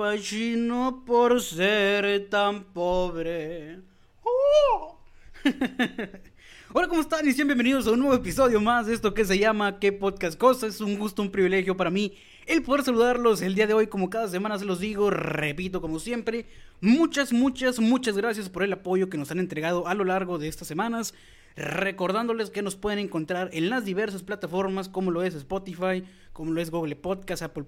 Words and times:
Compañero 0.00 1.02
por 1.04 1.42
ser 1.42 2.30
tan 2.30 2.64
pobre. 2.72 3.80
¡Oh! 4.22 4.98
Hola, 6.72 6.88
¿cómo 6.88 7.02
están? 7.02 7.28
Y 7.28 7.34
bienvenidos 7.34 7.86
a 7.86 7.90
un 7.90 8.00
nuevo 8.00 8.14
episodio 8.14 8.62
más 8.62 8.86
de 8.86 8.94
esto 8.94 9.12
que 9.12 9.26
se 9.26 9.38
llama 9.38 9.78
¿Qué 9.78 9.92
podcast 9.92 10.38
cosa? 10.38 10.68
Es 10.68 10.80
un 10.80 10.98
gusto, 10.98 11.20
un 11.20 11.30
privilegio 11.30 11.76
para 11.76 11.90
mí 11.90 12.14
el 12.46 12.62
poder 12.62 12.82
saludarlos 12.82 13.42
el 13.42 13.54
día 13.54 13.66
de 13.66 13.74
hoy, 13.74 13.86
como 13.86 14.10
cada 14.10 14.26
semana 14.26 14.58
se 14.58 14.64
los 14.64 14.80
digo, 14.80 15.10
repito 15.10 15.80
como 15.80 16.00
siempre, 16.00 16.46
muchas, 16.80 17.32
muchas, 17.32 17.78
muchas 17.78 18.16
gracias 18.16 18.48
por 18.48 18.62
el 18.62 18.72
apoyo 18.72 19.08
que 19.08 19.18
nos 19.18 19.30
han 19.30 19.38
entregado 19.38 19.86
a 19.86 19.94
lo 19.94 20.04
largo 20.04 20.38
de 20.38 20.48
estas 20.48 20.66
semanas. 20.66 21.14
Recordándoles 21.56 22.50
que 22.50 22.62
nos 22.62 22.76
pueden 22.76 22.98
encontrar 22.98 23.50
en 23.52 23.70
las 23.70 23.84
diversas 23.84 24.22
plataformas 24.22 24.88
como 24.88 25.10
lo 25.10 25.22
es 25.22 25.34
Spotify, 25.34 26.04
como 26.32 26.52
lo 26.52 26.60
es 26.60 26.70
Google 26.70 26.96
Podcast, 26.96 27.42
Apple, 27.42 27.64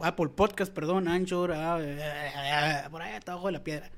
Apple 0.00 0.28
Podcast, 0.28 0.72
perdón, 0.72 1.08
Anchor, 1.08 1.52
ah, 1.52 1.78
ah, 1.78 2.82
ah, 2.84 2.88
por 2.90 3.02
abajo 3.02 3.46
de 3.46 3.52
la 3.52 3.64
piedra. 3.64 3.90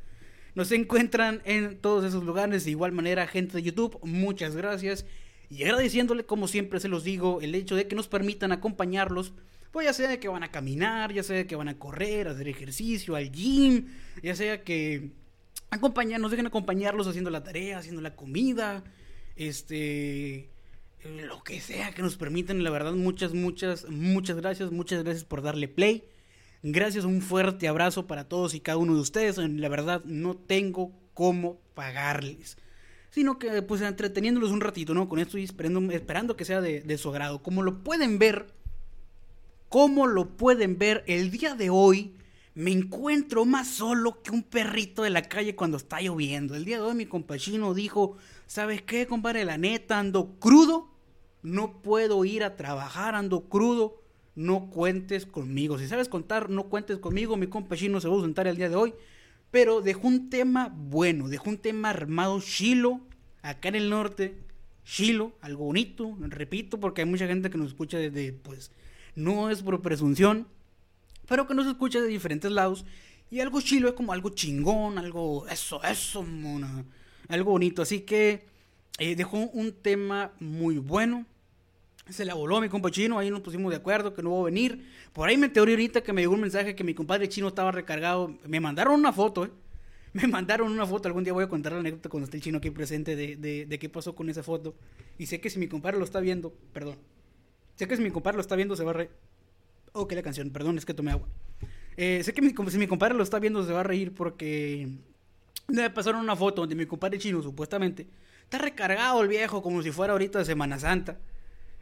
Nos 0.54 0.70
encuentran 0.70 1.42
en 1.44 1.78
todos 1.78 2.04
esos 2.04 2.22
lugares. 2.22 2.64
De 2.64 2.70
igual 2.70 2.92
manera, 2.92 3.26
gente 3.26 3.56
de 3.56 3.62
YouTube, 3.62 3.98
muchas 4.04 4.54
gracias. 4.54 5.04
Y 5.50 5.64
agradeciéndole, 5.64 6.24
como 6.24 6.46
siempre 6.46 6.78
se 6.80 6.88
los 6.88 7.02
digo, 7.02 7.40
el 7.40 7.54
hecho 7.54 7.74
de 7.74 7.88
que 7.88 7.96
nos 7.96 8.08
permitan 8.08 8.52
acompañarlos. 8.52 9.32
Pues 9.72 9.86
ya 9.86 9.92
sea 9.92 10.20
que 10.20 10.28
van 10.28 10.44
a 10.44 10.52
caminar, 10.52 11.12
ya 11.12 11.24
sea 11.24 11.46
que 11.48 11.56
van 11.56 11.68
a 11.68 11.78
correr, 11.78 12.28
a 12.28 12.30
hacer 12.30 12.46
ejercicio, 12.46 13.16
al 13.16 13.32
gym, 13.32 13.88
ya 14.22 14.36
sea 14.36 14.62
que 14.62 15.10
acompañan, 15.70 16.22
nos 16.22 16.30
dejen 16.30 16.46
acompañarlos 16.46 17.08
haciendo 17.08 17.30
la 17.30 17.42
tarea, 17.42 17.78
haciendo 17.78 18.00
la 18.00 18.14
comida, 18.14 18.84
este, 19.36 20.48
lo 21.04 21.42
que 21.42 21.60
sea 21.60 21.92
que 21.92 22.02
nos 22.02 22.16
permitan. 22.16 22.62
La 22.62 22.70
verdad, 22.70 22.92
muchas, 22.92 23.34
muchas, 23.34 23.88
muchas 23.88 24.36
gracias, 24.36 24.70
muchas 24.70 25.02
gracias 25.02 25.24
por 25.24 25.42
darle 25.42 25.68
play. 25.68 26.04
Gracias, 26.62 27.04
un 27.04 27.20
fuerte 27.20 27.68
abrazo 27.68 28.06
para 28.06 28.24
todos 28.24 28.54
y 28.54 28.60
cada 28.60 28.78
uno 28.78 28.94
de 28.94 29.00
ustedes. 29.00 29.36
La 29.36 29.68
verdad, 29.68 30.02
no 30.04 30.34
tengo 30.34 30.92
cómo 31.12 31.58
pagarles. 31.74 32.56
Sino 33.10 33.38
que, 33.38 33.62
pues, 33.62 33.80
entreteniéndolos 33.82 34.50
un 34.50 34.60
ratito, 34.60 34.94
¿no? 34.94 35.08
Con 35.08 35.18
esto 35.18 35.38
y 35.38 35.44
esperando, 35.44 35.92
esperando 35.92 36.36
que 36.36 36.44
sea 36.44 36.60
de, 36.60 36.98
su 36.98 37.10
agrado. 37.10 37.42
Como 37.42 37.62
lo 37.62 37.84
pueden 37.84 38.18
ver, 38.18 38.46
como 39.68 40.06
lo 40.06 40.30
pueden 40.36 40.78
ver, 40.78 41.04
el 41.06 41.30
día 41.30 41.54
de 41.54 41.70
hoy 41.70 42.14
me 42.54 42.72
encuentro 42.72 43.44
más 43.44 43.68
solo 43.68 44.22
que 44.22 44.30
un 44.30 44.42
perrito 44.42 45.02
de 45.02 45.10
la 45.10 45.22
calle 45.22 45.54
cuando 45.54 45.76
está 45.76 46.00
lloviendo. 46.00 46.54
El 46.54 46.64
día 46.64 46.78
de 46.78 46.82
hoy 46.82 46.94
mi 46.94 47.06
compachino 47.06 47.74
dijo, 47.74 48.16
¿sabes 48.46 48.82
qué, 48.82 49.06
compadre? 49.06 49.44
La 49.44 49.58
neta, 49.58 49.98
ando 49.98 50.38
crudo. 50.38 50.90
No 51.42 51.82
puedo 51.82 52.24
ir 52.24 52.42
a 52.42 52.56
trabajar, 52.56 53.14
ando 53.14 53.48
crudo 53.48 54.04
no 54.34 54.70
cuentes 54.70 55.26
conmigo. 55.26 55.78
Si 55.78 55.86
sabes 55.86 56.08
contar, 56.08 56.50
no 56.50 56.64
cuentes 56.64 56.98
conmigo. 56.98 57.36
Mi 57.36 57.46
compa 57.46 57.76
Chino 57.76 58.00
se 58.00 58.08
va 58.08 58.14
a 58.14 58.16
ausentar 58.16 58.46
el 58.46 58.56
día 58.56 58.68
de 58.68 58.76
hoy. 58.76 58.94
Pero 59.50 59.80
dejó 59.80 60.08
un 60.08 60.30
tema 60.30 60.74
bueno, 60.74 61.28
dejó 61.28 61.50
un 61.50 61.58
tema 61.58 61.90
armado 61.90 62.40
chilo, 62.40 63.00
acá 63.42 63.68
en 63.68 63.76
el 63.76 63.90
norte. 63.90 64.36
Chilo, 64.84 65.32
algo 65.40 65.64
bonito, 65.64 66.14
repito, 66.20 66.78
porque 66.78 67.02
hay 67.02 67.08
mucha 67.08 67.26
gente 67.26 67.48
que 67.48 67.56
nos 67.56 67.68
escucha 67.68 67.96
desde, 67.96 68.34
pues, 68.34 68.70
no 69.14 69.48
es 69.48 69.62
por 69.62 69.80
presunción, 69.80 70.46
pero 71.26 71.46
que 71.46 71.54
nos 71.54 71.66
escucha 71.66 72.00
de 72.02 72.08
diferentes 72.08 72.50
lados. 72.50 72.84
Y 73.30 73.40
algo 73.40 73.62
chilo 73.62 73.88
es 73.88 73.94
como 73.94 74.12
algo 74.12 74.30
chingón, 74.30 74.98
algo, 74.98 75.46
eso, 75.48 75.82
eso, 75.84 76.22
mona, 76.22 76.84
algo 77.28 77.52
bonito. 77.52 77.82
Así 77.82 78.00
que 78.00 78.46
eh, 78.98 79.16
dejó 79.16 79.38
un 79.38 79.72
tema 79.72 80.32
muy 80.40 80.78
bueno. 80.78 81.26
Se 82.08 82.24
la 82.24 82.34
voló 82.34 82.60
mi 82.60 82.68
compa 82.68 82.90
chino, 82.90 83.18
ahí 83.18 83.30
nos 83.30 83.40
pusimos 83.40 83.70
de 83.70 83.78
acuerdo 83.78 84.12
que 84.12 84.22
no 84.22 84.32
va 84.32 84.40
a 84.40 84.44
venir. 84.44 84.86
Por 85.12 85.28
ahí 85.28 85.38
me 85.38 85.46
enteré 85.46 85.72
ahorita 85.72 86.02
que 86.02 86.12
me 86.12 86.20
llegó 86.20 86.34
un 86.34 86.42
mensaje 86.42 86.74
que 86.74 86.84
mi 86.84 86.94
compadre 86.94 87.28
chino 87.28 87.48
estaba 87.48 87.72
recargado. 87.72 88.34
Me 88.46 88.60
mandaron 88.60 88.94
una 88.94 89.12
foto, 89.12 89.46
¿eh? 89.46 89.50
Me 90.12 90.28
mandaron 90.28 90.70
una 90.70 90.86
foto. 90.86 91.08
Algún 91.08 91.24
día 91.24 91.32
voy 91.32 91.44
a 91.44 91.48
contar 91.48 91.72
la 91.72 91.80
anécdota 91.80 92.08
cuando 92.08 92.26
esté 92.26 92.36
el 92.36 92.42
chino 92.42 92.58
aquí 92.58 92.70
presente 92.70 93.16
de, 93.16 93.66
de, 93.66 93.78
qué 93.80 93.88
pasó 93.88 94.14
con 94.14 94.28
esa 94.30 94.44
foto. 94.44 94.76
Y 95.18 95.26
sé 95.26 95.40
que 95.40 95.50
si 95.50 95.58
mi 95.58 95.66
compadre 95.66 95.98
lo 95.98 96.04
está 96.04 96.20
viendo, 96.20 96.54
perdón. 96.72 96.98
Sé 97.74 97.88
que 97.88 97.96
si 97.96 98.02
mi 98.02 98.12
compadre 98.12 98.36
lo 98.36 98.40
está 98.42 98.54
viendo 98.54 98.76
se 98.76 98.84
va 98.84 98.92
a 98.92 98.94
reír. 98.94 99.10
Que 100.08 100.14
la 100.14 100.22
canción, 100.22 100.50
perdón, 100.50 100.78
es 100.78 100.84
que 100.84 100.94
tomé 100.94 101.10
agua. 101.12 101.28
Eh, 101.96 102.22
sé 102.22 102.32
que 102.32 102.42
mi, 102.42 102.52
si 102.70 102.78
mi 102.78 102.86
compadre 102.86 103.14
lo 103.14 103.22
está 103.22 103.38
viendo 103.38 103.64
se 103.64 103.72
va 103.72 103.80
a 103.80 103.84
reír 103.84 104.12
porque 104.12 104.88
me 105.68 105.90
pasaron 105.90 106.20
una 106.20 106.36
foto 106.36 106.62
donde 106.62 106.74
mi 106.74 106.86
compadre 106.86 107.18
chino, 107.18 107.42
supuestamente, 107.42 108.06
está 108.42 108.58
recargado 108.58 109.22
el 109.22 109.28
viejo 109.28 109.62
como 109.62 109.82
si 109.82 109.90
fuera 109.90 110.12
ahorita 110.12 110.38
de 110.40 110.44
Semana 110.44 110.78
Santa. 110.78 111.18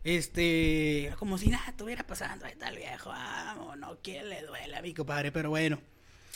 Este, 0.05 1.13
como 1.19 1.39
si 1.39 1.49
nada 1.49 1.65
estuviera 1.69 2.05
pasando. 2.07 2.45
Ahí 2.45 2.53
está 2.53 2.69
el 2.69 2.77
viejo, 2.77 3.11
vamos, 3.11 3.79
no, 3.79 3.97
¿quién 4.03 4.29
le 4.29 4.43
duele 4.43 4.77
a 4.77 4.83
mi 4.83 4.93
compadre? 4.95 5.31
Pero 5.31 5.51
bueno, 5.51 5.79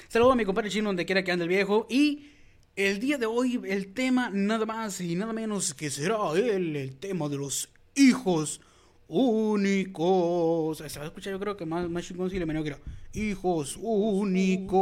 saludo 0.08 0.32
a 0.32 0.36
mi 0.36 0.44
compadre 0.44 0.70
chino 0.70 0.88
donde 0.88 1.04
quiera 1.06 1.24
que 1.24 1.32
ande 1.32 1.44
el 1.44 1.48
viejo. 1.48 1.86
Y 1.90 2.30
el 2.76 3.00
día 3.00 3.18
de 3.18 3.26
hoy, 3.26 3.60
el 3.66 3.92
tema 3.92 4.30
nada 4.32 4.66
más 4.66 5.00
y 5.00 5.16
nada 5.16 5.32
menos 5.32 5.74
que 5.74 5.90
será 5.90 6.32
el, 6.34 6.76
el 6.76 6.96
tema 6.96 7.28
de 7.28 7.38
los 7.38 7.68
hijos 7.94 8.60
únicos. 9.08 10.78
Se 10.78 10.98
va 10.98 11.04
a 11.04 11.08
escuchar, 11.08 11.32
yo 11.32 11.40
creo 11.40 11.56
que 11.56 11.66
más, 11.66 11.88
más 11.88 12.04
chingón 12.04 12.30
si 12.30 12.38
le 12.38 12.46
meneo 12.46 12.62
que 12.62 12.70
era. 12.70 12.78
Hijos 13.12 13.76
únicos. 13.80 14.76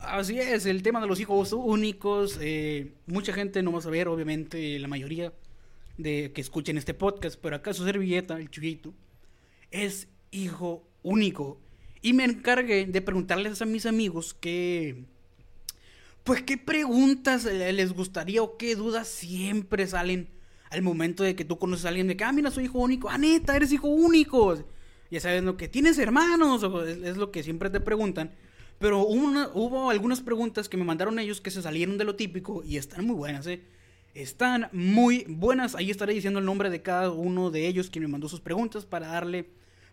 Así 0.00 0.38
es, 0.38 0.66
el 0.66 0.82
tema 0.82 1.00
de 1.00 1.06
los 1.06 1.20
hijos 1.20 1.52
únicos. 1.52 2.38
Eh, 2.40 2.92
mucha 3.06 3.32
gente 3.32 3.62
no 3.62 3.72
va 3.72 3.78
a 3.78 3.82
saber, 3.82 4.08
obviamente, 4.08 4.78
la 4.78 4.88
mayoría 4.88 5.32
de 5.96 6.32
que 6.32 6.40
escuchen 6.40 6.78
este 6.78 6.94
podcast, 6.94 7.38
pero 7.40 7.56
acá 7.56 7.72
su 7.72 7.84
servilleta, 7.84 8.38
el 8.38 8.50
chujito, 8.50 8.94
es 9.70 10.08
hijo 10.30 10.88
único. 11.02 11.60
Y 12.00 12.12
me 12.12 12.24
encargué 12.24 12.86
de 12.86 13.02
preguntarles 13.02 13.60
a 13.60 13.66
mis 13.66 13.86
amigos 13.86 14.34
que, 14.34 15.04
pues, 16.22 16.42
qué 16.42 16.56
preguntas 16.56 17.44
les 17.44 17.92
gustaría 17.92 18.42
o 18.42 18.56
qué 18.56 18.76
dudas 18.76 19.08
siempre 19.08 19.86
salen 19.88 20.28
al 20.70 20.82
momento 20.82 21.24
de 21.24 21.34
que 21.34 21.44
tú 21.44 21.58
conoces 21.58 21.86
a 21.86 21.88
alguien 21.88 22.06
de 22.06 22.16
que, 22.16 22.24
ah, 22.24 22.32
mira, 22.32 22.50
soy 22.52 22.64
hijo 22.64 22.78
único, 22.78 23.08
ah, 23.10 23.18
neta, 23.18 23.56
eres 23.56 23.72
hijo 23.72 23.88
único. 23.88 24.56
Ya 25.10 25.20
sabes 25.20 25.42
lo 25.42 25.56
que 25.56 25.68
tienes 25.68 25.98
hermanos, 25.98 26.62
es 26.86 27.16
lo 27.16 27.32
que 27.32 27.42
siempre 27.42 27.70
te 27.70 27.80
preguntan. 27.80 28.32
Pero 28.78 29.00
hubo 29.02 29.90
algunas 29.90 30.20
preguntas 30.20 30.68
que 30.68 30.76
me 30.76 30.84
mandaron 30.84 31.18
ellos 31.18 31.40
que 31.40 31.50
se 31.50 31.62
salieron 31.62 31.98
de 31.98 32.04
lo 32.04 32.14
típico 32.14 32.62
y 32.64 32.76
están 32.76 33.06
muy 33.06 33.16
buenas, 33.16 33.46
¿eh? 33.46 33.60
Están 34.14 34.68
muy 34.72 35.24
buenas. 35.28 35.74
Ahí 35.74 35.90
estaré 35.90 36.14
diciendo 36.14 36.38
el 36.38 36.44
nombre 36.44 36.70
de 36.70 36.82
cada 36.82 37.10
uno 37.10 37.50
de 37.50 37.66
ellos 37.66 37.90
quien 37.90 38.04
me 38.04 38.08
mandó 38.08 38.28
sus 38.28 38.40
preguntas 38.40 38.84
para 38.84 39.08
darle 39.08 39.48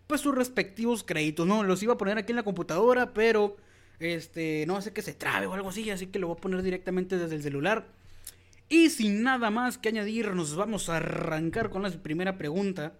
pues 0.06 0.20
sus 0.20 0.34
respectivos 0.34 1.02
créditos. 1.02 1.46
No, 1.46 1.62
los 1.62 1.82
iba 1.82 1.94
a 1.94 1.98
poner 1.98 2.18
aquí 2.18 2.32
en 2.32 2.36
la 2.36 2.42
computadora, 2.42 3.12
pero 3.12 3.56
este 3.98 4.64
no 4.66 4.80
sé 4.82 4.92
que 4.92 5.02
se 5.02 5.14
trabe 5.14 5.46
o 5.46 5.54
algo 5.54 5.70
así, 5.70 5.90
así 5.90 6.06
que 6.08 6.18
lo 6.18 6.28
voy 6.28 6.36
a 6.36 6.40
poner 6.40 6.62
directamente 6.62 7.18
desde 7.18 7.36
el 7.36 7.42
celular. 7.42 7.86
Y 8.68 8.90
sin 8.90 9.22
nada 9.22 9.50
más 9.50 9.78
que 9.78 9.88
añadir, 9.90 10.34
nos 10.34 10.56
vamos 10.56 10.88
a 10.88 10.96
arrancar 10.96 11.70
con 11.70 11.82
la 11.82 11.90
primera 11.90 12.36
pregunta. 12.36 12.94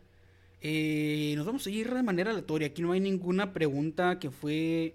Eh, 0.60 1.34
nos 1.36 1.46
vamos 1.46 1.66
a 1.66 1.70
ir 1.70 1.92
de 1.92 2.02
manera 2.02 2.30
aleatoria. 2.30 2.68
Aquí 2.68 2.82
no 2.82 2.92
hay 2.92 3.00
ninguna 3.00 3.52
pregunta 3.52 4.18
que 4.18 4.30
fue. 4.30 4.94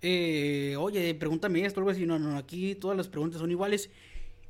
Eh, 0.00 0.76
oye, 0.78 1.14
pregúntame 1.14 1.64
esto, 1.64 1.80
algo 1.80 1.90
así. 1.90 2.06
No, 2.06 2.18
no, 2.18 2.36
aquí 2.36 2.74
todas 2.74 2.96
las 2.96 3.08
preguntas 3.08 3.40
son 3.40 3.50
iguales. 3.50 3.90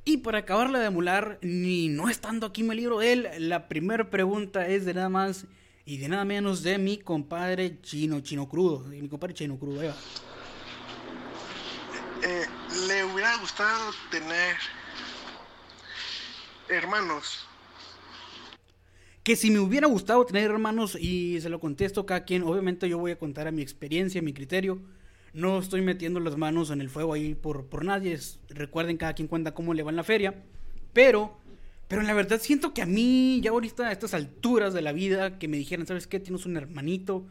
Y 0.05 0.17
para 0.17 0.39
acabarla 0.39 0.79
de 0.79 0.87
emular, 0.87 1.39
ni 1.41 1.89
no 1.89 2.09
estando 2.09 2.47
aquí 2.47 2.63
me 2.63 2.75
libro 2.75 2.99
de 2.99 3.13
él, 3.13 3.29
la 3.37 3.67
primera 3.67 4.09
pregunta 4.09 4.67
es 4.67 4.85
de 4.85 4.93
nada 4.93 5.09
más 5.09 5.45
y 5.85 5.97
de 5.97 6.07
nada 6.07 6.25
menos 6.25 6.63
de 6.63 6.77
mi 6.77 6.97
compadre 6.97 7.81
chino, 7.81 8.21
chino 8.21 8.47
crudo. 8.47 8.79
Mi 8.79 9.07
compadre 9.09 9.33
chino 9.33 9.57
crudo, 9.57 9.81
ahí 9.81 9.87
va. 9.87 9.95
Eh, 12.23 12.45
le 12.87 13.05
hubiera 13.05 13.37
gustado 13.37 13.91
tener 14.11 14.55
hermanos. 16.69 17.45
Que 19.23 19.35
si 19.35 19.51
me 19.51 19.59
hubiera 19.59 19.87
gustado 19.87 20.25
tener 20.25 20.49
hermanos 20.49 20.95
y 20.99 21.39
se 21.41 21.49
lo 21.49 21.59
contesto 21.59 22.05
cada 22.05 22.23
quien, 22.23 22.43
obviamente 22.43 22.89
yo 22.89 22.97
voy 22.97 23.11
a 23.11 23.19
contar 23.19 23.47
a 23.47 23.51
mi 23.51 23.61
experiencia, 23.61 24.21
a 24.21 24.23
mi 24.23 24.33
criterio. 24.33 24.79
No 25.33 25.59
estoy 25.59 25.81
metiendo 25.81 26.19
las 26.19 26.37
manos 26.37 26.71
en 26.71 26.81
el 26.81 26.89
fuego 26.89 27.13
ahí 27.13 27.35
por, 27.35 27.65
por 27.65 27.85
nadie. 27.85 28.13
es- 28.13 28.39
recuerden, 28.49 28.97
cada 28.97 29.13
quien 29.13 29.27
cuenta 29.27 29.53
cómo 29.53 29.73
le 29.73 29.83
va 29.83 29.91
en 29.91 29.95
la 29.97 30.03
feria. 30.03 30.35
Pero, 30.93 31.37
pero 31.87 32.01
en 32.01 32.07
la 32.07 32.13
verdad 32.13 32.39
siento 32.41 32.73
que 32.73 32.81
a 32.81 32.85
mí, 32.85 33.39
ya 33.43 33.51
ahorita 33.51 33.87
a 33.89 33.91
estas 33.91 34.13
alturas 34.13 34.73
de 34.73 34.81
la 34.81 34.91
vida, 34.91 35.37
que 35.39 35.47
me 35.47 35.57
dijeran, 35.57 35.85
¿sabes 35.87 36.07
qué? 36.07 36.19
Tienes 36.19 36.45
un 36.45 36.57
hermanito. 36.57 37.25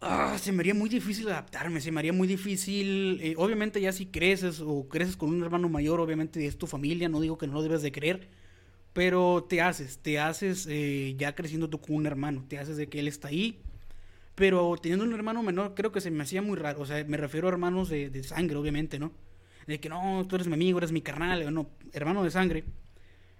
Ah, 0.00 0.36
se 0.38 0.52
me 0.52 0.60
haría 0.60 0.74
muy 0.74 0.90
difícil 0.90 1.28
adaptarme, 1.28 1.80
se 1.80 1.90
me 1.90 2.00
haría 2.00 2.12
muy 2.12 2.28
difícil. 2.28 3.18
eh, 3.22 3.34
obviamente 3.38 3.80
ya 3.80 3.92
si 3.92 4.06
creces 4.06 4.60
o 4.60 4.86
creces 4.88 5.16
con 5.16 5.30
un 5.30 5.42
hermano 5.42 5.68
mayor, 5.68 6.00
obviamente 6.00 6.46
es 6.46 6.58
tu 6.58 6.66
familia, 6.66 7.08
no 7.08 7.20
digo 7.20 7.38
que 7.38 7.46
no 7.46 7.54
lo 7.54 7.62
debes 7.62 7.82
de 7.82 7.92
creer. 7.92 8.28
Pero 8.94 9.46
te 9.48 9.62
haces, 9.62 9.98
te 9.98 10.18
haces 10.20 10.66
eh, 10.70 11.14
ya 11.18 11.34
creciendo 11.34 11.70
tú 11.70 11.80
con 11.80 11.96
un 11.96 12.06
hermano, 12.06 12.44
te 12.48 12.58
haces 12.58 12.76
de 12.78 12.88
que 12.88 13.00
él 13.00 13.08
está 13.08 13.28
ahí. 13.28 13.60
Pero 14.34 14.76
teniendo 14.80 15.04
un 15.04 15.14
hermano 15.14 15.42
menor, 15.42 15.74
creo 15.74 15.92
que 15.92 16.00
se 16.00 16.10
me 16.10 16.22
hacía 16.22 16.42
muy 16.42 16.56
raro. 16.56 16.80
O 16.80 16.86
sea, 16.86 17.04
me 17.04 17.16
refiero 17.16 17.48
a 17.48 17.52
hermanos 17.52 17.88
de, 17.88 18.10
de 18.10 18.22
sangre, 18.24 18.56
obviamente, 18.56 18.98
¿no? 18.98 19.12
De 19.66 19.80
que 19.80 19.88
no, 19.88 20.26
tú 20.28 20.36
eres 20.36 20.48
mi 20.48 20.54
amigo, 20.54 20.78
eres 20.78 20.92
mi 20.92 21.02
carnal, 21.02 21.52
no, 21.54 21.70
hermano 21.92 22.22
de 22.24 22.30
sangre. 22.30 22.64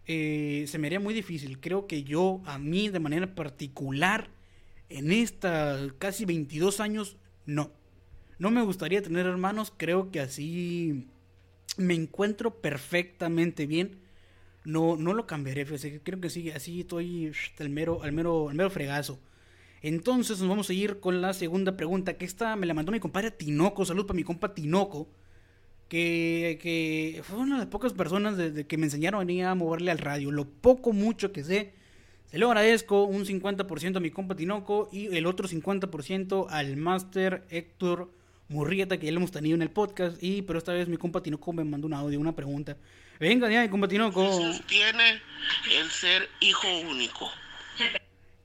Eh, 0.07 0.65
se 0.69 0.79
me 0.79 0.87
haría 0.89 1.01
muy 1.01 1.15
difícil. 1.15 1.61
Creo 1.61 1.87
que 1.87 2.05
yo, 2.05 2.43
a 2.47 2.59
mí, 2.59 2.89
de 2.89 3.01
manera 3.01 3.35
particular, 3.35 4.29
en 4.89 5.13
esta 5.13 5.79
casi 5.99 6.25
22 6.25 6.81
años, 6.81 7.17
no. 7.47 7.73
No 8.39 8.51
me 8.51 8.63
gustaría 8.63 9.03
tener 9.03 9.27
hermanos, 9.27 9.73
creo 9.77 10.11
que 10.11 10.21
así 10.21 11.09
me 11.77 11.95
encuentro 11.95 12.61
perfectamente 12.61 13.67
bien. 13.67 14.01
No, 14.65 14.97
no 14.97 15.13
lo 15.15 15.27
cambiaré, 15.27 15.67
creo 16.03 16.21
que 16.21 16.31
sí, 16.31 16.51
así 16.51 16.81
estoy 16.81 17.33
al 17.59 17.71
mero, 17.71 18.03
al 18.03 18.13
mero, 18.13 18.49
al 18.49 18.55
mero 18.57 18.71
fregazo. 18.71 19.21
Entonces 19.85 20.41
nos 20.41 20.49
vamos 20.49 20.71
a 20.71 20.73
ir 20.73 20.99
con 20.99 21.21
la 21.21 21.35
segunda 21.35 21.77
pregunta, 21.77 22.15
que 22.15 22.25
esta 22.25 22.57
me 22.57 22.65
la 22.65 22.73
mandó 22.73 22.91
mi 22.91 23.01
compadre 23.01 23.31
Tinoco, 23.31 23.85
salud 23.85 24.07
para 24.07 24.17
mi 24.17 24.25
compa 24.25 24.55
Tinoco, 24.55 25.11
que, 25.91 27.23
fue 27.23 27.37
una 27.37 27.57
de 27.57 27.59
las 27.65 27.69
pocas 27.69 27.93
personas 27.93 28.39
desde 28.39 28.67
que 28.67 28.79
me 28.79 28.87
enseñaron 28.87 29.31
a 29.31 29.51
a 29.51 29.55
moverle 29.55 29.91
al 29.91 29.99
radio. 29.99 30.31
Lo 30.31 30.49
poco, 30.49 30.95
mucho 30.95 31.33
que 31.33 31.45
sé, 31.45 31.75
se 32.31 32.39
lo 32.39 32.47
agradezco, 32.47 33.05
un 33.05 33.27
50% 33.27 33.99
a 33.99 34.01
mi 34.01 34.11
compa 34.11 34.35
Tinoco 34.35 34.89
y 34.91 35.15
el 35.15 35.27
otro 35.27 35.47
50% 35.47 36.47
al 36.49 36.79
máster 36.79 37.45
Héctor 37.51 38.11
Murrieta, 38.49 38.97
que 38.97 39.05
ya 39.05 39.13
lo 39.13 39.19
hemos 39.19 39.33
tenido 39.33 39.55
en 39.55 39.61
el 39.61 39.71
podcast, 39.71 40.17
y 40.23 40.41
pero 40.41 40.59
esta 40.59 40.73
vez 40.73 40.89
mi 40.89 40.97
compa 40.97 41.23
Tinoco 41.23 41.53
me 41.53 41.63
mandó 41.63 41.87
un 41.87 41.93
audio, 41.93 42.19
una 42.19 42.35
pregunta. 42.35 42.79
Venga 43.21 43.51
ya, 43.51 43.61
mi 43.61 43.69
compa 43.69 43.87
Tinoco. 43.87 44.23
beneficios 44.23 44.67
tiene 44.67 45.21
el 45.79 45.91
ser 45.91 46.27
hijo 46.41 46.69
único? 46.91 47.31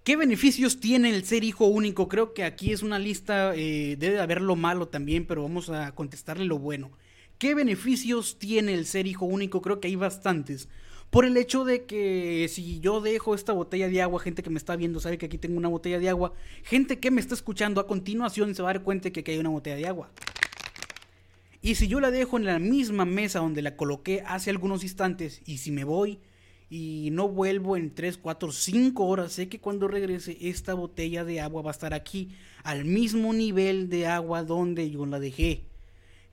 ¿Qué 0.09 0.15
beneficios 0.15 0.79
tiene 0.79 1.11
el 1.11 1.23
ser 1.23 1.44
hijo 1.44 1.67
único? 1.67 2.07
Creo 2.07 2.33
que 2.33 2.44
aquí 2.44 2.71
es 2.71 2.81
una 2.81 2.97
lista, 2.97 3.53
eh, 3.56 3.95
debe 3.95 4.15
de 4.15 4.21
haber 4.21 4.41
lo 4.41 4.56
malo 4.56 4.88
también, 4.88 5.27
pero 5.27 5.44
vamos 5.44 5.69
a 5.69 5.94
contestarle 5.94 6.45
lo 6.45 6.57
bueno. 6.57 6.89
¿Qué 7.38 7.53
beneficios 7.53 8.39
tiene 8.39 8.73
el 8.73 8.88
ser 8.88 9.06
hijo 9.06 9.27
único? 9.27 9.61
Creo 9.61 9.79
que 9.79 9.88
hay 9.88 9.95
bastantes. 9.95 10.67
Por 11.11 11.25
el 11.25 11.38
hecho 11.38 11.63
de 11.63 11.85
que 11.85 12.47
si 12.50 12.79
yo 12.79 13.01
dejo 13.01 13.35
esta 13.35 13.53
botella 13.53 13.88
de 13.88 14.01
agua, 14.01 14.19
gente 14.19 14.41
que 14.41 14.50
me 14.50 14.57
está 14.57 14.75
viendo 14.75 15.00
sabe 15.00 15.19
que 15.19 15.27
aquí 15.27 15.38
tengo 15.38 15.59
una 15.59 15.69
botella 15.69 16.00
de 16.00 16.09
agua, 16.09 16.33
gente 16.63 16.97
que 16.97 17.11
me 17.11 17.21
está 17.21 17.35
escuchando 17.35 17.79
a 17.79 17.85
continuación 17.85 18.56
se 18.56 18.63
va 18.63 18.71
a 18.71 18.73
dar 18.73 18.81
cuenta 18.81 19.11
que 19.11 19.19
aquí 19.19 19.29
hay 19.29 19.38
una 19.38 19.50
botella 19.50 19.75
de 19.75 19.85
agua. 19.85 20.09
Y 21.61 21.75
si 21.75 21.88
yo 21.88 22.00
la 22.00 22.09
dejo 22.09 22.38
en 22.38 22.45
la 22.45 22.57
misma 22.57 23.06
mesa 23.06 23.41
donde 23.41 23.61
la 23.61 23.77
coloqué 23.77 24.23
hace 24.25 24.50
algunos 24.50 24.81
instantes 24.81 25.44
y 25.45 25.59
si 25.59 25.69
me 25.69 25.83
voy 25.83 26.17
y 26.69 27.10
no 27.12 27.27
vuelvo 27.27 27.77
en 27.77 27.94
3, 27.94 28.18
4, 28.18 28.51
5 28.51 29.06
horas, 29.06 29.31
sé 29.31 29.50
que 29.50 29.60
cuando 29.60 29.88
regrese 29.88 30.38
esta 30.42 30.74
botella 30.74 31.25
de 31.25 31.42
agua 31.42 31.63
va 31.63 31.71
a 31.71 31.74
estar 31.74 31.94
aquí 31.94 32.30
al 32.63 32.86
mismo 32.86 33.33
nivel 33.33 33.89
de 33.89 34.07
agua 34.07 34.44
donde 34.44 34.89
yo 34.92 35.06
la 35.06 35.19
dejé. 35.19 35.63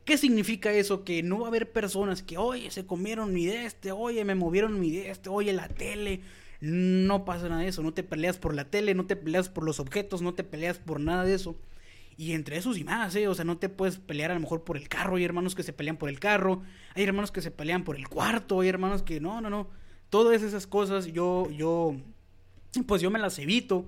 ¿Qué 0.04 0.18
significa 0.18 0.72
eso? 0.72 1.04
Que 1.04 1.22
no 1.22 1.40
va 1.40 1.46
a 1.46 1.48
haber 1.48 1.72
personas 1.72 2.22
que, 2.22 2.38
oye, 2.38 2.70
se 2.70 2.86
comieron 2.86 3.32
mi 3.32 3.46
de 3.46 3.64
este, 3.64 3.90
oye, 3.90 4.24
me 4.24 4.34
movieron 4.34 4.78
mi 4.78 4.90
de 4.90 5.10
este, 5.10 5.30
oye, 5.30 5.52
la 5.52 5.68
tele. 5.68 6.20
No 6.60 7.24
pasa 7.24 7.48
nada 7.48 7.62
de 7.62 7.68
eso, 7.68 7.82
no 7.82 7.92
te 7.92 8.02
peleas 8.02 8.38
por 8.38 8.54
la 8.54 8.70
tele, 8.70 8.94
no 8.94 9.06
te 9.06 9.16
peleas 9.16 9.48
por 9.48 9.64
los 9.64 9.80
objetos, 9.80 10.22
no 10.22 10.34
te 10.34 10.44
peleas 10.44 10.78
por 10.78 11.00
nada 11.00 11.24
de 11.24 11.34
eso. 11.34 11.56
Y 12.16 12.32
entre 12.32 12.56
esos 12.56 12.78
y 12.78 12.84
más, 12.84 13.14
¿eh? 13.16 13.28
O 13.28 13.34
sea, 13.34 13.44
no 13.44 13.58
te 13.58 13.68
puedes 13.68 13.98
pelear 13.98 14.30
a 14.30 14.34
lo 14.34 14.40
mejor 14.40 14.64
por 14.64 14.76
el 14.76 14.88
carro. 14.88 15.16
Hay 15.16 15.24
hermanos 15.24 15.54
que 15.54 15.62
se 15.62 15.72
pelean 15.72 15.98
por 15.98 16.08
el 16.08 16.18
carro. 16.18 16.62
Hay 16.94 17.02
hermanos 17.02 17.30
que 17.30 17.42
se 17.42 17.50
pelean 17.50 17.84
por 17.84 17.96
el 17.96 18.08
cuarto. 18.08 18.60
Hay 18.60 18.68
hermanos 18.68 19.02
que 19.02 19.20
no, 19.20 19.40
no, 19.40 19.50
no. 19.50 19.68
Todas 20.10 20.42
esas 20.42 20.66
cosas 20.66 21.06
yo, 21.06 21.50
yo, 21.50 21.96
pues 22.86 23.02
yo 23.02 23.10
me 23.10 23.18
las 23.18 23.38
evito. 23.38 23.86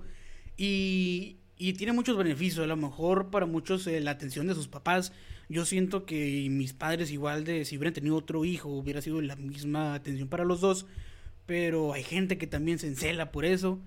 Y, 0.57 1.37
y 1.57 1.73
tiene 1.73 1.93
muchos 1.93 2.17
beneficios. 2.17 2.63
A 2.63 2.67
lo 2.67 2.77
mejor 2.77 3.29
para 3.29 3.45
muchos 3.45 3.85
eh, 3.87 3.99
la 3.99 4.11
atención 4.11 4.47
de 4.47 4.55
sus 4.55 4.67
papás. 4.67 5.11
Yo 5.47 5.65
siento 5.65 6.05
que 6.05 6.47
mis 6.49 6.73
padres 6.73 7.11
igual 7.11 7.43
de 7.43 7.65
si 7.65 7.77
hubieran 7.77 7.93
tenido 7.93 8.15
otro 8.15 8.45
hijo 8.45 8.69
hubiera 8.69 9.01
sido 9.01 9.21
la 9.21 9.35
misma 9.35 9.93
atención 9.93 10.27
para 10.27 10.45
los 10.45 10.61
dos. 10.61 10.85
Pero 11.45 11.93
hay 11.93 12.03
gente 12.03 12.37
que 12.37 12.47
también 12.47 12.79
se 12.79 12.87
encela 12.87 13.31
por 13.31 13.45
eso. 13.45 13.79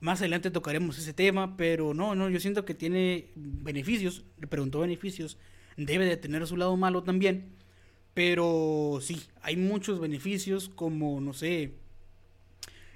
Más 0.00 0.20
adelante 0.20 0.50
tocaremos 0.50 0.98
ese 0.98 1.14
tema, 1.14 1.56
pero 1.56 1.94
no, 1.94 2.14
no, 2.14 2.28
yo 2.28 2.40
siento 2.40 2.64
que 2.64 2.74
tiene 2.74 3.30
beneficios. 3.36 4.24
Le 4.38 4.46
preguntó 4.46 4.80
beneficios. 4.80 5.38
Debe 5.76 6.04
de 6.04 6.16
tener 6.16 6.46
su 6.46 6.56
lado 6.56 6.76
malo 6.76 7.04
también. 7.04 7.54
Pero 8.14 9.00
sí, 9.02 9.22
hay 9.42 9.56
muchos 9.56 10.00
beneficios 10.00 10.68
como, 10.68 11.20
no 11.20 11.32
sé, 11.32 11.72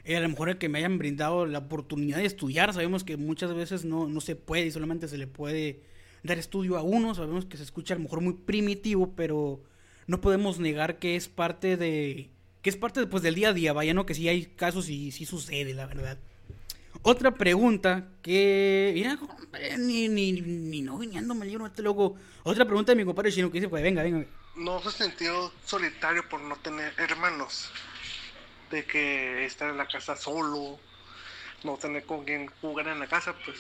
eh, 0.05 0.17
a 0.17 0.21
lo 0.21 0.29
mejor 0.29 0.49
el 0.49 0.59
que 0.59 0.69
me 0.69 0.79
hayan 0.79 0.97
brindado 0.97 1.45
la 1.45 1.59
oportunidad 1.59 2.19
de 2.19 2.25
estudiar. 2.25 2.73
Sabemos 2.73 3.05
que 3.05 3.17
muchas 3.17 3.53
veces 3.53 3.85
no, 3.85 4.09
no 4.09 4.21
se 4.21 4.37
puede 4.37 4.67
y 4.67 4.71
solamente 4.71 5.09
se 5.09 5.19
le 5.19 5.27
puede 5.27 5.83
dar 6.23 6.39
estudio 6.39 6.79
a 6.79 6.83
uno. 6.83 7.15
Sabemos 7.15 7.45
que 7.45 7.57
se 7.57 7.65
escucha 7.65 7.95
a 7.95 7.97
lo 7.99 8.05
mejor 8.05 8.21
muy 8.21 8.35
primitivo, 8.35 9.13
pero 9.17 9.63
no 10.07 10.21
podemos 10.21 10.61
negar 10.61 10.99
que 10.99 11.17
es 11.17 11.29
parte 11.29 11.77
de... 11.77 12.31
que 12.63 12.71
es 12.71 12.77
parte 12.77 13.07
pues, 13.07 13.23
del 13.23 13.35
día 13.35 13.51
a 13.51 13.53
día, 13.53 13.73
vaya, 13.73 13.93
¿no? 13.93 14.07
Que 14.07 14.15
sí 14.15 14.29
hay 14.29 14.47
casos 14.47 14.89
y 14.89 15.11
sí 15.11 15.27
sucede, 15.27 15.75
la 15.75 15.87
verdad. 15.87 16.19
Otra 17.03 17.35
pregunta 17.35 18.09
que. 18.23 18.93
Mira, 18.95 19.19
ni, 19.79 20.09
ni, 20.09 20.33
ni 20.41 20.83
no 20.83 20.99
viniéndome 20.99 21.45
el 21.45 21.51
libro 21.51 21.67
este 21.67 21.83
loco. 21.83 22.17
Otra 22.43 22.65
pregunta 22.65 22.93
de 22.93 22.97
mi 22.97 23.05
compadre 23.05 23.31
chino 23.31 23.51
que 23.51 23.59
dice: 23.59 23.69
Pues 23.69 23.83
venga, 23.83 24.03
venga. 24.03 24.27
¿No 24.59 24.81
se 24.83 24.91
sintió 24.91 25.53
solitario 25.65 26.29
por 26.29 26.41
no 26.41 26.57
tener 26.57 26.93
hermanos? 26.99 27.71
De 28.71 28.85
que 28.85 29.45
estar 29.45 29.71
en 29.71 29.77
la 29.77 29.87
casa 29.87 30.17
solo, 30.17 30.79
no 31.63 31.77
tener 31.77 32.05
con 32.05 32.25
quien 32.25 32.49
jugar 32.61 32.89
en 32.89 32.99
la 32.99 33.07
casa, 33.07 33.35
pues. 33.45 33.57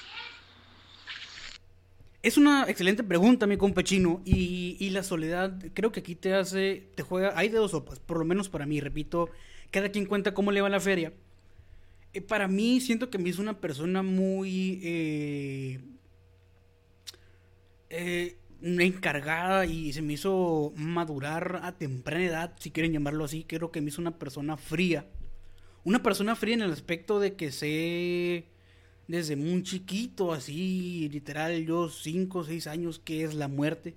Es 2.21 2.37
una 2.37 2.64
excelente 2.69 3.05
pregunta, 3.05 3.47
mi 3.47 3.57
compa 3.57 3.85
chino. 3.85 4.21
Y, 4.25 4.76
y 4.81 4.90
la 4.90 5.05
soledad, 5.05 5.57
creo 5.73 5.93
que 5.93 6.00
aquí 6.00 6.17
te 6.17 6.35
hace. 6.35 6.88
Te 6.97 7.05
juega. 7.05 7.33
Hay 7.37 7.49
de 7.49 7.59
dos 7.59 7.71
sopas, 7.71 8.00
por 8.00 8.19
lo 8.19 8.25
menos 8.25 8.49
para 8.49 8.67
mí, 8.67 8.81
repito. 8.81 9.31
Cada 9.71 9.90
quien 9.90 10.05
cuenta 10.05 10.35
cómo 10.35 10.50
le 10.50 10.61
va 10.61 10.69
la 10.69 10.81
feria. 10.81 11.12
Eh, 12.12 12.21
para 12.21 12.49
mí, 12.49 12.81
siento 12.81 13.09
que 13.09 13.19
me 13.19 13.28
hizo 13.28 13.40
una 13.40 13.61
persona 13.61 14.02
muy. 14.02 14.81
Eh, 14.83 15.81
eh, 17.90 18.37
encargada 18.62 19.67
y 19.67 19.93
se 19.93 20.03
me 20.03 20.15
hizo 20.15 20.73
madurar 20.77 21.61
a 21.62 21.73
temprana 21.73 22.25
edad, 22.25 22.53
si 22.59 22.71
quieren 22.71 22.93
llamarlo 22.93 23.25
así. 23.25 23.45
Creo 23.45 23.71
que 23.71 23.81
me 23.81 23.88
hizo 23.88 24.00
una 24.00 24.19
persona 24.19 24.57
fría. 24.57 25.07
Una 25.85 26.03
persona 26.03 26.37
fría 26.37 26.55
en 26.55 26.62
el 26.62 26.73
aspecto 26.73 27.21
de 27.21 27.35
que 27.35 27.53
sé 27.53 28.47
desde 29.07 29.37
muy 29.37 29.62
chiquito, 29.62 30.33
así, 30.33 31.09
literal, 31.11 31.65
yo 31.65 31.88
5 31.88 32.38
o 32.38 32.45
6 32.45 32.67
años, 32.67 33.00
qué 33.03 33.25
es 33.25 33.35
la 33.35 33.49
muerte. 33.49 33.95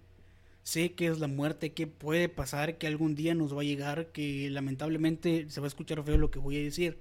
Sé 0.64 0.94
qué 0.94 1.08
es 1.08 1.20
la 1.20 1.28
muerte, 1.28 1.74
qué 1.74 1.88
puede 1.88 2.30
pasar, 2.30 2.78
que 2.78 2.88
algún 2.88 3.16
día 3.16 3.34
nos 3.36 3.56
va 3.56 3.62
a 3.62 3.66
llegar, 3.66 4.12
que 4.12 4.50
lamentablemente 4.50 5.48
se 5.50 5.60
va 5.60 5.66
a 5.66 5.70
escuchar 5.70 6.04
feo 6.04 6.18
lo 6.18 6.32
que 6.32 6.40
voy 6.40 6.58
a 6.58 6.64
decir. 6.64 6.98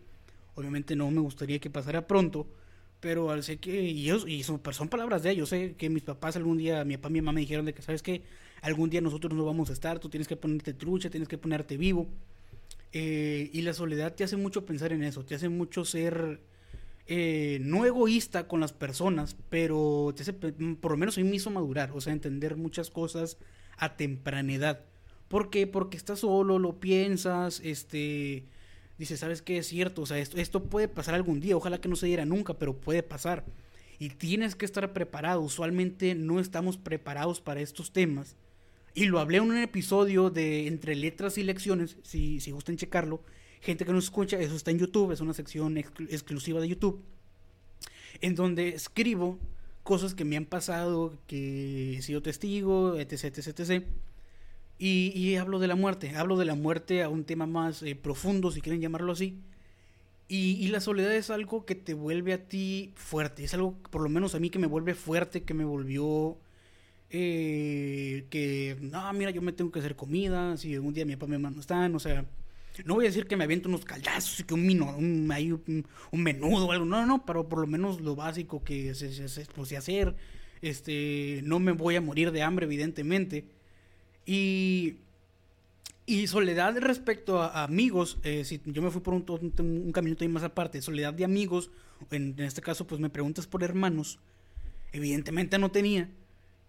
Obviamente 0.55 0.97
no 0.97 1.11
me 1.11 1.21
gustaría 1.21 1.59
que 1.61 1.71
pasara 1.71 2.07
pronto, 2.07 2.47
pero 3.01 3.31
al 3.31 3.43
sé 3.43 3.59
que, 3.59 3.83
y, 3.83 4.11
y 4.11 4.43
son, 4.43 4.61
palabras 4.61 5.23
de 5.23 5.31
ellos, 5.31 5.49
sé 5.49 5.75
que 5.77 5.91
mis 5.91 6.03
papás 6.03 6.37
algún 6.37 6.59
día, 6.59 6.85
mi 6.85 6.97
papá 6.97 7.09
y 7.09 7.13
mi 7.13 7.21
mamá 7.23 7.33
me 7.33 7.41
dijeron 7.41 7.65
de 7.65 7.75
que, 7.75 7.83
¿sabes 7.83 8.03
qué? 8.03 8.23
Algún 8.63 8.91
día 8.91 9.01
nosotros 9.01 9.33
no 9.35 9.45
vamos 9.45 9.71
a 9.71 9.73
estar, 9.73 9.99
tú 9.99 10.09
tienes 10.09 10.29
que 10.29 10.37
ponerte 10.37 10.75
trucha, 10.75 11.11
tienes 11.11 11.29
que 11.29 11.39
ponerte 11.39 11.77
vivo. 11.77 12.07
Eh, 12.93 13.51
y 13.53 13.63
la 13.63 13.73
soledad 13.73 14.15
te 14.15 14.25
hace 14.25 14.37
mucho 14.37 14.67
pensar 14.67 14.93
en 14.93 15.03
eso, 15.03 15.25
te 15.25 15.35
hace 15.35 15.49
mucho 15.49 15.85
ser 15.85 16.41
eh, 17.07 17.59
no 17.63 17.85
egoísta 17.87 18.47
con 18.47 18.61
las 18.61 18.73
personas, 18.73 19.37
pero 19.49 20.13
te 20.15 20.23
hace, 20.23 20.33
por 20.33 20.93
lo 20.93 20.97
menos 20.97 21.17
a 21.17 21.21
mí 21.21 21.29
me 21.29 21.37
hizo 21.37 21.51
madurar, 21.51 21.91
o 21.93 22.01
sea, 22.01 22.13
entender 22.13 22.57
muchas 22.57 22.91
cosas 22.91 23.39
a 23.79 23.97
temprana 23.97 24.53
edad. 24.53 24.81
¿Por 25.29 25.51
qué? 25.51 25.67
Porque 25.67 25.97
estás 25.97 26.21
solo, 26.21 26.59
lo 26.59 26.79
piensas, 26.81 27.61
este, 27.65 28.45
dices, 29.01 29.19
¿sabes 29.19 29.43
qué? 29.43 29.59
Es 29.59 29.67
cierto, 29.67 30.03
o 30.03 30.07
sea, 30.07 30.19
esto, 30.19 30.37
esto 30.37 30.63
puede 30.63 30.87
pasar 30.87 31.15
algún 31.15 31.41
día, 31.41 31.57
ojalá 31.57 31.81
que 31.81 31.89
no 31.89 31.97
se 31.97 32.07
diera 32.07 32.25
nunca, 32.25 32.55
pero 32.55 32.79
puede 32.79 33.03
pasar. 33.03 33.45
Y 33.99 34.11
tienes 34.11 34.55
que 34.55 34.65
estar 34.65 34.93
preparado, 34.93 35.41
usualmente 35.41 36.15
no 36.15 36.39
estamos 36.39 36.77
preparados 36.77 37.41
para 37.41 37.61
estos 37.61 37.93
temas. 37.93 38.37
Y 38.95 39.07
lo 39.07 39.19
hablé 39.19 39.39
en 39.39 39.45
un 39.45 39.57
episodio 39.59 40.31
de 40.31 40.67
Entre 40.67 40.95
Letras 40.95 41.39
y 41.39 41.43
Lecciones, 41.43 41.97
si, 42.03 42.41
si 42.41 42.51
gustan 42.51 42.77
checarlo. 42.77 43.23
Gente 43.61 43.85
que 43.85 43.93
nos 43.93 44.05
escucha, 44.05 44.39
eso 44.39 44.55
está 44.55 44.71
en 44.71 44.79
YouTube, 44.79 45.13
es 45.13 45.21
una 45.21 45.35
sección 45.35 45.77
exclu- 45.77 46.09
exclusiva 46.11 46.61
de 46.61 46.69
YouTube. 46.69 47.03
En 48.21 48.35
donde 48.35 48.69
escribo 48.71 49.39
cosas 49.83 50.15
que 50.15 50.25
me 50.25 50.37
han 50.37 50.45
pasado, 50.45 51.19
que 51.27 51.99
he 51.99 52.03
sido 52.03 52.23
testigo, 52.23 52.99
etc, 52.99 53.25
etc, 53.25 53.59
etc. 53.61 53.85
Y, 54.83 55.37
hablo 55.37 55.59
de 55.59 55.69
la 55.69 55.75
muerte, 55.77 56.17
hablo 56.17 56.39
de 56.39 56.47
la 56.47 56.55
muerte 56.55 57.03
a 57.03 57.11
un 57.11 57.25
tema 57.25 57.47
más 57.47 57.83
eh, 57.83 57.95
profundo, 57.95 58.51
si 58.51 58.63
quieren 58.63 58.81
llamarlo 58.81 59.13
así. 59.13 59.39
Y, 60.29 60.69
la 60.69 60.81
soledad 60.81 61.15
es 61.15 61.31
algo 61.31 61.67
que 61.67 61.75
te 61.75 61.93
vuelve 61.95 62.33
a 62.33 62.47
ti 62.49 62.93
fuerte, 62.97 63.45
es 63.45 63.53
algo, 63.55 63.75
por 63.91 64.03
lo 64.03 64.09
menos 64.09 64.35
a 64.35 64.41
mí, 64.41 64.49
que 64.51 64.59
me 64.61 64.69
vuelve 64.69 64.95
fuerte, 64.95 65.43
que 65.43 65.55
me 65.55 65.65
volvió... 65.65 66.39
eh, 67.11 68.27
que, 68.31 68.77
no, 68.81 69.13
mira, 69.13 69.31
yo 69.33 69.43
me 69.43 69.53
tengo 69.53 69.71
que 69.73 69.81
hacer 69.81 69.97
comida, 69.97 70.57
si 70.57 70.75
algún 70.75 70.95
día 70.95 71.05
mi 71.05 71.17
papá 71.17 71.27
y 71.27 71.31
mi 71.31 71.39
mamá 71.43 71.55
no 71.55 71.61
están, 71.61 71.95
o 71.97 72.01
sea, 72.01 72.25
no 72.85 72.95
voy 72.95 73.07
a 73.07 73.09
decir 73.09 73.27
que 73.27 73.37
me 73.37 73.45
aviento 73.45 73.69
unos 73.69 73.85
caldazos 73.85 74.45
que 74.45 74.55
un, 74.55 74.67
mino, 74.67 74.97
un, 74.97 75.31
un, 75.69 75.87
un 76.13 76.23
menudo 76.23 76.67
o 76.69 76.73
algo, 76.73 76.85
no, 76.87 77.05
no, 77.07 77.25
pero 77.27 77.49
por 77.49 77.61
lo 77.61 77.67
menos 77.67 78.01
lo 78.01 78.17
básico 78.17 78.63
que 78.65 78.95
se, 78.95 79.13
se, 79.13 79.29
se- 79.29 79.47
pues, 79.55 79.73
hacer, 79.73 80.15
este, 80.63 81.41
no 81.45 81.59
me 81.61 81.73
voy 81.73 81.97
a 81.97 82.01
morir 82.01 82.31
de 82.33 82.43
hambre, 82.43 82.67
evidentemente, 82.67 83.45
y... 84.35 84.97
Y 86.07 86.27
soledad 86.27 86.77
respecto 86.79 87.41
a, 87.41 87.63
amigos, 87.63 88.19
eh, 88.25 88.45
si 88.45 88.61
yo 88.65 88.83
me 88.83 88.91
fui 88.91 89.01
por 89.01 89.15
un, 89.15 89.25
un, 89.29 89.93
un 89.95 90.33
más 90.33 90.43
aparte, 90.43 90.83
soledad 90.83 91.15
de 91.15 91.25
amigos, 91.25 91.71
en, 92.11 92.35
este 92.41 92.61
caso 92.61 92.85
pues 92.85 93.01
me 93.01 93.11
preguntas 93.11 93.47
por 93.47 93.63
hermanos, 93.63 94.19
evidentemente 94.93 95.57
no 95.57 95.71
tenía. 95.71 96.09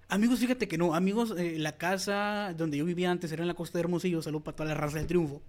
Amigos, 0.09 0.39
fíjate 0.41 0.67
que 0.67 0.77
no, 0.77 0.93
amigos, 0.93 1.33
eh, 1.39 1.55
la 1.57 1.75
casa 1.77 2.53
donde 2.55 2.77
yo 2.77 2.85
vivía 2.85 3.09
antes 3.09 3.31
era 3.31 3.41
en 3.41 3.47
la 3.47 3.55
costa 3.55 3.79
de 3.79 3.83
Hermosillo, 3.85 4.21
salud 4.21 4.41
para 4.43 4.55
toda 4.57 4.69
la 4.69 4.75
raza 4.75 4.99
del 4.99 5.07
triunfo. 5.07 5.41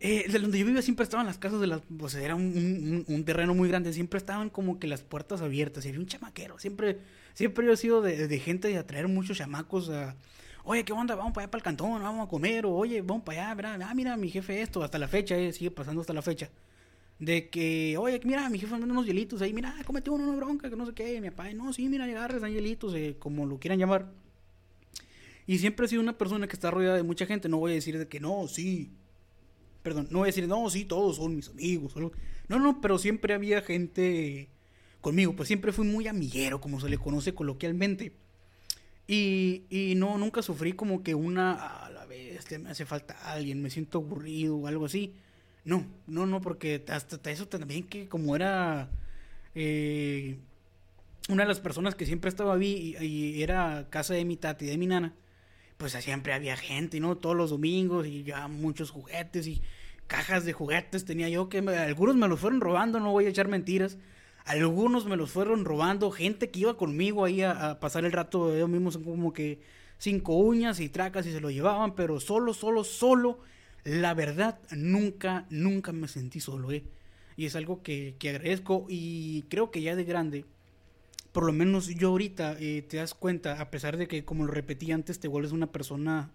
Eh, 0.00 0.24
de 0.30 0.38
donde 0.38 0.58
yo 0.58 0.64
vivía 0.64 0.80
siempre 0.80 1.04
estaban 1.04 1.26
las 1.26 1.36
casas 1.36 1.60
de 1.60 1.66
las, 1.66 1.82
pues 1.98 2.14
era 2.14 2.34
un, 2.36 2.42
un- 2.42 3.04
un 3.06 3.24
terreno 3.26 3.52
muy 3.54 3.68
grande, 3.68 3.92
siempre 3.92 4.16
estaban 4.16 4.48
como 4.48 4.78
que 4.78 4.86
las 4.86 5.02
puertas 5.02 5.42
abiertas 5.42 5.84
y 5.84 5.88
había 5.88 6.00
un 6.00 6.06
chamaquero, 6.06 6.58
siempre, 6.58 7.00
siempre 7.34 7.66
yo 7.66 7.72
he 7.72 7.76
sido 7.76 8.00
de, 8.00 8.28
de 8.28 8.38
gente 8.38 8.68
de 8.68 8.78
atraer 8.78 9.08
muchos 9.08 9.36
chamacos 9.36 9.90
a, 9.90 10.16
oye, 10.66 10.84
¿qué 10.84 10.92
onda? 10.92 11.14
Vamos 11.14 11.32
para 11.32 11.44
allá 11.44 11.50
para 11.50 11.60
el 11.60 11.64
cantón, 11.64 12.02
vamos 12.02 12.26
a 12.26 12.28
comer, 12.28 12.66
o 12.66 12.74
oye, 12.74 13.00
vamos 13.00 13.22
para 13.22 13.50
allá, 13.50 13.54
mira, 13.54 13.88
ah, 13.88 13.94
mira, 13.94 14.16
mi 14.16 14.28
jefe 14.28 14.60
esto, 14.60 14.82
hasta 14.82 14.98
la 14.98 15.08
fecha, 15.08 15.36
eh, 15.36 15.52
sigue 15.52 15.70
pasando 15.70 16.00
hasta 16.00 16.12
la 16.12 16.22
fecha. 16.22 16.50
De 17.18 17.48
que, 17.48 17.96
oye, 17.98 18.20
mira, 18.24 18.50
mi 18.50 18.58
jefe 18.58 18.74
anda 18.74 18.86
unos 18.86 19.06
hielitos 19.06 19.40
ahí, 19.40 19.54
mira, 19.54 19.74
cómete 19.86 20.10
uno, 20.10 20.26
no 20.26 20.32
hay 20.32 20.36
bronca, 20.36 20.68
que 20.68 20.76
no 20.76 20.84
sé 20.84 20.92
qué, 20.92 21.20
mi 21.20 21.30
papá, 21.30 21.50
no, 21.54 21.72
sí, 21.72 21.88
mira, 21.88 22.04
agarres, 22.04 22.42
hay 22.42 22.54
hielitos, 22.54 22.94
eh, 22.94 23.16
como 23.18 23.46
lo 23.46 23.58
quieran 23.58 23.78
llamar. 23.78 24.10
Y 25.46 25.58
siempre 25.58 25.86
he 25.86 25.88
sido 25.88 26.02
una 26.02 26.18
persona 26.18 26.48
que 26.48 26.54
está 26.54 26.72
rodeada 26.72 26.96
de 26.96 27.04
mucha 27.04 27.26
gente, 27.26 27.48
no 27.48 27.58
voy 27.58 27.72
a 27.72 27.74
decir 27.76 27.96
de 27.96 28.08
que 28.08 28.18
no, 28.18 28.48
sí, 28.48 28.90
perdón, 29.84 30.08
no 30.10 30.18
voy 30.18 30.26
a 30.26 30.32
decir, 30.32 30.48
no, 30.48 30.68
sí, 30.68 30.84
todos 30.84 31.16
son 31.16 31.36
mis 31.36 31.48
amigos. 31.48 31.94
o 31.94 31.98
algo. 31.98 32.12
No, 32.48 32.58
no, 32.58 32.80
pero 32.80 32.98
siempre 32.98 33.34
había 33.34 33.62
gente 33.62 34.48
conmigo, 35.00 35.36
pues 35.36 35.46
siempre 35.46 35.72
fui 35.72 35.86
muy 35.86 36.08
amiguero, 36.08 36.60
como 36.60 36.80
se 36.80 36.88
le 36.88 36.98
conoce 36.98 37.34
coloquialmente. 37.34 38.12
Y, 39.08 39.64
y 39.70 39.94
no, 39.94 40.18
nunca 40.18 40.42
sufrí 40.42 40.72
como 40.72 41.02
que 41.02 41.14
una, 41.14 41.52
a 41.86 41.90
la 41.90 42.06
vez, 42.06 42.44
me 42.58 42.70
hace 42.70 42.84
falta 42.86 43.14
alguien, 43.32 43.62
me 43.62 43.70
siento 43.70 43.98
aburrido 43.98 44.56
o 44.56 44.66
algo 44.66 44.86
así. 44.86 45.14
No, 45.64 45.86
no, 46.06 46.26
no, 46.26 46.40
porque 46.40 46.84
hasta, 46.88 47.30
eso 47.30 47.46
también 47.48 47.84
que 47.84 48.08
como 48.08 48.34
era 48.36 48.88
eh, 49.54 50.38
una 51.28 51.42
de 51.44 51.48
las 51.48 51.60
personas 51.60 51.94
que 51.94 52.06
siempre 52.06 52.28
estaba 52.28 52.54
ahí 52.54 52.96
y, 53.00 53.06
y 53.06 53.42
era 53.42 53.88
casa 53.90 54.14
de 54.14 54.24
mi 54.24 54.36
tati 54.36 54.64
y 54.66 54.68
de 54.68 54.78
mi 54.78 54.86
nana, 54.86 55.14
pues 55.78 55.92
siempre 55.92 56.32
había 56.32 56.56
gente, 56.56 57.00
¿no? 57.00 57.16
Todos 57.16 57.36
los 57.36 57.50
domingos 57.50 58.06
y 58.06 58.24
ya 58.24 58.48
muchos 58.48 58.90
juguetes 58.90 59.46
y 59.46 59.62
cajas 60.06 60.44
de 60.44 60.52
juguetes 60.52 61.04
tenía 61.04 61.28
yo 61.28 61.48
que 61.48 61.62
me- 61.62 61.76
algunos 61.76 62.16
me 62.16 62.28
los 62.28 62.40
fueron 62.40 62.60
robando, 62.60 63.00
no 63.00 63.12
voy 63.12 63.26
a 63.26 63.30
echar 63.30 63.48
mentiras. 63.48 63.98
Algunos 64.46 65.06
me 65.06 65.16
los 65.16 65.30
fueron 65.30 65.64
robando, 65.64 66.10
gente 66.10 66.50
que 66.50 66.60
iba 66.60 66.76
conmigo 66.76 67.24
ahí 67.24 67.42
a, 67.42 67.70
a 67.70 67.80
pasar 67.80 68.04
el 68.04 68.12
rato, 68.12 68.54
ellos 68.54 68.68
mismos 68.68 68.96
como 68.96 69.32
que 69.32 69.60
cinco 69.98 70.34
uñas 70.36 70.80
y 70.80 70.88
tracas 70.88 71.26
y 71.26 71.32
se 71.32 71.40
lo 71.40 71.50
llevaban, 71.50 71.94
pero 71.94 72.20
solo, 72.20 72.54
solo, 72.54 72.84
solo, 72.84 73.38
la 73.84 74.14
verdad, 74.14 74.58
nunca, 74.70 75.46
nunca 75.50 75.92
me 75.92 76.08
sentí 76.08 76.40
solo, 76.40 76.72
¿eh? 76.72 76.84
Y 77.36 77.46
es 77.46 77.56
algo 77.56 77.82
que, 77.82 78.16
que 78.18 78.30
agradezco 78.30 78.86
y 78.88 79.42
creo 79.48 79.70
que 79.70 79.82
ya 79.82 79.94
de 79.94 80.04
grande, 80.04 80.44
por 81.32 81.44
lo 81.44 81.52
menos 81.52 81.88
yo 81.88 82.08
ahorita 82.08 82.56
eh, 82.58 82.82
te 82.88 82.96
das 82.96 83.14
cuenta, 83.14 83.60
a 83.60 83.70
pesar 83.70 83.96
de 83.96 84.08
que, 84.08 84.24
como 84.24 84.46
lo 84.46 84.52
repetí 84.52 84.90
antes, 84.90 85.20
te 85.20 85.28
vuelves 85.28 85.52
una 85.52 85.66
persona 85.66 86.30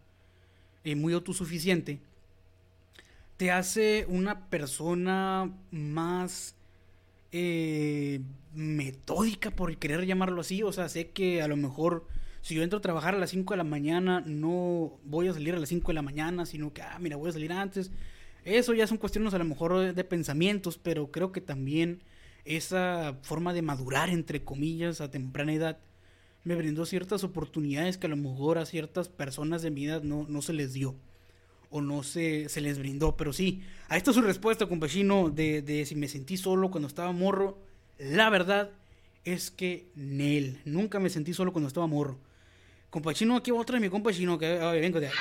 eh, 0.83 0.95
muy 0.95 1.13
autosuficiente, 1.13 1.99
te 3.37 3.51
hace 3.51 4.05
una 4.07 4.49
persona 4.49 5.51
más 5.71 6.55
eh, 7.31 8.21
metódica, 8.53 9.51
por 9.51 9.75
querer 9.77 10.05
llamarlo 10.05 10.41
así. 10.41 10.63
O 10.63 10.71
sea, 10.73 10.89
sé 10.89 11.11
que 11.11 11.41
a 11.41 11.47
lo 11.47 11.57
mejor 11.57 12.07
si 12.41 12.55
yo 12.55 12.63
entro 12.63 12.79
a 12.79 12.81
trabajar 12.81 13.15
a 13.15 13.19
las 13.19 13.29
5 13.29 13.53
de 13.53 13.57
la 13.57 13.63
mañana, 13.63 14.23
no 14.25 14.99
voy 15.03 15.27
a 15.27 15.33
salir 15.33 15.53
a 15.53 15.59
las 15.59 15.69
5 15.69 15.87
de 15.87 15.93
la 15.93 16.01
mañana, 16.01 16.45
sino 16.45 16.73
que, 16.73 16.81
ah, 16.81 16.97
mira, 16.99 17.15
voy 17.15 17.29
a 17.29 17.33
salir 17.33 17.53
antes. 17.53 17.91
Eso 18.43 18.73
ya 18.73 18.87
son 18.87 18.97
cuestiones 18.97 19.33
a 19.33 19.37
lo 19.37 19.45
mejor 19.45 19.93
de, 19.93 20.03
pensamientos, 20.03 20.79
pero 20.79 21.11
creo 21.11 21.31
que 21.31 21.41
también 21.41 22.01
esa 22.43 23.19
forma 23.21 23.53
de 23.53 23.61
madurar, 23.61 24.09
entre 24.09 24.43
comillas, 24.43 25.01
a 25.01 25.11
temprana 25.11 25.53
edad, 25.53 25.79
me 26.43 26.55
brindó 26.55 26.87
ciertas 26.87 27.23
oportunidades 27.23 27.99
que 27.99 28.07
a 28.07 28.09
lo 28.09 28.17
mejor 28.17 28.57
a 28.57 28.65
ciertas 28.65 29.09
personas 29.09 29.61
de 29.61 29.69
mi 29.69 29.85
edad 29.85 30.01
no, 30.01 30.25
no 30.27 30.41
se 30.41 30.53
les 30.53 30.73
dio 30.73 30.95
o 31.71 31.81
no 31.81 32.03
se, 32.03 32.47
se 32.49 32.61
les 32.61 32.77
brindó. 32.77 33.17
Pero 33.17 33.33
sí, 33.33 33.63
a 33.89 33.97
esta 33.97 34.13
su 34.13 34.21
respuesta, 34.21 34.67
compachino, 34.67 35.29
de, 35.29 35.61
de 35.61 35.85
si 35.85 35.95
me 35.95 36.07
sentí 36.07 36.37
solo 36.37 36.69
cuando 36.69 36.87
estaba 36.87 37.11
morro. 37.11 37.57
La 37.97 38.29
verdad 38.29 38.69
es 39.23 39.51
que 39.51 39.87
Nel, 39.95 40.61
nunca 40.65 40.99
me 40.99 41.09
sentí 41.09 41.33
solo 41.33 41.51
cuando 41.51 41.67
estaba 41.67 41.87
morro. 41.87 42.19
Compachino, 42.89 43.37
aquí 43.37 43.51
va 43.51 43.59
otra 43.59 43.75
de 43.75 43.81
mi 43.81 43.89
compachino, 43.89 44.37
que 44.37 44.59
a 44.59 44.71
ver, 44.71 44.81
vengo 44.81 44.99
de 44.99 45.07
ahí. 45.07 45.13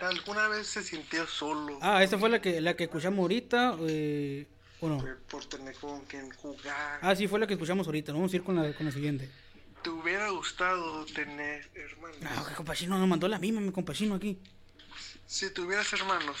¿Alguna 0.00 0.48
vez 0.48 0.66
se 0.66 0.82
sintió 0.82 1.26
solo? 1.26 1.78
Ah, 1.82 2.02
esta 2.02 2.18
fue 2.18 2.28
la 2.30 2.40
que, 2.40 2.60
la 2.60 2.74
que 2.74 2.84
escuchamos 2.84 3.18
ahorita, 3.20 3.76
eh, 3.86 4.46
¿o 4.80 4.88
no? 4.88 4.98
Por, 4.98 5.18
por 5.18 5.44
tener 5.44 5.74
con 5.76 6.00
quien 6.06 6.30
jugar. 6.32 6.98
Ah, 7.02 7.14
sí, 7.14 7.28
fue 7.28 7.38
la 7.38 7.46
que 7.46 7.52
escuchamos 7.52 7.86
ahorita, 7.86 8.12
¿no? 8.12 8.18
vamos 8.18 8.32
a 8.32 8.36
ir 8.36 8.42
con 8.42 8.56
la, 8.56 8.72
con 8.72 8.86
la 8.86 8.92
siguiente. 8.92 9.28
¿Te 9.82 9.90
hubiera 9.90 10.30
gustado 10.30 11.04
tener 11.06 11.68
hermanos? 11.74 12.18
Ah, 12.24 12.46
que 12.48 12.54
compachino, 12.54 12.98
nos 12.98 13.08
mandó 13.08 13.28
la 13.28 13.38
misma, 13.38 13.60
mi 13.60 13.72
compachino 13.72 14.14
aquí. 14.14 14.38
Si 15.30 15.48
tuvieras 15.50 15.92
hermanos, 15.92 16.36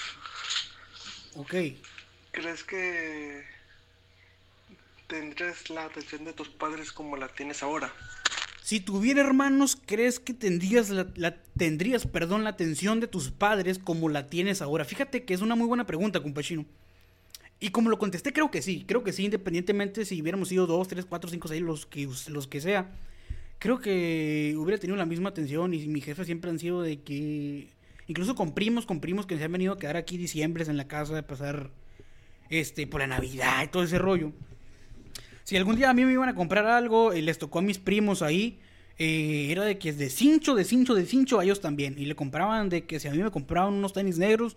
Ok. 1.36 1.54
¿crees 2.32 2.64
que 2.64 3.44
tendrías 5.06 5.70
la 5.70 5.84
atención 5.84 6.24
de 6.24 6.32
tus 6.32 6.48
padres 6.48 6.90
como 6.90 7.16
la 7.16 7.28
tienes 7.28 7.62
ahora? 7.62 7.92
Si 8.64 8.80
tuviera 8.80 9.20
hermanos, 9.20 9.78
¿crees 9.86 10.18
que 10.18 10.34
tendrías 10.34 10.90
la, 10.90 11.06
la- 11.14 11.40
tendrías, 11.56 12.04
perdón, 12.08 12.42
la 12.42 12.50
atención 12.50 12.98
de 12.98 13.06
tus 13.06 13.30
padres 13.30 13.78
como 13.78 14.08
la 14.08 14.26
tienes 14.28 14.60
ahora? 14.60 14.84
Fíjate 14.84 15.24
que 15.24 15.34
es 15.34 15.40
una 15.40 15.54
muy 15.54 15.68
buena 15.68 15.86
pregunta, 15.86 16.20
compachino. 16.20 16.66
Y 17.60 17.70
como 17.70 17.90
lo 17.90 17.98
contesté, 17.98 18.32
creo 18.32 18.50
que 18.50 18.60
sí. 18.60 18.84
Creo 18.88 19.04
que 19.04 19.12
sí, 19.12 19.24
independientemente 19.24 20.04
si 20.04 20.20
hubiéramos 20.20 20.48
sido 20.48 20.66
dos, 20.66 20.88
tres, 20.88 21.04
cuatro, 21.04 21.30
cinco, 21.30 21.46
seis, 21.46 21.62
los 21.62 21.86
que, 21.86 22.08
los 22.26 22.48
que 22.48 22.60
sea. 22.60 22.90
Creo 23.60 23.78
que 23.80 24.56
hubiera 24.58 24.80
tenido 24.80 24.96
la 24.96 25.06
misma 25.06 25.28
atención 25.28 25.74
y 25.74 25.86
mi 25.86 26.00
jefe 26.00 26.24
siempre 26.24 26.50
han 26.50 26.58
sido 26.58 26.82
de 26.82 27.00
que... 27.02 27.68
Incluso 28.10 28.34
con 28.34 28.54
primos, 28.54 28.86
con 28.86 28.98
primos 28.98 29.24
que 29.24 29.38
se 29.38 29.44
han 29.44 29.52
venido 29.52 29.74
a 29.74 29.78
quedar 29.78 29.96
aquí 29.96 30.16
diciembre 30.16 30.64
en 30.64 30.76
la 30.76 30.88
casa, 30.88 31.14
de 31.14 31.22
pasar 31.22 31.70
este, 32.48 32.88
por 32.88 33.00
la 33.00 33.06
Navidad 33.06 33.62
y 33.62 33.68
todo 33.68 33.84
ese 33.84 34.00
rollo. 34.00 34.32
Si 35.44 35.56
algún 35.56 35.76
día 35.76 35.90
a 35.90 35.94
mí 35.94 36.04
me 36.04 36.10
iban 36.10 36.28
a 36.28 36.34
comprar 36.34 36.66
algo 36.66 37.14
y 37.14 37.22
les 37.22 37.38
tocó 37.38 37.60
a 37.60 37.62
mis 37.62 37.78
primos 37.78 38.22
ahí, 38.22 38.58
eh, 38.98 39.46
era 39.52 39.64
de 39.64 39.78
que 39.78 39.90
es 39.90 39.96
de 39.96 40.10
cincho, 40.10 40.56
de 40.56 40.64
cincho, 40.64 40.96
de 40.96 41.06
cincho 41.06 41.38
a 41.38 41.44
ellos 41.44 41.60
también. 41.60 41.94
Y 41.98 42.06
le 42.06 42.16
compraban 42.16 42.68
de 42.68 42.84
que 42.84 42.98
si 42.98 43.06
a 43.06 43.12
mí 43.12 43.18
me 43.18 43.30
compraban 43.30 43.74
unos 43.74 43.92
tenis 43.92 44.18
negros, 44.18 44.56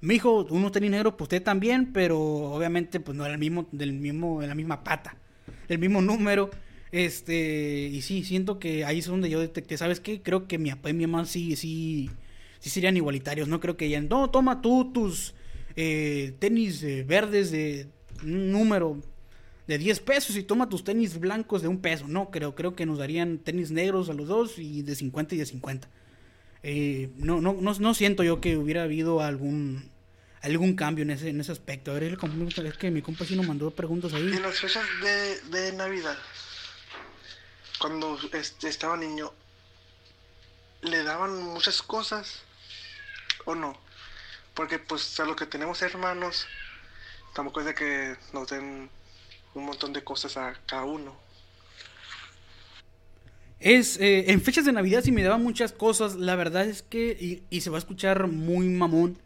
mi 0.00 0.16
hijo, 0.16 0.46
unos 0.50 0.72
tenis 0.72 0.90
negros, 0.90 1.14
pues 1.16 1.26
usted 1.26 1.44
también, 1.44 1.92
pero 1.92 2.18
obviamente 2.20 2.98
pues 2.98 3.16
no 3.16 3.24
era 3.24 3.34
el 3.34 3.38
mismo, 3.38 3.68
del 3.70 3.92
mismo, 3.92 4.40
de 4.40 4.48
la 4.48 4.56
misma 4.56 4.82
pata, 4.82 5.14
del 5.68 5.78
mismo 5.78 6.02
número. 6.02 6.50
Este, 6.90 7.88
y 7.92 8.02
sí, 8.02 8.24
siento 8.24 8.58
que 8.58 8.84
ahí 8.84 8.98
es 8.98 9.06
donde 9.06 9.30
yo 9.30 9.38
detecté, 9.38 9.76
¿sabes 9.76 10.00
qué? 10.00 10.22
Creo 10.22 10.48
que 10.48 10.58
mi 10.58 10.70
papá 10.70 10.90
y 10.90 10.94
mi 10.94 11.06
mamá 11.06 11.24
sí, 11.24 11.54
sí, 11.54 12.10
sí 12.60 12.70
serían 12.70 12.96
igualitarios, 12.96 13.48
no 13.48 13.58
creo 13.58 13.76
que 13.76 13.88
ya, 13.88 14.00
no, 14.00 14.30
toma 14.30 14.62
tú 14.62 14.92
tus 14.92 15.34
eh, 15.76 16.34
tenis 16.38 16.82
eh, 16.82 17.04
verdes 17.06 17.50
de 17.50 17.88
un 18.22 18.52
número 18.52 18.98
de 19.66 19.78
10 19.78 20.00
pesos 20.00 20.36
y 20.36 20.42
toma 20.42 20.68
tus 20.68 20.84
tenis 20.84 21.18
blancos 21.18 21.62
de 21.62 21.68
un 21.68 21.80
peso. 21.80 22.06
No, 22.08 22.30
creo, 22.30 22.54
creo 22.54 22.74
que 22.74 22.86
nos 22.86 22.98
darían 22.98 23.38
tenis 23.38 23.70
negros 23.70 24.10
a 24.10 24.12
los 24.12 24.28
dos 24.28 24.58
y 24.58 24.82
de 24.82 24.94
50 24.94 25.34
y 25.34 25.38
de 25.38 25.46
50. 25.46 25.88
Eh, 26.62 27.10
no, 27.16 27.40
no, 27.40 27.54
no, 27.54 27.94
siento 27.94 28.22
yo 28.22 28.40
que 28.40 28.56
hubiera 28.56 28.82
habido 28.82 29.22
algún 29.22 29.90
algún 30.42 30.74
cambio 30.74 31.02
en 31.02 31.10
ese, 31.10 31.28
en 31.28 31.40
ese 31.40 31.52
aspecto. 31.52 31.92
A 31.92 31.94
ver, 31.94 32.18
es 32.64 32.78
que 32.78 32.90
mi 32.90 33.00
compa 33.00 33.24
sí 33.24 33.36
nos 33.36 33.46
mandó 33.46 33.70
preguntas 33.70 34.12
ahí. 34.12 34.22
En 34.22 34.42
las 34.42 34.58
fechas 34.58 34.84
de, 35.02 35.58
de 35.58 35.72
Navidad, 35.72 36.16
cuando 37.78 38.18
este, 38.32 38.68
estaba 38.68 38.96
niño, 38.96 39.32
le 40.82 41.04
daban 41.04 41.42
muchas 41.42 41.82
cosas 41.82 42.42
o 43.44 43.54
no. 43.54 43.76
Porque 44.54 44.78
pues 44.78 45.18
a 45.20 45.24
los 45.24 45.36
que 45.36 45.46
tenemos 45.46 45.80
hermanos, 45.82 46.46
tampoco 47.34 47.60
es 47.60 47.66
de 47.66 47.74
que 47.74 48.16
nos 48.32 48.48
den 48.48 48.90
un 49.54 49.64
montón 49.64 49.92
de 49.92 50.02
cosas 50.02 50.36
a 50.36 50.54
cada 50.66 50.84
uno. 50.84 51.14
Es, 53.58 53.98
eh, 54.00 54.30
en 54.30 54.40
fechas 54.40 54.64
de 54.64 54.72
Navidad 54.72 55.02
sí 55.04 55.12
me 55.12 55.22
daban 55.22 55.42
muchas 55.42 55.72
cosas, 55.72 56.16
la 56.16 56.34
verdad 56.34 56.64
es 56.64 56.82
que, 56.82 57.42
y, 57.50 57.60
se 57.60 57.68
va 57.68 57.76
a 57.76 57.78
escuchar 57.78 58.26
muy 58.26 58.68
mamón, 58.68 59.18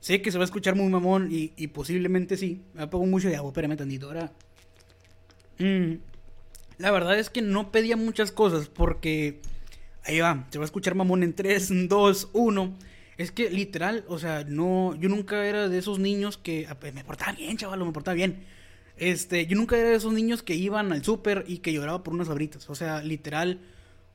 sé 0.00 0.22
que 0.22 0.32
se 0.32 0.38
va 0.38 0.44
a 0.44 0.46
escuchar 0.46 0.74
muy 0.74 0.88
mamón 0.88 1.28
y, 1.30 1.52
y 1.56 1.66
posiblemente 1.66 2.38
sí, 2.38 2.62
me 2.72 2.84
apago 2.84 3.04
mucho 3.04 3.28
de 3.28 3.36
agua, 3.36 3.50
espérame 3.50 3.76
tantito, 3.76 4.06
ahora. 4.06 4.32
Mm, 5.58 5.96
la 6.78 6.90
verdad 6.90 7.18
es 7.18 7.28
que 7.28 7.42
no 7.42 7.70
pedía 7.70 7.98
muchas 7.98 8.32
cosas 8.32 8.68
porque, 8.68 9.40
ahí 10.04 10.20
va, 10.20 10.46
se 10.50 10.58
va 10.58 10.64
a 10.64 10.66
escuchar 10.66 10.94
mamón 10.94 11.22
en 11.22 11.34
3, 11.34 11.88
2, 11.88 12.30
1. 12.32 12.74
Es 13.16 13.32
que 13.32 13.50
literal, 13.50 14.04
o 14.08 14.18
sea, 14.18 14.44
no, 14.44 14.94
yo 14.96 15.08
nunca 15.08 15.46
era 15.46 15.68
de 15.68 15.78
esos 15.78 15.98
niños 15.98 16.36
que, 16.36 16.66
ah, 16.68 16.74
pues, 16.78 16.92
me 16.94 17.02
portaba 17.04 17.32
bien, 17.32 17.56
chaval, 17.56 17.84
me 17.84 17.92
portaba 17.92 18.14
bien. 18.14 18.44
Este, 18.98 19.46
yo 19.46 19.56
nunca 19.56 19.76
era 19.78 19.90
de 19.90 19.96
esos 19.96 20.12
niños 20.12 20.42
que 20.42 20.54
iban 20.54 20.92
al 20.92 21.02
súper 21.04 21.44
y 21.48 21.58
que 21.58 21.72
lloraba 21.72 22.02
por 22.02 22.14
unas 22.14 22.28
abritas. 22.28 22.68
O 22.68 22.74
sea, 22.74 23.02
literal, 23.02 23.60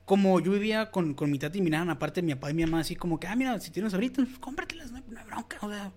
como 0.05 0.39
yo 0.39 0.51
vivía 0.51 0.91
con, 0.91 1.13
con 1.15 1.31
mi 1.31 1.39
tata 1.39 1.58
y 1.58 1.62
mi 1.62 1.70
nana, 1.72 1.93
aparte 1.93 2.22
mi 2.22 2.34
papá 2.36 2.51
y 2.51 2.53
mi 2.53 2.63
mamá, 2.65 2.81
así 2.81 2.96
como 2.96 3.20
que, 3.20 3.27
ah, 3.27 3.36
mira, 3.36 3.60
si 3.60 3.72
tienes 3.72 3.93
abritas, 3.93 4.25
pues, 4.27 4.39
cómpratelas, 4.39 4.91
no 4.91 4.98
hay, 4.98 5.03
no 5.10 5.25
bronca. 5.25 5.58
O 5.62 5.70
sea, 5.70 5.91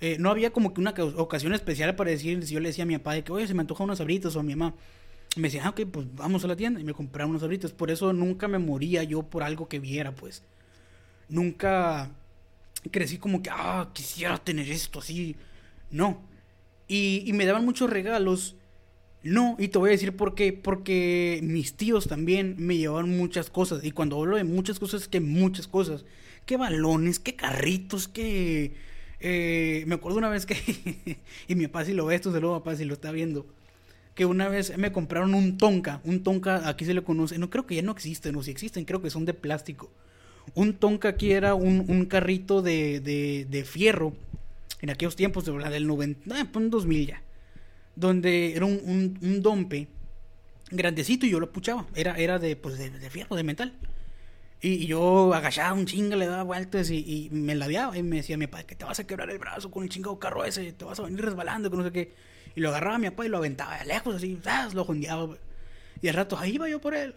eh, 0.00 0.16
no 0.18 0.30
había 0.30 0.52
como 0.52 0.74
que 0.74 0.80
una 0.80 0.94
ca- 0.94 1.04
ocasión 1.04 1.54
especial 1.54 1.94
para 1.96 2.10
decir, 2.10 2.44
si 2.46 2.54
yo 2.54 2.60
le 2.60 2.68
decía 2.70 2.84
a 2.84 2.86
mi 2.86 2.98
papá 2.98 3.14
de 3.14 3.24
que, 3.24 3.32
oye, 3.32 3.46
se 3.46 3.54
me 3.54 3.60
antoja 3.60 3.84
unas 3.84 4.00
abritas, 4.00 4.34
o 4.36 4.40
a 4.40 4.42
mi 4.42 4.56
mamá, 4.56 4.74
me 5.36 5.44
decía, 5.44 5.62
ah, 5.66 5.70
ok, 5.70 5.82
pues 5.92 6.06
vamos 6.16 6.44
a 6.44 6.48
la 6.48 6.56
tienda 6.56 6.80
y 6.80 6.84
me 6.84 6.94
compraba 6.94 7.30
unas 7.30 7.42
abritas. 7.44 7.72
Por 7.72 7.90
eso 7.90 8.12
nunca 8.12 8.48
me 8.48 8.58
moría 8.58 9.04
yo 9.04 9.22
por 9.24 9.42
algo 9.44 9.68
que 9.68 9.78
viera, 9.80 10.12
pues. 10.14 10.42
Nunca 11.28 12.10
crecí 12.90 13.18
como 13.18 13.42
que, 13.42 13.50
ah, 13.52 13.90
quisiera 13.92 14.38
tener 14.38 14.68
esto 14.70 14.98
así. 15.00 15.36
No. 15.90 16.22
Y, 16.88 17.22
y 17.26 17.32
me 17.32 17.46
daban 17.46 17.64
muchos 17.64 17.90
regalos. 17.90 18.56
No, 19.22 19.56
y 19.58 19.68
te 19.68 19.78
voy 19.78 19.90
a 19.90 19.92
decir 19.92 20.16
por 20.16 20.34
qué. 20.34 20.52
Porque 20.52 21.40
mis 21.42 21.76
tíos 21.76 22.08
también 22.08 22.56
me 22.58 22.76
llevaban 22.76 23.16
muchas 23.16 23.50
cosas. 23.50 23.84
Y 23.84 23.92
cuando 23.92 24.18
hablo 24.20 24.36
de 24.36 24.44
muchas 24.44 24.78
cosas, 24.78 25.08
que 25.08 25.20
muchas 25.20 25.68
cosas. 25.68 26.04
Qué 26.46 26.56
balones, 26.56 27.18
qué 27.20 27.36
carritos, 27.36 28.08
qué... 28.08 28.74
eh, 29.20 29.84
me 29.86 29.94
acuerdo 29.94 30.18
una 30.18 30.28
vez 30.28 30.44
que... 30.46 30.56
y 31.48 31.54
mi 31.54 31.66
papá 31.68 31.84
si 31.84 31.92
lo 31.94 32.06
ve 32.06 32.16
esto, 32.16 32.32
se 32.32 32.40
lo 32.40 32.52
papá 32.58 32.74
si 32.76 32.84
lo 32.84 32.94
está 32.94 33.12
viendo. 33.12 33.46
Que 34.14 34.26
una 34.26 34.48
vez 34.48 34.76
me 34.76 34.92
compraron 34.92 35.34
un 35.34 35.56
tonka. 35.56 36.00
Un 36.04 36.22
tonka, 36.22 36.68
aquí 36.68 36.84
se 36.84 36.94
le 36.94 37.02
conoce. 37.04 37.38
No 37.38 37.48
creo 37.50 37.66
que 37.66 37.76
ya 37.76 37.82
no 37.82 37.92
existen, 37.92 38.36
o 38.36 38.42
si 38.42 38.50
existen, 38.50 38.84
creo 38.84 39.00
que 39.02 39.10
son 39.10 39.24
de 39.24 39.34
plástico. 39.34 39.90
Un 40.54 40.74
tonka 40.74 41.08
aquí 41.10 41.32
era 41.32 41.54
un, 41.54 41.84
un 41.88 42.06
carrito 42.06 42.62
de, 42.62 43.00
de, 43.00 43.46
de 43.48 43.64
fierro. 43.64 44.12
En 44.80 44.90
aquellos 44.90 45.14
tiempos, 45.14 45.44
de 45.44 45.52
la 45.52 45.70
del 45.70 45.86
90, 45.86 46.40
eh, 46.40 46.44
pues, 46.44 46.70
2000 46.70 47.06
ya 47.06 47.22
donde 47.94 48.54
era 48.56 48.64
un, 48.64 48.80
un, 48.84 49.18
un 49.20 49.42
dompe 49.42 49.88
grandecito 50.70 51.26
y 51.26 51.30
yo 51.30 51.40
lo 51.40 51.52
puchaba. 51.52 51.86
Era, 51.94 52.16
era 52.16 52.38
de, 52.38 52.56
pues, 52.56 52.78
de, 52.78 52.90
de 52.90 53.10
fierro, 53.10 53.36
de 53.36 53.42
metal. 53.42 53.74
Y, 54.60 54.86
yo 54.86 55.34
agachaba 55.34 55.72
un 55.72 55.86
chingo, 55.86 56.16
le 56.16 56.26
daba 56.26 56.44
vueltas 56.44 56.90
y, 56.90 56.98
y 56.98 57.30
me 57.30 57.54
ladeaba. 57.54 57.96
Y 57.96 58.02
me 58.02 58.16
decía 58.16 58.36
mi 58.36 58.46
papá 58.46 58.64
que 58.64 58.74
te 58.74 58.84
vas 58.84 58.98
a 59.00 59.06
quebrar 59.06 59.30
el 59.30 59.38
brazo 59.38 59.70
con 59.70 59.84
el 59.84 59.90
chingado 59.90 60.18
carro 60.18 60.44
ese, 60.44 60.72
te 60.72 60.84
vas 60.84 60.98
a 61.00 61.02
venir 61.02 61.20
resbalando, 61.20 61.70
que 61.70 61.76
no 61.76 61.84
sé 61.84 61.92
qué. 61.92 62.14
Y 62.54 62.60
lo 62.60 62.68
agarraba 62.70 62.98
mi 62.98 63.10
papá 63.10 63.26
y 63.26 63.28
lo 63.28 63.38
aventaba 63.38 63.78
de 63.78 63.86
lejos, 63.86 64.14
así, 64.14 64.38
¡zas! 64.42 64.74
lo 64.74 64.84
jondeaba. 64.84 65.36
Y 66.02 66.08
al 66.08 66.14
rato, 66.14 66.36
ahí 66.36 66.56
iba 66.56 66.68
yo 66.68 66.80
por 66.80 66.94
él. 66.94 67.14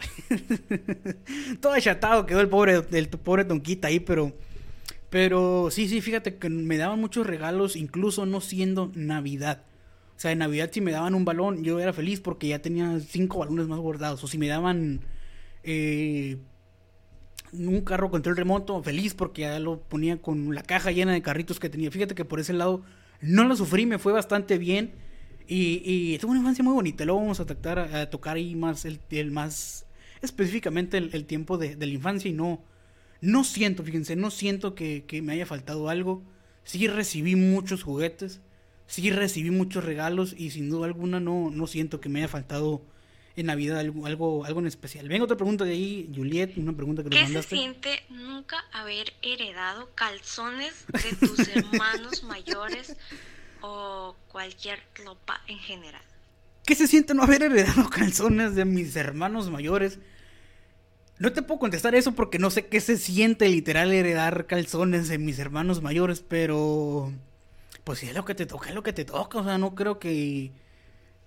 Todo 1.59 1.73
achatado 1.73 2.27
quedó 2.27 2.39
el 2.39 2.49
pobre, 2.49 2.83
el 2.91 3.09
pobre 3.09 3.43
tonquita 3.43 3.87
ahí, 3.87 3.99
pero. 3.99 4.31
Pero 5.09 5.69
sí, 5.71 5.87
sí, 5.87 6.01
fíjate 6.01 6.37
que 6.37 6.49
me 6.49 6.77
daban 6.77 6.99
muchos 6.99 7.25
regalos, 7.25 7.75
incluso 7.75 8.25
no 8.25 8.41
siendo 8.41 8.91
Navidad. 8.93 9.63
O 10.15 10.19
sea, 10.19 10.31
en 10.31 10.39
Navidad 10.39 10.69
si 10.71 10.81
me 10.81 10.91
daban 10.91 11.15
un 11.15 11.25
balón, 11.25 11.63
yo 11.63 11.79
era 11.79 11.93
feliz 11.93 12.21
porque 12.21 12.47
ya 12.47 12.59
tenía 12.59 12.99
cinco 12.99 13.39
balones 13.39 13.67
más 13.67 13.79
guardados. 13.79 14.23
O 14.23 14.27
si 14.27 14.37
me 14.37 14.47
daban 14.47 15.01
eh, 15.63 16.37
un 17.53 17.81
carro 17.81 18.11
control 18.11 18.37
remoto, 18.37 18.81
feliz 18.83 19.13
porque 19.13 19.41
ya 19.41 19.59
lo 19.59 19.79
ponía 19.79 20.21
con 20.21 20.53
la 20.53 20.63
caja 20.63 20.91
llena 20.91 21.13
de 21.13 21.21
carritos 21.21 21.59
que 21.59 21.69
tenía. 21.69 21.91
Fíjate 21.91 22.13
que 22.13 22.25
por 22.25 22.39
ese 22.39 22.53
lado 22.53 22.83
no 23.21 23.45
lo 23.45 23.55
sufrí, 23.55 23.85
me 23.85 23.99
fue 23.99 24.13
bastante 24.13 24.57
bien. 24.57 24.93
Y, 25.47 25.81
y 25.85 26.17
tuve 26.17 26.31
una 26.31 26.39
infancia 26.39 26.63
muy 26.63 26.73
bonita. 26.73 27.05
Luego 27.05 27.21
vamos 27.21 27.39
a, 27.39 27.45
tratar, 27.45 27.79
a, 27.79 28.09
tocar 28.09 28.37
ahí 28.37 28.55
más 28.55 28.85
el, 28.85 28.99
el 29.09 29.31
más 29.31 29.85
específicamente 30.21 30.97
el, 30.97 31.09
el 31.13 31.25
tiempo 31.25 31.57
de, 31.57 31.75
de, 31.75 31.85
la 31.85 31.93
infancia 31.93 32.29
y 32.29 32.33
no, 32.33 32.63
no 33.21 33.43
siento, 33.43 33.83
fíjense, 33.83 34.15
no 34.15 34.31
siento 34.31 34.73
que, 34.73 35.05
que 35.05 35.21
me 35.21 35.33
haya 35.33 35.45
faltado 35.45 35.89
algo. 35.89 36.23
Sí 36.63 36.87
recibí 36.87 37.35
muchos 37.35 37.83
juguetes 37.83 38.41
sí 38.87 39.09
recibí 39.11 39.51
muchos 39.51 39.83
regalos 39.83 40.33
y 40.37 40.51
sin 40.51 40.69
duda 40.69 40.85
alguna 40.85 41.19
no, 41.19 41.49
no 41.51 41.67
siento 41.67 41.99
que 41.99 42.09
me 42.09 42.19
haya 42.19 42.27
faltado 42.27 42.81
en 43.35 43.47
Navidad 43.47 43.79
algo, 43.79 44.05
algo, 44.05 44.45
algo 44.45 44.59
en 44.61 44.67
especial. 44.67 45.09
Venga 45.09 45.25
otra 45.25 45.35
pregunta 45.35 45.65
de 45.65 45.71
ahí, 45.71 46.09
Juliet, 46.15 46.57
una 46.57 46.73
pregunta 46.73 47.03
que 47.03 47.09
nos 47.09 47.17
¿Qué 47.17 47.23
mandaste. 47.25 47.55
se 47.55 47.61
siente 47.61 48.03
nunca 48.09 48.63
haber 48.71 49.11
heredado 49.21 49.89
calzones 49.93 50.85
de 50.87 51.27
tus 51.27 51.39
hermanos 51.49 52.23
mayores 52.23 52.95
o 53.65 54.15
cualquier 54.27 54.79
ropa 55.03 55.41
en 55.47 55.57
general? 55.59 56.01
¿Qué 56.65 56.75
se 56.75 56.87
siente 56.87 57.13
no 57.13 57.23
haber 57.23 57.43
heredado 57.43 57.89
calzones 57.89 58.55
de 58.55 58.65
mis 58.65 58.95
hermanos 58.95 59.49
mayores? 59.49 59.99
No 61.17 61.31
te 61.31 61.41
puedo 61.41 61.59
contestar 61.59 61.95
eso 61.95 62.13
porque 62.13 62.39
no 62.39 62.49
sé 62.49 62.67
qué 62.67 62.81
se 62.81 62.97
siente 62.97 63.47
literal 63.47 63.93
heredar 63.93 64.47
calzones 64.47 65.07
de 65.07 65.17
mis 65.17 65.39
hermanos 65.39 65.81
mayores, 65.81 66.19
pero 66.21 67.13
pues 67.85 67.99
si 67.99 68.07
es 68.07 68.15
lo 68.15 68.25
que 68.25 68.35
te 68.35 68.45
toca, 68.45 68.69
es 68.69 68.75
lo 68.75 68.83
que 68.83 68.93
te 68.93 69.05
toca. 69.05 69.39
O 69.39 69.43
sea, 69.43 69.57
no 69.57 69.75
creo 69.75 69.97
que, 69.97 70.51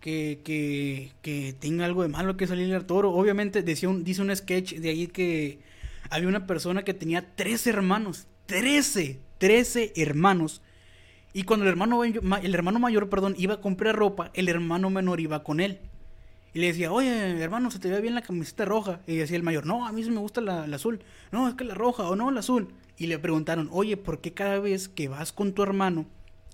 que, 0.00 0.40
que, 0.44 1.12
que 1.22 1.54
tenga 1.58 1.86
algo 1.86 2.02
de 2.02 2.08
malo 2.08 2.36
que 2.36 2.46
salir 2.46 2.74
al 2.74 2.84
toro. 2.84 3.12
Obviamente 3.12 3.62
decía 3.62 3.88
un, 3.88 4.04
dice 4.04 4.20
un 4.20 4.34
sketch 4.34 4.74
de 4.74 4.90
ahí 4.90 5.06
que 5.06 5.60
había 6.10 6.28
una 6.28 6.46
persona 6.46 6.84
que 6.84 6.94
tenía 6.94 7.34
13 7.34 7.70
hermanos. 7.70 8.26
13, 8.46 9.20
13 9.38 9.92
hermanos. 9.96 10.60
Y 11.32 11.42
cuando 11.42 11.64
el 11.64 11.70
hermano, 11.70 12.04
el 12.04 12.54
hermano 12.54 12.78
mayor, 12.78 13.08
perdón, 13.08 13.34
iba 13.38 13.54
a 13.54 13.60
comprar 13.60 13.94
ropa, 13.94 14.30
el 14.34 14.48
hermano 14.48 14.90
menor 14.90 15.20
iba 15.20 15.44
con 15.44 15.60
él. 15.60 15.80
Y 16.54 16.60
le 16.60 16.68
decía, 16.68 16.90
oye, 16.90 17.40
hermano, 17.42 17.70
se 17.70 17.78
te 17.78 17.90
ve 17.90 18.00
bien 18.00 18.14
la 18.14 18.22
camiseta 18.22 18.64
roja. 18.64 19.00
Y 19.06 19.16
decía 19.16 19.36
el 19.36 19.42
mayor, 19.42 19.66
no, 19.66 19.86
a 19.86 19.92
mí 19.92 20.02
sí 20.02 20.10
me 20.10 20.18
gusta 20.18 20.40
la, 20.40 20.66
la 20.66 20.76
azul. 20.76 21.00
No, 21.30 21.48
es 21.48 21.54
que 21.54 21.64
la 21.64 21.74
roja, 21.74 22.08
o 22.08 22.16
no, 22.16 22.30
la 22.30 22.40
azul. 22.40 22.68
Y 22.96 23.06
le 23.06 23.18
preguntaron, 23.18 23.68
oye, 23.70 23.96
¿por 23.96 24.20
qué 24.20 24.32
cada 24.32 24.58
vez 24.58 24.88
que 24.88 25.08
vas 25.08 25.32
con 25.32 25.52
tu 25.52 25.62
hermano 25.62 26.06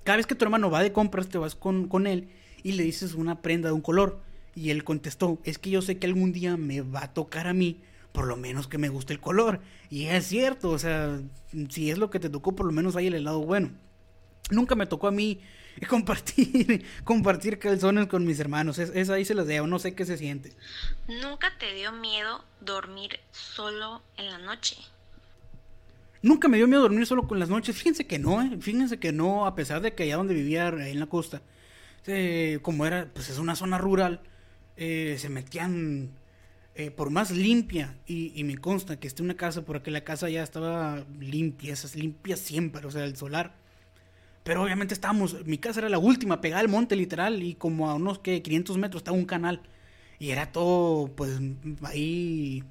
cada 0.04 0.18
vez 0.18 0.26
que 0.26 0.34
tu 0.34 0.44
hermano 0.44 0.70
va 0.70 0.82
de 0.82 0.92
compras, 0.92 1.28
te 1.28 1.38
vas 1.38 1.54
con, 1.54 1.88
con, 1.88 2.06
él 2.06 2.28
y 2.62 2.72
le 2.72 2.84
dices 2.84 3.14
una 3.14 3.40
prenda 3.40 3.70
de 3.70 3.74
un 3.74 3.80
color. 3.80 4.20
Y 4.54 4.70
él 4.70 4.84
contestó, 4.84 5.40
es 5.42 5.58
que 5.58 5.70
yo 5.70 5.82
sé 5.82 5.98
que 5.98 6.06
algún 6.06 6.32
día 6.32 6.56
me 6.56 6.82
va 6.82 7.04
a 7.04 7.14
tocar 7.14 7.48
a 7.48 7.54
mí, 7.54 7.80
por 8.12 8.26
lo 8.26 8.36
menos 8.36 8.68
que 8.68 8.78
me 8.78 8.90
guste 8.90 9.12
el 9.14 9.20
color. 9.20 9.60
Y 9.90 10.04
es 10.04 10.26
cierto, 10.26 10.70
o 10.70 10.78
sea, 10.78 11.20
si 11.70 11.90
es 11.90 11.98
lo 11.98 12.10
que 12.10 12.20
te 12.20 12.30
tocó, 12.30 12.54
por 12.54 12.66
lo 12.66 12.72
menos 12.72 12.94
hay 12.94 13.08
el 13.08 13.14
helado 13.14 13.40
bueno. 13.40 13.70
Nunca 14.50 14.74
me 14.74 14.86
tocó 14.86 15.08
a 15.08 15.10
mí 15.10 15.40
compartir, 15.88 16.84
compartir 17.04 17.58
calzones 17.58 18.06
con 18.06 18.24
mis 18.24 18.38
hermanos. 18.40 18.78
Es, 18.78 18.90
es 18.94 19.10
ahí 19.10 19.24
se 19.24 19.34
los 19.34 19.46
dejo, 19.46 19.66
no 19.66 19.78
sé 19.78 19.94
qué 19.94 20.04
se 20.04 20.16
siente. 20.16 20.52
¿Nunca 21.08 21.52
te 21.58 21.74
dio 21.74 21.92
miedo 21.92 22.44
dormir 22.60 23.20
solo 23.30 24.02
en 24.16 24.30
la 24.30 24.38
noche? 24.38 24.76
Nunca 26.22 26.48
me 26.48 26.56
dio 26.56 26.66
miedo 26.66 26.82
dormir 26.82 27.06
solo 27.06 27.28
con 27.28 27.38
las 27.38 27.50
noches. 27.50 27.76
Fíjense 27.76 28.06
que 28.06 28.18
no, 28.18 28.42
¿eh? 28.42 28.56
fíjense 28.60 28.98
que 28.98 29.12
no, 29.12 29.46
a 29.46 29.54
pesar 29.54 29.82
de 29.82 29.94
que 29.94 30.04
allá 30.04 30.16
donde 30.16 30.34
vivía 30.34 30.68
en 30.68 30.98
la 30.98 31.06
costa, 31.06 31.42
eh, 32.06 32.60
como 32.62 32.86
era, 32.86 33.10
pues 33.12 33.28
es 33.28 33.38
una 33.38 33.54
zona 33.56 33.76
rural, 33.76 34.20
eh, 34.76 35.16
se 35.18 35.28
metían 35.28 36.10
eh, 36.74 36.90
por 36.90 37.10
más 37.10 37.30
limpia 37.30 37.96
y, 38.06 38.32
y, 38.34 38.42
me 38.44 38.56
consta 38.58 38.98
que 38.98 39.06
esté 39.06 39.22
una 39.22 39.36
casa 39.36 39.64
porque 39.64 39.90
la 39.90 40.02
casa 40.02 40.28
ya 40.28 40.42
estaba 40.42 41.04
limpia, 41.20 41.72
esas 41.72 41.94
limpias 41.94 42.40
siempre, 42.40 42.86
o 42.86 42.90
sea, 42.90 43.04
el 43.04 43.16
solar. 43.16 43.54
Pero 44.44 44.62
obviamente 44.62 44.94
estábamos, 44.94 45.44
mi 45.46 45.58
casa 45.58 45.80
era 45.80 45.88
la 45.88 45.98
última, 45.98 46.40
pegada 46.40 46.60
al 46.60 46.68
monte 46.68 46.96
literal 46.96 47.42
y 47.42 47.54
como 47.54 47.90
a 47.90 47.94
unos 47.94 48.20
que 48.20 48.42
500 48.42 48.78
metros 48.78 49.00
estaba 49.00 49.16
un 49.16 49.24
canal 49.24 49.62
y 50.18 50.30
era 50.30 50.52
todo, 50.52 51.08
pues 51.16 51.40
ahí, 51.82 52.62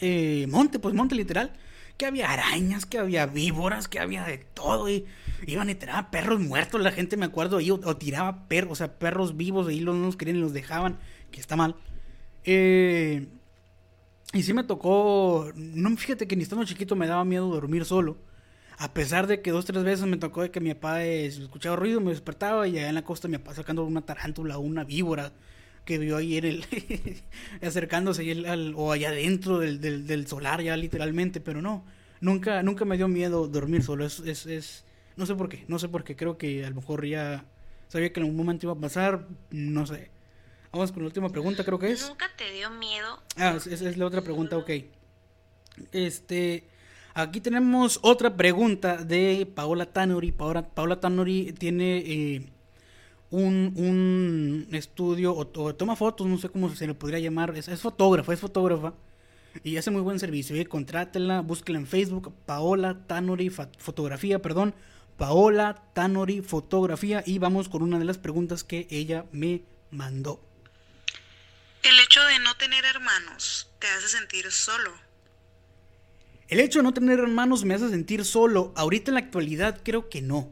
eh, 0.00 0.46
monte, 0.48 0.78
pues 0.78 0.94
monte 0.94 1.14
literal 1.14 1.52
que 1.98 2.06
había 2.06 2.30
arañas, 2.30 2.86
que 2.86 2.98
había 2.98 3.26
víboras, 3.26 3.88
que 3.88 3.98
había 3.98 4.24
de 4.24 4.38
todo. 4.38 4.88
Y 4.88 5.04
iban 5.46 5.68
y 5.68 5.74
tiraban 5.74 6.10
perros 6.10 6.40
muertos. 6.40 6.80
La 6.80 6.92
gente, 6.92 7.16
me 7.16 7.26
acuerdo, 7.26 7.58
ahí, 7.58 7.70
o, 7.70 7.96
tiraba 7.96 8.46
perros, 8.48 8.72
o 8.72 8.76
sea, 8.76 8.98
perros 8.98 9.36
vivos. 9.36 9.66
Ahí 9.66 9.80
los 9.80 9.96
no 9.96 10.10
querían 10.16 10.38
y 10.38 10.40
los 10.40 10.52
dejaban, 10.52 10.98
que 11.32 11.40
está 11.40 11.56
mal. 11.56 11.74
Eh, 12.44 13.26
y 14.32 14.42
sí 14.42 14.54
me 14.54 14.64
tocó. 14.64 15.50
No, 15.56 15.94
fíjate 15.96 16.28
que 16.28 16.36
ni 16.36 16.44
estando 16.44 16.64
chiquito 16.64 16.94
me 16.96 17.08
daba 17.08 17.24
miedo 17.24 17.48
dormir 17.48 17.84
solo. 17.84 18.16
A 18.78 18.94
pesar 18.94 19.26
de 19.26 19.42
que 19.42 19.50
dos 19.50 19.64
tres 19.64 19.82
veces 19.82 20.06
me 20.06 20.16
tocó 20.16 20.42
de 20.42 20.50
que 20.52 20.60
mi 20.60 20.72
papá 20.72 21.04
eh, 21.04 21.26
escuchaba 21.26 21.74
ruido, 21.74 22.00
me 22.00 22.10
despertaba 22.10 22.68
y 22.68 22.78
allá 22.78 22.88
en 22.88 22.94
la 22.94 23.02
costa 23.02 23.26
mi 23.26 23.38
papá 23.38 23.54
sacando 23.54 23.84
una 23.84 24.02
tarántula 24.02 24.56
o 24.56 24.60
una 24.60 24.84
víbora 24.84 25.32
que 25.84 25.98
vio 25.98 26.16
ahí 26.16 26.36
en 26.36 26.44
el 26.44 26.64
acercándose 27.62 28.22
ahí 28.22 28.44
al, 28.44 28.74
o 28.76 28.92
allá 28.92 29.10
del, 29.10 29.80
del, 29.80 30.06
del, 30.06 30.26
solar 30.28 30.62
ya 30.62 30.76
literalmente, 30.76 31.40
pero 31.40 31.60
no, 31.60 31.84
nunca, 32.20 32.62
nunca 32.62 32.84
me 32.84 32.96
dio 32.96 33.08
miedo 33.08 33.48
dormir 33.48 33.82
solo, 33.82 34.04
es, 34.04 34.20
es, 34.20 34.46
es, 34.46 34.84
no 35.16 35.26
sé 35.26 35.34
por 35.34 35.48
qué, 35.48 35.64
no 35.66 35.78
sé 35.78 35.88
por 35.88 36.04
qué, 36.04 36.14
creo 36.14 36.38
que 36.38 36.64
a 36.64 36.68
lo 36.68 36.76
mejor 36.76 37.04
ya 37.04 37.46
sabía 37.88 38.12
que 38.12 38.20
en 38.20 38.26
algún 38.26 38.36
momento 38.36 38.66
iba 38.66 38.74
a 38.74 38.78
pasar, 38.78 39.26
no 39.50 39.86
sé. 39.86 40.10
Vamos 40.70 40.92
con 40.92 41.02
la 41.02 41.06
última 41.06 41.30
pregunta, 41.30 41.64
creo 41.64 41.78
que 41.78 41.90
es. 41.90 42.06
¿Nunca 42.06 42.30
te 42.36 42.52
dio 42.52 42.70
miedo? 42.70 43.22
Ah, 43.36 43.56
esa 43.56 43.88
es 43.88 43.96
la 43.96 44.06
otra 44.06 44.20
pregunta, 44.20 44.58
ok. 44.58 44.70
Este, 45.92 46.68
aquí 47.18 47.40
tenemos 47.40 47.98
otra 48.02 48.36
pregunta 48.36 48.96
de 48.96 49.46
Paola 49.54 49.86
Tanori. 49.86 50.32
Paola, 50.32 50.62
Paola 50.62 51.00
Tanori 51.00 51.52
tiene 51.52 51.98
eh, 51.98 52.52
un, 53.30 53.72
un, 53.76 54.68
estudio 54.72 55.34
o, 55.34 55.46
toma 55.46 55.96
fotos, 55.96 56.26
no 56.26 56.38
sé 56.38 56.48
cómo 56.48 56.74
se 56.74 56.86
le 56.86 56.94
podría 56.94 57.18
llamar. 57.18 57.56
Es, 57.56 57.68
es 57.68 57.80
fotógrafa, 57.80 58.32
es 58.32 58.40
fotógrafa. 58.40 58.94
Y 59.64 59.76
hace 59.76 59.90
muy 59.90 60.02
buen 60.02 60.20
servicio. 60.20 60.56
Y 60.56 60.64
contrátela, 60.64 61.40
búsquela 61.40 61.78
en 61.78 61.86
Facebook. 61.86 62.32
Paola 62.46 63.06
Tanori 63.06 63.50
Fotografía, 63.50 64.40
perdón. 64.40 64.74
Paola 65.16 65.82
Tanori 65.94 66.42
Fotografía. 66.42 67.24
Y 67.26 67.38
vamos 67.38 67.68
con 67.68 67.82
una 67.82 67.98
de 67.98 68.04
las 68.04 68.18
preguntas 68.18 68.62
que 68.62 68.86
ella 68.90 69.26
me 69.32 69.62
mandó. 69.90 70.40
El 71.82 71.98
hecho 72.00 72.22
de 72.24 72.38
no 72.40 72.54
tener 72.56 72.84
hermanos 72.84 73.70
te 73.78 73.88
hace 73.88 74.08
sentir 74.08 74.50
solo. 74.52 75.07
El 76.48 76.60
hecho 76.60 76.78
de 76.78 76.84
no 76.84 76.94
tener 76.94 77.18
hermanos 77.18 77.66
me 77.66 77.74
hace 77.74 77.90
sentir 77.90 78.24
solo. 78.24 78.72
Ahorita 78.74 79.10
en 79.10 79.14
la 79.14 79.20
actualidad 79.20 79.80
creo 79.82 80.08
que 80.08 80.22
no. 80.22 80.50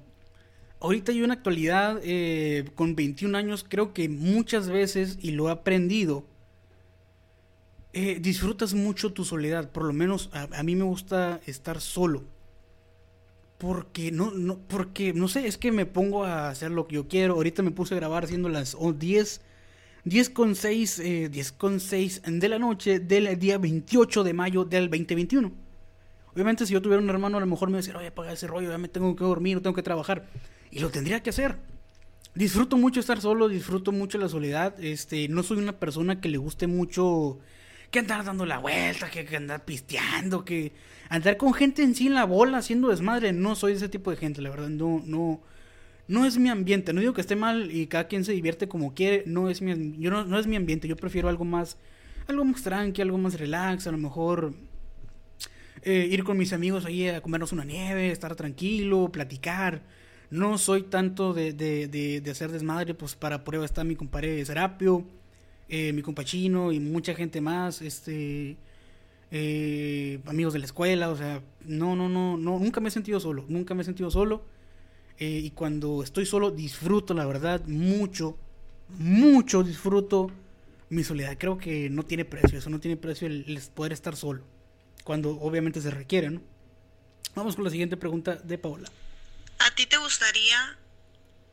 Ahorita 0.79 1.11
yo 1.13 1.25
en 1.25 1.29
la 1.29 1.35
actualidad, 1.35 2.01
eh, 2.05 2.67
con 2.75 2.95
21 2.95 3.37
años, 3.37 3.65
creo 3.67 3.95
que 3.95 4.11
muchas 4.11 4.69
veces, 4.69 5.19
y 5.23 5.31
lo 5.31 5.49
he 5.49 5.53
aprendido, 5.53 6.27
eh, 7.95 8.19
disfrutas 8.21 8.75
mucho 8.75 9.15
tu 9.15 9.25
soledad. 9.25 9.71
Por 9.73 9.85
lo 9.85 9.95
menos 9.95 10.29
a, 10.35 10.49
a, 10.53 10.63
mí 10.63 10.77
me 10.77 10.85
gusta 10.85 11.41
estar 11.47 11.81
solo. 11.81 12.25
Porque 13.57 14.13
no, 14.13 14.33
no, 14.33 14.59
porque, 14.59 15.15
no 15.15 15.29
sé, 15.29 15.47
es 15.47 15.57
que 15.57 15.73
me 15.73 15.87
pongo 15.87 16.25
a 16.25 16.51
hacer 16.51 16.71
lo 16.71 16.87
que 16.87 16.97
yo 16.97 17.09
quiero. 17.09 17.35
Ahorita 17.35 17.63
me 17.63 17.71
puse 17.71 17.95
a 17.95 17.97
grabar 17.97 18.25
haciendo 18.25 18.51
las 18.51 18.77
10 18.99 19.41
10 20.05 20.31
con 20.31 20.55
6, 20.55 20.99
eh, 20.99 21.29
10 21.31 21.53
con 21.53 21.81
6 21.81 22.23
de 22.27 22.49
la 22.51 22.59
noche 22.59 23.01
del 23.01 23.39
día 23.39 23.57
28 23.57 24.25
de 24.25 24.35
mayo 24.35 24.65
del 24.67 24.91
2021. 24.91 25.66
Obviamente 26.37 26.67
si 26.67 26.75
yo 26.75 26.83
tuviera 26.83 27.03
un 27.03 27.09
hermano 27.09 27.39
a 27.39 27.41
lo 27.41 27.47
mejor 27.47 27.71
me 27.71 27.73
iba 27.73 27.79
a 27.79 27.81
decir, 27.81 27.97
oye, 27.97 28.09
apaga 28.09 28.31
ese 28.31 28.47
rollo, 28.47 28.71
ya 28.71 28.77
me 28.77 28.89
tengo 28.89 29.17
que 29.17 29.25
dormir, 29.25 29.63
tengo 29.63 29.75
que 29.75 29.83
trabajar. 29.83 30.27
Y 30.71 30.81
lo 30.81 30.91
tendría 30.91 31.23
que 31.23 31.31
hacer. 31.31 31.57
Disfruto 32.35 32.77
mucho 32.77 33.01
estar 33.01 33.23
solo, 33.23 33.49
disfruto 33.49 33.91
mucho 33.91 34.19
la 34.19 34.29
soledad. 34.29 34.79
Este, 34.79 35.29
no 35.29 35.43
soy 35.43 35.57
una 35.57 35.73
persona 35.79 36.21
que 36.21 36.29
le 36.29 36.37
guste 36.37 36.67
mucho 36.67 37.39
que 37.91 38.01
andar 38.01 38.23
dando 38.23 38.45
la 38.45 38.59
vuelta, 38.59 39.11
que, 39.11 39.25
que 39.25 39.37
andar 39.39 39.65
pisteando, 39.65 40.45
que 40.45 40.75
andar 41.09 41.39
con 41.39 41.55
gente 41.55 41.83
en 41.83 41.95
sí 41.95 42.09
en 42.09 42.15
la 42.15 42.25
bola 42.25 42.59
haciendo 42.59 42.89
desmadre. 42.89 43.33
No 43.33 43.55
soy 43.55 43.73
ese 43.73 43.89
tipo 43.89 44.11
de 44.11 44.19
gente, 44.19 44.43
la 44.43 44.51
verdad, 44.51 44.69
no, 44.69 45.03
no 45.07 45.41
no 46.09 46.25
es 46.25 46.39
mi 46.39 46.49
ambiente. 46.49 46.93
No 46.93 47.01
digo 47.01 47.15
que 47.15 47.21
esté 47.21 47.37
mal 47.37 47.71
y 47.73 47.87
cada 47.87 48.09
quien 48.09 48.25
se 48.25 48.33
divierte 48.33 48.69
como 48.69 48.95
quiere. 48.95 49.25
No 49.27 49.49
es 49.49 49.63
mi, 49.63 49.97
yo 49.99 50.11
no, 50.11 50.25
no 50.25 50.39
es 50.39 50.47
mi 50.47 50.57
ambiente. 50.57 50.89
Yo 50.89 50.97
prefiero 50.97 51.29
algo 51.29 51.45
más, 51.45 51.79
algo 52.29 52.45
más 52.45 52.63
tranqui, 52.63 53.03
algo 53.03 53.19
más 53.19 53.39
relax. 53.39 53.87
A 53.87 53.93
lo 53.93 53.99
mejor 53.99 54.55
eh, 55.83 56.09
ir 56.11 56.25
con 56.25 56.39
mis 56.39 56.53
amigos 56.53 56.85
ahí 56.85 57.09
a 57.09 57.21
comernos 57.21 57.53
una 57.53 57.65
nieve, 57.65 58.11
estar 58.11 58.35
tranquilo, 58.37 59.11
platicar. 59.11 59.83
No 60.31 60.59
soy 60.59 60.83
tanto 60.83 61.33
de, 61.33 61.53
de, 61.53 61.89
de, 61.89 62.31
hacer 62.31 62.51
desmadre. 62.51 62.95
Pues 62.95 63.15
para 63.15 63.45
prueba 63.45 63.65
está 63.65 63.85
mi 63.85 63.97
compadre 63.97 64.45
Serapio, 64.45 65.05
eh, 65.69 65.93
mi 65.93 66.03
compachino 66.03 66.73
y 66.73 66.81
mucha 66.81 67.15
gente 67.15 67.41
más. 67.41 67.83
Este. 67.83 68.57
Eh, 69.33 70.21
amigos 70.27 70.53
de 70.53 70.61
la 70.61 70.67
escuela, 70.67 71.11
o 71.11 71.17
sea, 71.17 71.43
no, 71.65 71.97
no, 71.97 72.09
no, 72.09 72.37
no, 72.37 72.61
nunca 72.61 72.81
me 72.81 72.89
he 72.89 72.93
sentido 72.93 73.19
solo, 73.19 73.45
nunca 73.49 73.75
me 73.75 73.83
he 73.83 73.85
sentido 73.85 74.11
solo. 74.11 74.45
Eh, 75.19 75.41
y 75.45 75.51
cuando 75.51 76.03
estoy 76.03 76.27
solo 76.27 76.51
disfruto, 76.51 77.15
la 77.15 77.27
verdad, 77.27 77.65
mucho, 77.67 78.37
mucho 78.99 79.63
disfruto 79.63 80.31
mi 80.91 81.05
soledad. 81.05 81.37
Creo 81.39 81.59
que 81.59 81.89
no 81.91 82.03
tiene 82.05 82.25
precio, 82.25 82.59
eso 82.59 82.71
no 82.71 82.81
tiene 82.81 82.97
precio 82.97 83.27
el, 83.27 83.61
poder 83.75 83.93
estar 83.93 84.15
solo. 84.17 84.43
Cuando 85.07 85.39
obviamente 85.39 85.81
se 85.81 85.93
requiere, 85.93 86.31
¿no? 86.31 86.43
Vamos 87.37 87.55
con 87.55 87.63
la 87.63 87.71
siguiente 87.71 87.97
pregunta 87.97 88.35
de 88.35 88.59
Paola. 88.59 88.91
¿A 89.61 89.73
ti 89.77 89.87
te 89.87 89.99
gustaría 89.99 90.77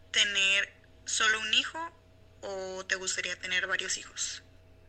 tener 0.10 0.74
solo 1.06 1.40
un 1.40 1.54
hijo 1.54 1.78
o 2.42 2.84
te 2.86 2.96
gustaría 2.96 3.40
tener 3.40 3.68
varios 3.68 4.00
hijos? 4.00 4.42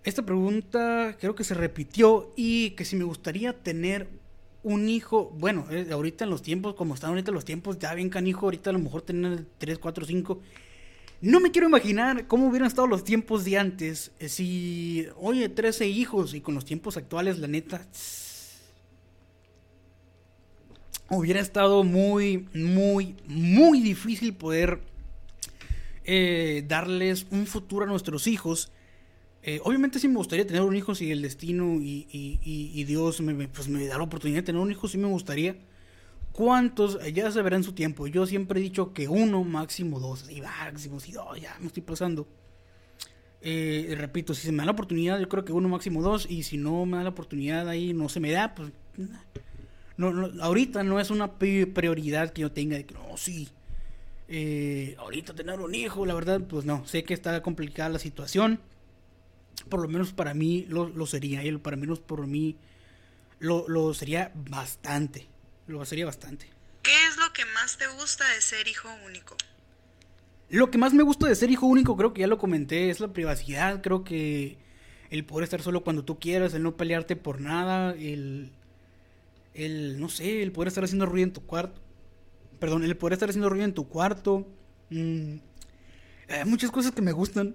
Esta 0.03 0.25
pregunta 0.25 1.15
creo 1.21 1.35
que 1.35 1.45
se 1.45 1.53
repitió 1.53 2.33
y 2.37 2.71
que 2.71 2.87
si 2.87 2.97
me 2.97 3.05
gustaría 3.05 3.53
tener 3.53 4.09
un 4.63 4.89
hijo, 4.89 5.29
bueno, 5.35 5.67
eh, 5.71 5.89
ahorita 5.93 6.25
en 6.25 6.31
los 6.31 6.41
tiempos, 6.41 6.75
como 6.75 6.95
están 6.95 7.11
ahorita 7.11 7.33
los 7.33 7.45
tiempos, 7.45 7.79
ya 7.79 7.93
bien 7.93 8.09
canijo, 8.09 8.47
ahorita 8.47 8.71
a 8.71 8.73
lo 8.73 8.79
mejor 8.79 9.03
tener 9.03 9.45
3, 9.59 9.79
4, 9.79 10.07
5. 10.07 10.41
No 11.21 11.39
me 11.39 11.51
quiero 11.51 11.69
imaginar 11.69 12.27
cómo 12.29 12.49
hubieran 12.49 12.69
estado 12.69 12.87
los 12.87 13.05
tiempos 13.05 13.45
de 13.45 13.59
antes. 13.59 14.13
Eh, 14.21 14.31
si, 14.31 15.07
oye, 15.17 15.51
13 15.51 15.87
hijos 15.87 16.33
y 16.33 16.41
con 16.41 16.55
los 16.55 16.65
tiempos 16.65 16.97
actuales, 16.97 17.39
la 17.39 17.47
neta, 17.47 17.87
hubiera 21.17 21.41
estado 21.41 21.85
muy, 21.85 22.49
muy, 22.55 23.17
muy 23.27 23.81
difícil 23.81 24.35
poder 24.35 24.81
eh, 26.05 26.65
darles 26.69 27.27
un 27.31 27.47
futuro 27.47 27.85
a 27.85 27.89
nuestros 27.89 28.27
hijos. 28.27 28.71
Eh, 29.43 29.61
obviamente 29.65 29.99
sí 29.99 30.09
me 30.09 30.17
gustaría 30.17 30.47
tener 30.47 30.63
un 30.63 30.77
hijo 30.77 30.95
si 30.95 31.11
el 31.11 31.23
destino 31.23 31.77
y, 31.81 32.85
Dios 32.85 33.21
me, 33.21 33.49
pues 33.49 33.69
me 33.69 33.87
da 33.87 33.99
la 33.99 34.05
oportunidad 34.05 34.41
de 34.41 34.47
tener 34.47 34.61
un 34.61 34.71
hijo, 34.71 34.89
sí 34.89 34.99
me 34.99 35.09
gustaría. 35.09 35.57
¿Cuántos? 36.33 36.99
Ya 37.13 37.31
se 37.31 37.43
verá 37.43 37.57
en 37.57 37.63
su 37.63 37.75
tiempo. 37.75 38.09
Yo 38.09 38.27
siempre 38.27 38.59
he 38.59 38.63
dicho 38.63 38.93
que 38.93 39.07
uno, 39.07 39.45
máximo 39.45 40.01
dos. 40.01 40.29
Y 40.29 40.41
máximo, 40.41 40.99
si 40.99 41.13
dos, 41.13 41.41
ya 41.41 41.57
me 41.61 41.69
estoy 41.69 41.83
pasando. 41.83 42.27
Eh, 43.41 43.95
repito, 43.97 44.35
si 44.35 44.47
se 44.47 44.51
me 44.51 44.59
da 44.59 44.65
la 44.65 44.73
oportunidad, 44.73 45.21
yo 45.21 45.29
creo 45.29 45.45
que 45.45 45.53
uno, 45.53 45.69
máximo 45.69 46.03
dos. 46.03 46.27
Y 46.29 46.43
si 46.43 46.57
no 46.57 46.87
me 46.87 46.97
da 46.97 47.05
la 47.05 47.11
oportunidad 47.11 47.69
ahí, 47.69 47.93
no 47.93 48.09
se 48.09 48.19
me 48.19 48.33
da, 48.33 48.53
pues... 48.55 48.73
No, 49.97 50.13
no, 50.13 50.43
ahorita 50.43 50.83
no 50.83 51.01
es 51.01 51.11
una 51.11 51.39
prioridad 51.39 52.33
que 52.33 52.43
yo 52.43 52.53
tenga 52.53 52.77
de 52.77 52.87
que 52.87 52.95
no, 52.95 53.17
sí. 53.17 53.49
Eh, 54.29 54.97
ahorita 54.99 55.35
tener 55.35 55.61
un 55.61 55.75
hijo, 55.75 56.07
la 56.07 56.15
verdad, 56.15 56.41
pues 56.41 56.65
no. 56.65 56.87
Sé 56.87 57.05
que 57.05 57.15
está 57.15 57.43
complicada 57.43 57.91
la 57.91 57.99
situación 57.99 58.61
por 59.69 59.81
lo 59.81 59.89
menos 59.89 60.13
para 60.13 60.35
mí 60.35 60.67
lo, 60.69 60.89
lo 60.89 61.07
sería, 61.07 61.43
él 61.43 61.61
para 61.61 61.77
menos 61.77 62.01
por 62.01 62.27
mí 62.27 62.57
lo, 63.39 63.69
lo, 63.69 63.93
sería 63.95 64.33
bastante, 64.35 65.29
lo 65.67 65.85
sería 65.85 66.07
bastante. 66.07 66.49
¿Qué 66.83 67.07
es 67.09 67.17
lo 67.17 67.33
que 67.33 67.45
más 67.47 67.77
te 67.77 67.87
gusta 67.87 68.29
de 68.35 68.41
ser 68.41 68.69
hijo 68.69 68.89
único? 69.07 69.37
Lo 70.51 70.71
que 70.71 70.79
más 70.79 70.93
me 70.93 71.03
gusta 71.03 71.27
de 71.27 71.35
ser 71.35 71.51
hijo 71.51 71.67
único, 71.67 71.97
creo 71.97 72.13
que 72.13 72.21
ya 72.21 72.27
lo 72.27 72.39
comenté, 72.39 72.91
es 72.91 73.01
la 73.01 73.13
privacidad, 73.13 73.83
creo 73.83 74.05
que 74.05 74.59
el 75.11 75.25
poder 75.25 75.45
estar 75.45 75.63
solo 75.63 75.83
cuando 75.83 76.05
tú 76.05 76.19
quieras, 76.19 76.55
el 76.55 76.63
no 76.63 76.77
pelearte 76.77 77.17
por 77.17 77.41
nada, 77.41 77.93
el, 77.93 78.53
el 79.55 80.01
no 80.01 80.09
sé, 80.09 80.43
el 80.43 80.53
poder 80.53 80.69
estar 80.69 80.85
haciendo 80.85 81.07
ruido 81.07 81.27
en 81.27 81.33
tu 81.33 81.47
cuarto, 81.47 81.81
perdón, 82.59 82.85
el 82.85 82.97
poder 82.97 83.15
estar 83.15 83.29
haciendo 83.29 83.49
ruido 83.49 83.65
en 83.65 83.75
tu 83.75 83.89
cuarto, 83.89 84.47
mmm, 84.91 85.37
hay 86.29 86.45
muchas 86.45 86.71
cosas 86.71 86.93
que 86.93 87.03
me 87.03 87.13
gustan, 87.13 87.55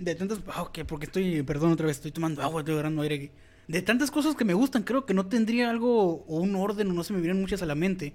de 0.00 0.14
tantas. 0.14 0.40
Oh, 0.56 0.62
okay, 0.62 0.84
porque 0.84 1.06
estoy. 1.06 1.42
Perdón, 1.42 1.72
otra 1.72 1.86
vez, 1.86 1.96
estoy 1.96 2.10
tomando 2.10 2.42
agua, 2.42 2.62
estoy 2.62 2.74
agarrando 2.74 3.02
aire. 3.02 3.30
De 3.68 3.82
tantas 3.82 4.10
cosas 4.10 4.34
que 4.34 4.44
me 4.44 4.54
gustan, 4.54 4.82
creo 4.82 5.06
que 5.06 5.14
no 5.14 5.26
tendría 5.26 5.70
algo 5.70 6.24
o 6.24 6.40
un 6.40 6.56
orden 6.56 6.90
o 6.90 6.92
no 6.92 7.04
se 7.04 7.12
me 7.12 7.20
vienen 7.20 7.40
muchas 7.40 7.62
a 7.62 7.66
la 7.66 7.76
mente. 7.76 8.14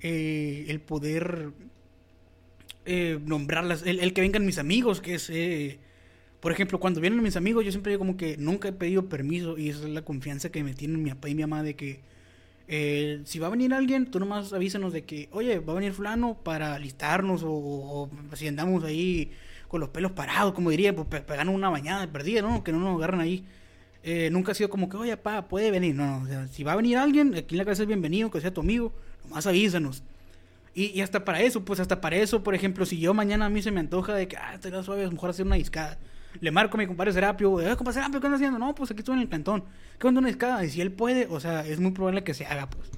Eh, 0.00 0.66
el 0.68 0.80
poder 0.80 1.52
eh, 2.84 3.20
nombrarlas. 3.24 3.82
El, 3.84 4.00
el, 4.00 4.12
que 4.12 4.22
vengan 4.22 4.44
mis 4.44 4.58
amigos, 4.58 5.00
que 5.00 5.14
es. 5.14 5.30
Eh, 5.30 5.78
por 6.40 6.52
ejemplo, 6.52 6.78
cuando 6.78 7.00
vienen 7.00 7.22
mis 7.22 7.36
amigos, 7.36 7.64
yo 7.64 7.70
siempre 7.70 7.90
digo 7.90 8.00
como 8.00 8.16
que 8.16 8.36
nunca 8.36 8.68
he 8.68 8.72
pedido 8.72 9.08
permiso 9.08 9.58
y 9.58 9.70
esa 9.70 9.80
es 9.80 9.90
la 9.90 10.02
confianza 10.02 10.50
que 10.50 10.62
me 10.62 10.74
tienen 10.74 11.02
mi 11.02 11.10
papá 11.10 11.28
y 11.28 11.34
mi 11.34 11.42
mamá 11.42 11.62
de 11.62 11.76
que. 11.76 12.00
Eh, 12.68 13.20
si 13.24 13.38
va 13.38 13.46
a 13.46 13.50
venir 13.50 13.72
alguien, 13.72 14.10
tú 14.10 14.18
nomás 14.18 14.52
avísanos 14.52 14.92
de 14.92 15.04
que, 15.04 15.28
oye, 15.30 15.60
va 15.60 15.72
a 15.72 15.76
venir 15.76 15.92
fulano 15.92 16.34
para 16.42 16.74
alistarnos 16.74 17.44
o, 17.44 17.50
o 17.50 18.10
si 18.34 18.48
andamos 18.48 18.82
ahí 18.82 19.30
con 19.68 19.80
los 19.80 19.90
pelos 19.90 20.12
parados, 20.12 20.52
como 20.52 20.70
diría, 20.70 20.94
pues 20.94 21.22
pegando 21.22 21.52
una 21.52 21.68
bañada 21.70 22.06
perdida, 22.08 22.42
¿no? 22.42 22.62
Que 22.64 22.72
no 22.72 22.78
nos 22.78 22.96
agarran 22.96 23.20
ahí. 23.20 23.44
Eh, 24.02 24.30
nunca 24.30 24.52
ha 24.52 24.54
sido 24.54 24.70
como 24.70 24.88
que, 24.88 24.96
oye, 24.96 25.16
pa, 25.16 25.48
puede 25.48 25.70
venir. 25.70 25.94
No, 25.94 26.22
o 26.22 26.26
sea, 26.26 26.46
si 26.48 26.62
va 26.62 26.72
a 26.72 26.76
venir 26.76 26.96
alguien, 26.96 27.34
aquí 27.34 27.54
en 27.54 27.58
la 27.58 27.64
casa 27.64 27.82
es 27.82 27.88
bienvenido, 27.88 28.30
que 28.30 28.40
sea 28.40 28.54
tu 28.54 28.60
amigo, 28.60 28.92
nomás 29.24 29.46
avísanos. 29.46 30.02
Y, 30.74 30.86
y, 30.86 31.00
hasta 31.00 31.24
para 31.24 31.40
eso, 31.40 31.64
pues 31.64 31.80
hasta 31.80 32.00
para 32.00 32.16
eso, 32.16 32.42
por 32.42 32.54
ejemplo, 32.54 32.84
si 32.86 32.98
yo 32.98 33.14
mañana 33.14 33.46
a 33.46 33.48
mí 33.48 33.62
se 33.62 33.70
me 33.70 33.80
antoja 33.80 34.14
de 34.14 34.28
que, 34.28 34.36
ah, 34.36 34.54
estaría 34.54 34.82
suave, 34.82 35.04
a 35.04 35.10
mejor 35.10 35.30
hacer 35.30 35.46
una 35.46 35.56
discada. 35.56 35.98
Le 36.40 36.50
marco 36.50 36.76
a 36.76 36.78
mi 36.78 36.86
compadre 36.86 37.12
Serapio, 37.12 37.60
eh, 37.60 37.76
compadre 37.76 37.94
Serapio, 37.94 38.20
¿qué 38.20 38.26
andas 38.26 38.38
haciendo? 38.38 38.58
No, 38.58 38.74
pues 38.74 38.90
aquí 38.90 39.00
estoy 39.00 39.16
en 39.16 39.22
el 39.22 39.28
cantón. 39.28 39.64
¿Qué 39.98 40.06
onda 40.06 40.20
una 40.20 40.28
discada? 40.28 40.64
Y 40.64 40.70
si 40.70 40.80
él 40.80 40.92
puede, 40.92 41.26
o 41.30 41.40
sea, 41.40 41.66
es 41.66 41.80
muy 41.80 41.92
probable 41.92 42.24
que 42.24 42.34
se 42.34 42.46
haga, 42.46 42.68
pues. 42.68 42.90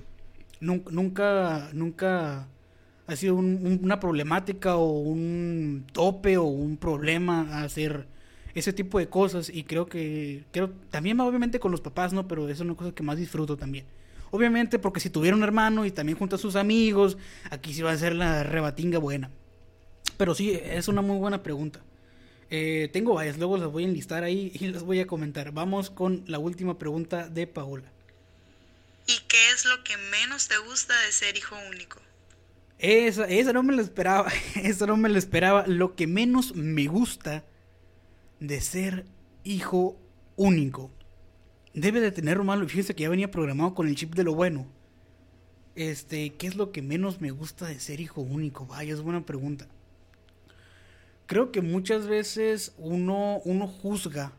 Nunca, 0.61 0.91
nunca, 0.91 1.69
nunca 1.73 2.49
ha 3.07 3.17
sido 3.17 3.37
un, 3.37 3.65
un, 3.65 3.81
una 3.83 4.01
problemática 4.01 4.77
o 4.77 4.99
un 5.01 5.87
tope 5.93 6.37
o 6.37 6.45
un 6.45 6.77
problema 6.77 7.63
hacer 7.63 8.07
ese 8.55 8.73
tipo 8.73 8.99
de 8.99 9.09
cosas 9.09 9.51
y 9.51 9.65
creo 9.65 9.87
que 9.87 10.45
creo 10.51 10.71
también 10.91 11.19
obviamente 11.21 11.61
con 11.61 11.71
los 11.71 11.81
papás, 11.81 12.13
¿no? 12.13 12.27
Pero 12.27 12.49
es 12.49 12.61
una 12.61 12.75
cosa 12.75 12.93
que 12.93 13.03
más 13.03 13.17
disfruto 13.17 13.57
también. 13.57 13.87
Obviamente 14.31 14.79
porque 14.79 15.01
si 15.01 15.11
tuviera 15.11 15.37
un 15.37 15.43
hermano 15.43 15.87
y 15.87 15.91
también 15.91 16.19
junto 16.19 16.37
a 16.37 16.39
sus 16.39 16.57
amigos, 16.57 17.17
aquí 17.51 17.73
sí 17.73 17.83
va 17.83 17.93
a 17.93 17.97
ser 17.97 18.15
la 18.15 18.43
rebatinga 18.43 18.99
buena. 18.99 19.31
Pero 20.17 20.35
sí, 20.35 20.59
es 20.63 20.89
una 20.89 21.01
muy 21.01 21.19
buena 21.19 21.43
pregunta. 21.43 21.81
Eh, 22.51 22.89
tengo 22.93 23.15
varias, 23.15 23.39
luego 23.39 23.59
las 23.59 23.71
voy 23.71 23.85
a 23.85 23.89
enlistar 23.89 24.25
ahí 24.25 24.53
y 24.55 24.69
las 24.69 24.83
voy 24.83 25.01
a 25.01 25.07
comentar. 25.07 25.53
Vamos 25.53 25.91
con 25.91 26.25
la 26.27 26.39
última 26.39 26.79
pregunta 26.79 27.29
de 27.29 27.47
Paola. 27.47 27.91
¿Y 29.07 29.19
qué 29.27 29.51
es 29.55 29.65
lo 29.65 29.85
que 29.85 29.97
menos 30.11 30.49
te 30.49 30.59
gusta 30.59 30.95
de 31.03 31.13
ser 31.13 31.37
hijo 31.37 31.57
único? 31.71 32.01
Esa, 32.79 33.25
esa 33.25 33.53
no 33.53 33.63
me 33.63 33.75
la 33.75 33.83
esperaba, 33.83 34.31
esa 34.63 34.87
no 34.87 34.97
me 34.97 35.09
la 35.09 35.19
esperaba. 35.19 35.67
Lo 35.67 35.95
que 35.95 36.07
menos 36.07 36.55
me 36.55 36.87
gusta 36.87 37.45
de 38.41 38.61
ser 38.61 39.05
hijo 39.45 39.99
único. 40.37 40.91
Debe 41.75 42.01
de 42.01 42.13
tener 42.13 42.43
malo, 42.43 42.67
fíjense 42.69 42.95
que 42.95 43.03
ya 43.03 43.09
venía 43.09 43.31
programado 43.31 43.75
con 43.75 43.89
el 43.89 43.95
chip 43.95 44.15
de 44.15 44.25
lo 44.25 44.35
bueno. 44.35 44.67
Este, 45.75 46.35
¿qué 46.35 46.47
es 46.47 46.57
lo 46.57 46.73
que 46.73 46.83
menos 46.83 47.21
me 47.21 47.31
gusta 47.31 47.67
de 47.67 47.79
ser 47.79 48.01
hijo 48.01 48.21
único? 48.21 48.67
Vaya, 48.67 48.95
es 48.95 49.01
buena 49.01 49.25
pregunta. 49.25 49.69
Creo 51.29 51.53
que 51.53 51.61
muchas 51.61 52.07
veces 52.07 52.75
uno, 52.79 53.43
uno 53.45 53.67
juzga 53.67 54.33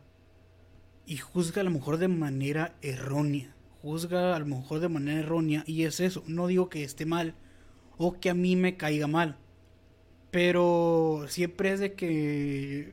y 1.06 1.18
juzga 1.18 1.60
a 1.60 1.64
lo 1.64 1.70
mejor 1.70 1.98
de 1.98 2.08
manera 2.08 2.74
errónea. 2.82 3.54
Juzga 3.80 4.34
a 4.34 4.38
lo 4.40 4.46
mejor 4.46 4.80
de 4.80 4.88
manera 4.88 5.20
errónea 5.20 5.62
y 5.68 5.84
es 5.84 6.00
eso. 6.00 6.24
No 6.26 6.48
digo 6.48 6.68
que 6.68 6.82
esté 6.82 7.06
mal 7.06 7.36
o 7.96 8.18
que 8.18 8.28
a 8.28 8.34
mí 8.34 8.56
me 8.56 8.76
caiga 8.76 9.06
mal. 9.06 9.38
Pero 10.32 11.26
siempre 11.28 11.70
es 11.70 11.78
de 11.78 11.92
que 11.92 12.92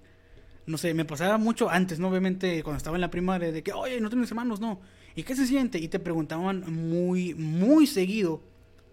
no 0.67 0.77
sé, 0.77 0.93
me 0.93 1.03
pasaba 1.03 1.39
mucho 1.39 1.67
antes, 1.67 1.97
¿no? 1.97 2.09
Obviamente 2.09 2.61
cuando 2.61 2.77
estaba 2.77 2.97
en 2.97 3.01
la 3.01 3.09
primaria, 3.09 3.51
de 3.51 3.63
que, 3.63 3.73
oye, 3.73 3.99
no 3.99 4.09
tienes 4.09 4.29
hermanos, 4.29 4.59
no. 4.59 4.79
¿Y 5.15 5.23
qué 5.23 5.35
se 5.35 5.47
siente? 5.47 5.79
Y 5.79 5.87
te 5.87 5.97
preguntaban 5.97 6.71
muy, 6.71 7.33
muy 7.33 7.87
seguido, 7.87 8.43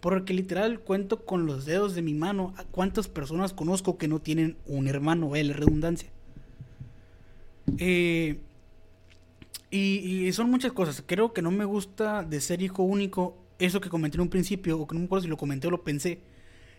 porque 0.05 0.35
literal 0.35 0.81
cuento 0.81 1.25
con 1.25 1.47
los 1.47 1.65
dedos 1.65 1.95
de 1.95 2.03
mi 2.03 2.13
mano 2.13 2.53
a 2.59 2.65
cuántas 2.65 3.09
personas 3.09 3.55
conozco 3.55 3.97
que 3.97 4.07
no 4.07 4.21
tienen 4.21 4.59
un 4.67 4.87
hermano, 4.87 5.35
eh, 5.35 5.43
la 5.43 5.55
redundancia. 5.55 6.11
Eh, 7.79 8.39
y, 9.71 9.79
y, 10.27 10.33
son 10.35 10.51
muchas 10.51 10.73
cosas. 10.73 11.03
Creo 11.07 11.33
que 11.33 11.41
no 11.41 11.51
me 11.51 11.65
gusta 11.65 12.23
de 12.23 12.43
ser 12.43 12.61
hijo 12.61 12.83
único, 12.83 13.35
eso 13.59 13.81
que 13.81 13.89
comenté 13.89 14.19
en 14.19 14.21
un 14.21 14.29
principio, 14.29 14.79
o 14.79 14.87
que 14.87 14.95
no 14.95 15.01
me 15.01 15.07
acuerdo 15.07 15.23
si 15.23 15.29
lo 15.29 15.39
comenté 15.39 15.69
o 15.69 15.71
lo 15.71 15.83
pensé 15.83 16.21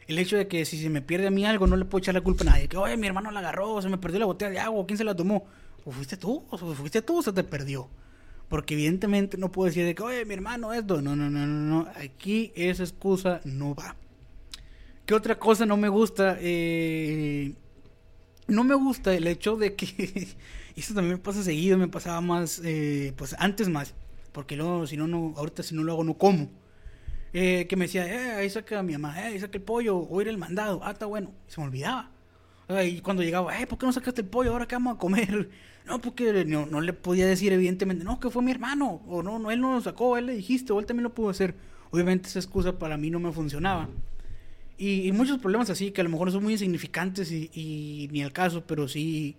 el 0.05 0.19
hecho 0.19 0.37
de 0.37 0.47
que 0.47 0.63
si 0.65 0.77
se 0.77 0.91
me 0.91 1.01
pierde 1.01 1.25
a 1.25 1.31
mí 1.31 1.47
algo, 1.47 1.65
no 1.65 1.77
le 1.77 1.85
puedo 1.85 2.03
echar 2.03 2.13
la 2.13 2.21
culpa 2.21 2.43
a 2.43 2.51
nadie. 2.51 2.67
Que, 2.67 2.77
oye, 2.77 2.95
mi 2.95 3.07
hermano 3.07 3.31
la 3.31 3.39
agarró, 3.39 3.81
se 3.81 3.89
me 3.89 3.97
perdió 3.97 4.19
la 4.19 4.27
botella 4.27 4.51
de 4.51 4.59
agua, 4.59 4.85
¿quién 4.85 4.99
se 4.99 5.03
la 5.03 5.15
tomó? 5.15 5.45
¿O 5.83 5.89
fuiste 5.89 6.15
tú? 6.15 6.43
¿O 6.51 6.57
fuiste 6.57 7.01
tú 7.01 7.17
o 7.17 7.23
se 7.23 7.33
te 7.33 7.43
perdió? 7.43 7.89
Porque 8.49 8.75
evidentemente 8.75 9.37
no 9.37 9.51
puedo 9.51 9.67
decir 9.67 9.85
de 9.85 9.95
que, 9.95 10.03
oye, 10.03 10.25
mi 10.25 10.33
hermano, 10.33 10.73
esto. 10.73 11.01
No, 11.01 11.15
no, 11.15 11.29
no, 11.29 11.45
no, 11.45 11.83
no. 11.83 11.89
Aquí 11.95 12.51
esa 12.55 12.83
excusa 12.83 13.41
no 13.43 13.73
va. 13.73 13.95
¿Qué 15.05 15.13
otra 15.13 15.37
cosa 15.37 15.65
no 15.65 15.77
me 15.77 15.89
gusta? 15.89 16.37
Eh, 16.39 17.53
no 18.47 18.63
me 18.63 18.75
gusta 18.75 19.13
el 19.13 19.27
hecho 19.27 19.55
de 19.55 19.75
que. 19.75 20.27
esto 20.75 20.93
también 20.93 21.15
me 21.15 21.21
pasa 21.21 21.43
seguido, 21.43 21.77
me 21.77 21.87
pasaba 21.87 22.21
más. 22.21 22.61
Eh, 22.63 23.13
pues 23.17 23.35
antes 23.39 23.69
más. 23.69 23.93
Porque 24.31 24.55
luego, 24.55 24.85
si 24.85 24.97
no, 24.97 25.07
no, 25.07 25.33
ahorita 25.37 25.63
si 25.63 25.75
no 25.75 25.83
lo 25.83 25.93
hago, 25.93 26.03
no 26.03 26.15
como 26.15 26.49
eh, 27.37 27.67
que 27.67 27.75
me 27.75 27.83
decía, 27.83 28.07
eh, 28.07 28.31
ahí 28.35 28.49
saca 28.49 28.81
mi 28.81 28.93
mamá, 28.93 29.19
eh, 29.19 29.23
ahí 29.25 29.39
saca 29.41 29.57
el 29.57 29.61
pollo, 29.61 29.97
o 29.97 30.21
ir 30.21 30.29
el 30.29 30.37
mandado, 30.37 30.79
ah, 30.85 30.91
está 30.91 31.05
bueno, 31.05 31.33
se 31.47 31.59
me 31.59 31.67
olvidaba. 31.67 32.09
Y 32.67 32.99
cuando 33.01 33.21
llegaba, 33.21 33.53
¿por 33.69 33.77
qué 33.77 33.85
no 33.85 33.93
sacaste 33.93 34.21
el 34.21 34.27
pollo? 34.27 34.51
¿Ahora 34.51 34.67
qué 34.67 34.75
vamos 34.75 34.95
a 34.95 34.99
comer? 34.99 35.49
No, 35.85 36.01
porque 36.01 36.45
no, 36.45 36.81
le 36.81 36.93
podía 36.93 37.27
decir, 37.27 37.53
evidentemente, 37.53 38.03
no, 38.03 38.19
que 38.19 38.31
fue 38.31 38.41
mi 38.41 38.49
hermano, 38.49 39.03
o 39.07 39.21
no, 39.21 39.37
no, 39.37 39.51
él 39.51 39.61
no 39.61 39.75
lo 39.75 39.81
sacó, 39.81 40.17
él 40.17 40.25
le 40.25 40.35
dijiste, 40.35 40.73
o 40.73 40.79
él 40.79 40.87
también 40.87 41.03
lo 41.03 41.13
pudo 41.13 41.29
hacer. 41.29 41.53
Obviamente 41.91 42.27
esa 42.27 42.39
excusa 42.39 42.79
para 42.79 42.97
mí 42.97 43.11
no 43.11 43.19
me 43.19 43.31
funcionaba. 43.31 43.87
Y, 44.79 45.11
muchos 45.11 45.37
problemas 45.37 45.69
así, 45.69 45.91
que 45.91 46.01
a 46.01 46.03
lo 46.03 46.09
mejor 46.09 46.31
son 46.31 46.41
muy 46.41 46.53
insignificantes 46.53 47.31
y, 47.31 47.51
y, 47.53 48.09
ni 48.11 48.23
al 48.23 48.33
caso, 48.33 48.63
pero 48.65 48.87
sí, 48.87 49.35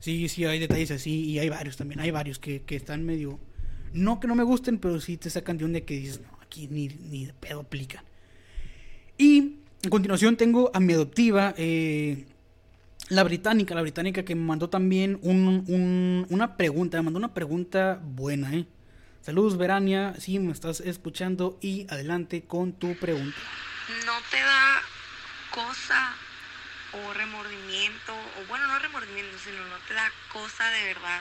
sí, 0.00 0.28
sí 0.28 0.44
hay 0.44 0.58
detalles 0.58 0.90
así, 0.90 1.26
y 1.26 1.38
hay 1.38 1.48
varios 1.48 1.76
también, 1.76 2.00
hay 2.00 2.10
varios 2.10 2.40
que, 2.40 2.62
que 2.62 2.74
están 2.74 3.06
medio, 3.06 3.38
no 3.92 4.18
que 4.18 4.26
no 4.26 4.34
me 4.34 4.42
gusten, 4.42 4.78
pero 4.78 5.00
sí 5.00 5.16
te 5.16 5.30
sacan 5.30 5.58
de 5.58 5.68
día 5.68 5.84
que 5.86 5.94
dices, 5.94 6.20
no, 6.20 6.36
ni, 6.70 6.88
ni 6.88 7.26
de 7.26 7.34
pedo 7.34 7.60
aplican. 7.60 8.02
Y 9.16 9.58
a 9.86 9.90
continuación 9.90 10.36
tengo 10.36 10.70
a 10.74 10.80
mi 10.80 10.92
adoptiva, 10.92 11.54
eh, 11.56 12.26
la 13.14 13.22
británica, 13.22 13.74
la 13.74 13.82
británica 13.82 14.24
que 14.24 14.34
me 14.34 14.42
mandó 14.42 14.68
también 14.68 15.18
una 15.22 16.56
pregunta, 16.56 16.96
me 16.98 17.04
mandó 17.04 17.18
una 17.18 17.34
pregunta 17.34 18.00
buena, 18.02 18.52
¿eh? 18.52 18.66
Saludos, 19.22 19.56
Verania, 19.56 20.14
si 20.18 20.38
me 20.38 20.52
estás 20.52 20.80
escuchando 20.80 21.58
y 21.62 21.86
adelante 21.90 22.44
con 22.44 22.72
tu 22.72 22.94
pregunta. 22.96 23.36
¿No 24.04 24.12
te 24.30 24.38
da 24.38 24.82
cosa 25.50 26.14
o 26.92 27.12
remordimiento, 27.14 28.12
o 28.12 28.46
bueno, 28.48 28.66
no 28.66 28.78
remordimiento, 28.78 29.36
sino 29.38 29.64
no 29.66 29.76
te 29.88 29.94
da 29.94 30.10
cosa 30.32 30.68
de 30.70 30.84
verdad 30.84 31.20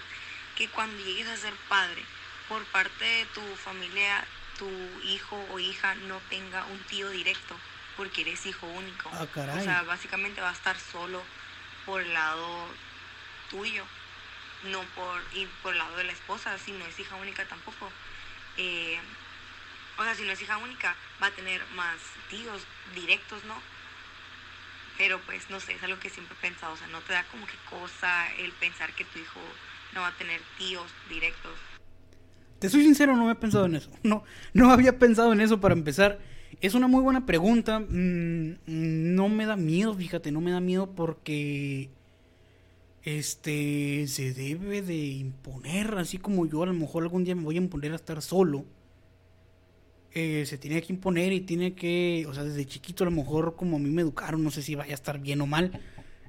que 0.57 0.67
cuando 0.69 1.03
llegues 1.03 1.27
a 1.27 1.37
ser 1.37 1.53
padre 1.69 2.01
por 2.49 2.63
parte 2.65 3.05
de 3.05 3.25
tu 3.33 3.41
familia 3.55 4.25
tu 4.57 4.69
hijo 5.07 5.39
o 5.51 5.59
hija 5.59 5.95
no 6.07 6.19
tenga 6.29 6.65
un 6.65 6.79
tío 6.83 7.09
directo 7.09 7.55
porque 7.97 8.21
eres 8.21 8.45
hijo 8.45 8.67
único. 8.67 9.09
Ah, 9.13 9.27
o 9.57 9.63
sea, 9.63 9.83
básicamente 9.83 10.41
va 10.41 10.49
a 10.49 10.53
estar 10.53 10.77
solo 10.77 11.21
por 11.85 12.01
el 12.01 12.13
lado 12.13 12.47
tuyo, 13.49 13.83
no 14.71 14.81
por, 14.95 15.21
y 15.33 15.45
por 15.61 15.73
el 15.73 15.79
lado 15.79 15.97
de 15.97 16.05
la 16.05 16.11
esposa, 16.11 16.57
si 16.57 16.71
no 16.71 16.85
es 16.85 16.99
hija 16.99 17.15
única 17.15 17.45
tampoco. 17.45 17.91
Eh, 18.57 18.97
o 19.97 20.03
sea, 20.03 20.15
si 20.15 20.23
no 20.23 20.31
es 20.31 20.41
hija 20.41 20.57
única, 20.57 20.95
va 21.21 21.27
a 21.27 21.31
tener 21.31 21.61
más 21.75 21.97
tíos 22.29 22.65
directos, 22.95 23.43
¿no? 23.45 23.55
Pero 24.97 25.19
pues, 25.21 25.49
no 25.49 25.59
sé, 25.59 25.73
es 25.73 25.83
algo 25.83 25.99
que 25.99 26.09
siempre 26.09 26.35
he 26.37 26.41
pensado, 26.41 26.73
o 26.73 26.77
sea, 26.77 26.87
no 26.87 27.01
te 27.01 27.13
da 27.13 27.23
como 27.25 27.45
que 27.45 27.57
cosa 27.69 28.31
el 28.37 28.51
pensar 28.53 28.93
que 28.93 29.05
tu 29.05 29.19
hijo 29.19 29.39
no 29.93 30.01
va 30.01 30.07
a 30.07 30.17
tener 30.17 30.41
tíos 30.57 30.89
directos. 31.09 31.57
Te 32.59 32.69
soy 32.69 32.83
sincero, 32.83 33.15
no 33.15 33.23
había 33.23 33.39
pensado 33.39 33.65
en 33.65 33.75
eso. 33.75 33.91
No, 34.03 34.23
no 34.53 34.71
había 34.71 34.97
pensado 34.99 35.33
en 35.33 35.41
eso 35.41 35.59
para 35.59 35.73
empezar. 35.73 36.19
Es 36.61 36.73
una 36.73 36.87
muy 36.87 37.01
buena 37.01 37.25
pregunta. 37.25 37.79
Mm, 37.79 38.55
no 38.65 39.29
me 39.29 39.45
da 39.45 39.55
miedo, 39.55 39.93
fíjate, 39.93 40.31
no 40.31 40.41
me 40.41 40.51
da 40.51 40.59
miedo 40.59 40.91
porque 40.95 41.89
este 43.03 44.07
se 44.07 44.33
debe 44.33 44.81
de 44.81 44.95
imponer, 44.95 45.95
así 45.97 46.17
como 46.17 46.45
yo 46.45 46.63
a 46.63 46.67
lo 46.67 46.73
mejor 46.73 47.03
algún 47.03 47.23
día 47.23 47.35
me 47.35 47.43
voy 47.43 47.55
a 47.55 47.61
imponer 47.61 47.91
a 47.91 47.95
estar 47.95 48.21
solo. 48.21 48.65
Eh, 50.15 50.45
se 50.45 50.59
tiene 50.59 50.81
que 50.81 50.93
imponer 50.93 51.33
y 51.33 51.41
tiene 51.41 51.73
que, 51.73 52.25
o 52.29 52.33
sea, 52.33 52.43
desde 52.43 52.65
chiquito 52.65 53.03
a 53.03 53.05
lo 53.05 53.11
mejor 53.11 53.55
como 53.55 53.77
a 53.77 53.79
mí 53.79 53.89
me 53.89 54.03
educaron, 54.03 54.43
no 54.43 54.51
sé 54.51 54.61
si 54.61 54.75
vaya 54.75 54.91
a 54.91 54.95
estar 54.95 55.19
bien 55.19 55.41
o 55.41 55.47
mal. 55.47 55.71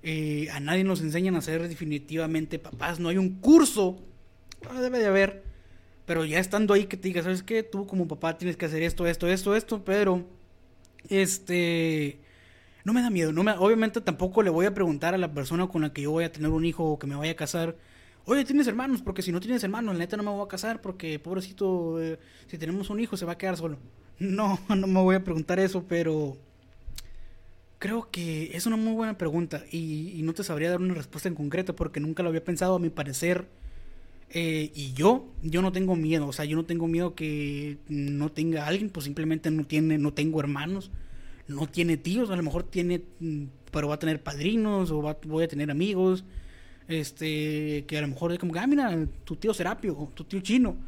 Eh, 0.02 0.48
a 0.52 0.60
nadie 0.60 0.84
nos 0.84 1.00
enseñan 1.00 1.36
a 1.36 1.42
ser 1.42 1.68
definitivamente 1.68 2.58
papás, 2.58 2.98
no 2.98 3.08
hay 3.08 3.18
un 3.18 3.40
curso, 3.40 3.98
ah, 4.68 4.80
debe 4.80 4.98
de 4.98 5.06
haber 5.06 5.43
pero 6.06 6.24
ya 6.24 6.38
estando 6.38 6.74
ahí 6.74 6.86
que 6.86 6.96
te 6.96 7.08
diga, 7.08 7.22
¿sabes 7.22 7.42
qué? 7.42 7.62
Tú 7.62 7.86
como 7.86 8.06
papá 8.08 8.36
tienes 8.36 8.56
que 8.56 8.66
hacer 8.66 8.82
esto, 8.82 9.06
esto, 9.06 9.28
esto, 9.28 9.56
esto, 9.56 9.84
pero 9.84 10.24
este 11.08 12.20
no 12.84 12.92
me 12.92 13.00
da 13.00 13.08
miedo, 13.10 13.32
no 13.32 13.42
me, 13.42 13.52
obviamente 13.52 14.00
tampoco 14.02 14.42
le 14.42 14.50
voy 14.50 14.66
a 14.66 14.74
preguntar 14.74 15.14
a 15.14 15.18
la 15.18 15.32
persona 15.32 15.66
con 15.68 15.82
la 15.82 15.92
que 15.92 16.02
yo 16.02 16.10
voy 16.10 16.24
a 16.24 16.32
tener 16.32 16.50
un 16.50 16.66
hijo 16.66 16.84
o 16.84 16.98
que 16.98 17.06
me 17.06 17.16
vaya 17.16 17.32
a 17.32 17.36
casar, 17.36 17.76
oye, 18.26 18.44
¿tienes 18.44 18.66
hermanos? 18.66 19.00
Porque 19.00 19.22
si 19.22 19.32
no 19.32 19.40
tienes 19.40 19.64
hermanos, 19.64 19.94
la 19.94 20.00
neta 20.00 20.18
no 20.18 20.22
me 20.22 20.30
voy 20.30 20.44
a 20.44 20.48
casar 20.48 20.82
porque 20.82 21.18
pobrecito, 21.18 22.00
eh, 22.02 22.18
si 22.46 22.58
tenemos 22.58 22.90
un 22.90 23.00
hijo 23.00 23.16
se 23.16 23.24
va 23.24 23.32
a 23.32 23.38
quedar 23.38 23.56
solo. 23.56 23.78
No, 24.16 24.60
no 24.68 24.86
me 24.86 25.00
voy 25.00 25.16
a 25.16 25.24
preguntar 25.24 25.58
eso, 25.58 25.86
pero 25.88 26.36
creo 27.80 28.10
que 28.12 28.56
es 28.56 28.64
una 28.64 28.76
muy 28.76 28.92
buena 28.92 29.18
pregunta 29.18 29.64
y, 29.72 30.12
y 30.16 30.22
no 30.22 30.34
te 30.34 30.44
sabría 30.44 30.70
dar 30.70 30.80
una 30.80 30.94
respuesta 30.94 31.28
en 31.28 31.34
concreto 31.34 31.74
porque 31.74 31.98
nunca 31.98 32.22
lo 32.22 32.28
había 32.28 32.44
pensado, 32.44 32.76
a 32.76 32.78
mi 32.78 32.90
parecer 32.90 33.48
eh, 34.36 34.72
y 34.74 34.92
yo, 34.94 35.32
yo 35.42 35.62
no 35.62 35.70
tengo 35.70 35.94
miedo, 35.94 36.26
o 36.26 36.32
sea, 36.32 36.44
yo 36.44 36.56
no 36.56 36.64
tengo 36.64 36.88
miedo 36.88 37.14
que 37.14 37.78
no 37.86 38.32
tenga 38.32 38.66
alguien, 38.66 38.90
pues 38.90 39.04
simplemente 39.04 39.48
no 39.52 39.64
tiene, 39.64 39.96
no 39.96 40.12
tengo 40.12 40.40
hermanos, 40.40 40.90
no 41.46 41.68
tiene 41.68 41.98
tíos, 41.98 42.30
a 42.30 42.36
lo 42.36 42.42
mejor 42.42 42.64
tiene, 42.64 43.02
mm, 43.20 43.44
pero 43.70 43.86
va 43.86 43.94
a 43.94 43.98
tener 44.00 44.24
padrinos 44.24 44.90
o 44.90 45.02
va, 45.02 45.16
voy 45.24 45.44
a 45.44 45.48
tener 45.48 45.70
amigos, 45.70 46.24
este, 46.88 47.84
que 47.86 47.96
a 47.96 48.00
lo 48.00 48.08
mejor 48.08 48.32
es 48.32 48.40
como 48.40 48.56
ah, 48.56 48.66
mira, 48.66 49.06
tu 49.22 49.36
tío 49.36 49.54
Serapio, 49.54 50.10
tu 50.14 50.24
tío 50.24 50.40
chino, 50.40 50.78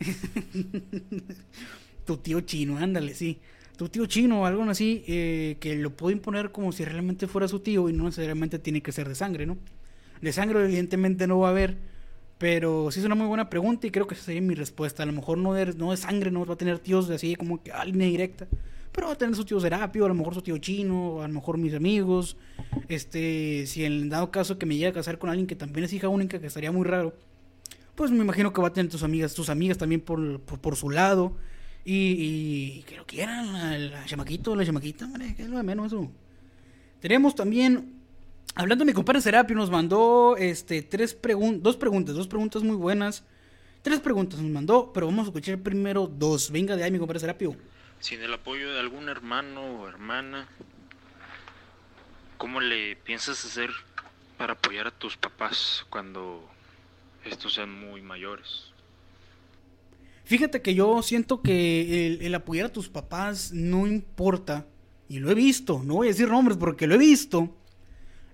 tu 2.04 2.16
tío 2.16 2.40
chino, 2.40 2.76
ándale, 2.76 3.14
sí, 3.14 3.38
tu 3.76 3.88
tío 3.88 4.06
chino 4.06 4.46
algo 4.46 4.64
así, 4.64 5.04
eh, 5.06 5.58
que 5.60 5.76
lo 5.76 5.96
puedo 5.96 6.10
imponer 6.10 6.50
como 6.50 6.72
si 6.72 6.84
realmente 6.84 7.28
fuera 7.28 7.46
su 7.46 7.60
tío 7.60 7.88
y 7.88 7.92
no 7.92 8.06
necesariamente 8.06 8.58
tiene 8.58 8.82
que 8.82 8.90
ser 8.90 9.08
de 9.08 9.14
sangre, 9.14 9.46
¿no? 9.46 9.58
De 10.20 10.32
sangre 10.32 10.64
evidentemente 10.64 11.28
no 11.28 11.38
va 11.38 11.48
a 11.48 11.50
haber 11.52 11.94
pero 12.38 12.90
sí 12.90 13.00
es 13.00 13.06
una 13.06 13.14
muy 13.14 13.26
buena 13.26 13.48
pregunta 13.48 13.86
y 13.86 13.90
creo 13.90 14.06
que 14.06 14.14
esa 14.14 14.24
sería 14.24 14.42
mi 14.42 14.54
respuesta. 14.54 15.02
A 15.02 15.06
lo 15.06 15.12
mejor 15.12 15.38
no 15.38 15.54
de, 15.54 15.66
no 15.74 15.90
de 15.90 15.96
sangre, 15.96 16.30
no 16.30 16.44
va 16.44 16.54
a 16.54 16.58
tener 16.58 16.78
tíos 16.78 17.08
de 17.08 17.14
así 17.14 17.34
como 17.34 17.62
que 17.62 17.72
a 17.72 17.84
línea 17.84 18.08
directa. 18.08 18.46
pero 18.92 19.06
va 19.06 19.14
a 19.14 19.18
tener 19.18 19.34
su 19.34 19.44
tío 19.44 19.58
Serapio, 19.60 20.04
a 20.04 20.08
lo 20.08 20.14
mejor 20.14 20.34
su 20.34 20.42
tío 20.42 20.58
Chino, 20.58 21.22
a 21.22 21.28
lo 21.28 21.34
mejor 21.34 21.56
mis 21.56 21.74
amigos. 21.74 22.36
Este, 22.88 23.66
si 23.66 23.84
en 23.84 24.08
dado 24.10 24.30
caso 24.30 24.58
que 24.58 24.66
me 24.66 24.74
llegue 24.74 24.88
a 24.88 24.92
casar 24.92 25.18
con 25.18 25.30
alguien 25.30 25.46
que 25.46 25.56
también 25.56 25.84
es 25.84 25.92
hija 25.92 26.08
única, 26.08 26.38
que 26.38 26.46
estaría 26.46 26.72
muy 26.72 26.84
raro, 26.84 27.14
pues 27.94 28.10
me 28.10 28.22
imagino 28.22 28.52
que 28.52 28.60
va 28.60 28.68
a 28.68 28.72
tener 28.72 28.90
tus 28.90 29.02
amigas, 29.02 29.34
tus 29.34 29.48
amigas 29.48 29.78
también 29.78 30.02
por, 30.02 30.40
por, 30.40 30.76
su 30.76 30.90
lado. 30.90 31.36
Y, 31.84 32.82
que 32.82 32.96
lo 32.96 33.06
quieran, 33.06 33.52
la, 33.52 33.78
la 33.78 34.04
chamaquito, 34.04 34.54
la 34.56 34.66
chamaquita, 34.66 35.08
que 35.36 35.42
es 35.42 35.48
lo 35.48 35.56
de 35.56 35.62
menos 35.62 35.86
eso. 35.86 36.10
Tenemos 37.00 37.34
también, 37.34 37.95
hablando 38.54 38.84
de 38.84 38.90
mi 38.90 38.94
compadre 38.94 39.20
Serapio, 39.20 39.56
nos 39.56 39.70
mandó 39.70 40.36
este 40.36 40.82
tres 40.82 41.14
pregun 41.14 41.62
dos 41.62 41.76
preguntas, 41.76 42.14
dos 42.14 42.28
preguntas 42.28 42.62
muy 42.62 42.76
buenas. 42.76 43.24
Tres 43.82 44.00
preguntas 44.00 44.40
nos 44.40 44.50
mandó, 44.50 44.92
pero 44.92 45.06
vamos 45.06 45.26
a 45.26 45.28
escuchar 45.28 45.58
primero 45.58 46.06
dos. 46.06 46.50
Venga 46.50 46.74
de 46.74 46.82
ahí, 46.82 46.90
mi 46.90 46.98
compadre 46.98 47.20
Serapio. 47.20 47.56
Sin 48.00 48.20
el 48.20 48.34
apoyo 48.34 48.72
de 48.72 48.80
algún 48.80 49.08
hermano 49.08 49.82
o 49.82 49.88
hermana, 49.88 50.48
¿cómo 52.36 52.60
le 52.60 52.96
piensas 52.96 53.44
hacer 53.44 53.70
para 54.36 54.54
apoyar 54.54 54.88
a 54.88 54.90
tus 54.90 55.16
papás 55.16 55.86
cuando 55.88 56.48
estos 57.24 57.54
sean 57.54 57.72
muy 57.72 58.02
mayores? 58.02 58.72
Fíjate 60.24 60.60
que 60.60 60.74
yo 60.74 61.00
siento 61.02 61.40
que 61.40 62.08
el, 62.08 62.22
el 62.22 62.34
apoyar 62.34 62.66
a 62.66 62.72
tus 62.72 62.88
papás 62.88 63.52
no 63.52 63.86
importa, 63.86 64.66
y 65.08 65.20
lo 65.20 65.30
he 65.30 65.34
visto, 65.34 65.80
no 65.84 65.94
voy 65.94 66.08
a 66.08 66.10
decir 66.10 66.28
nombres 66.28 66.58
porque 66.58 66.88
lo 66.88 66.96
he 66.96 66.98
visto, 66.98 67.56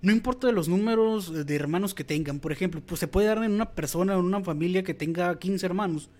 no 0.02 0.12
importa 0.12 0.46
de 0.48 0.52
los 0.52 0.68
números 0.68 1.46
de 1.46 1.56
hermanos 1.56 1.94
que 1.94 2.04
tengan, 2.04 2.40
por 2.40 2.52
ejemplo, 2.52 2.82
pues 2.84 3.00
se 3.00 3.08
puede 3.08 3.28
dar 3.28 3.42
en 3.42 3.52
una 3.52 3.70
persona, 3.70 4.14
en 4.14 4.20
una 4.20 4.42
familia 4.42 4.82
que 4.82 4.94
tenga 4.94 5.38
15 5.38 5.64
hermanos, 5.64 6.10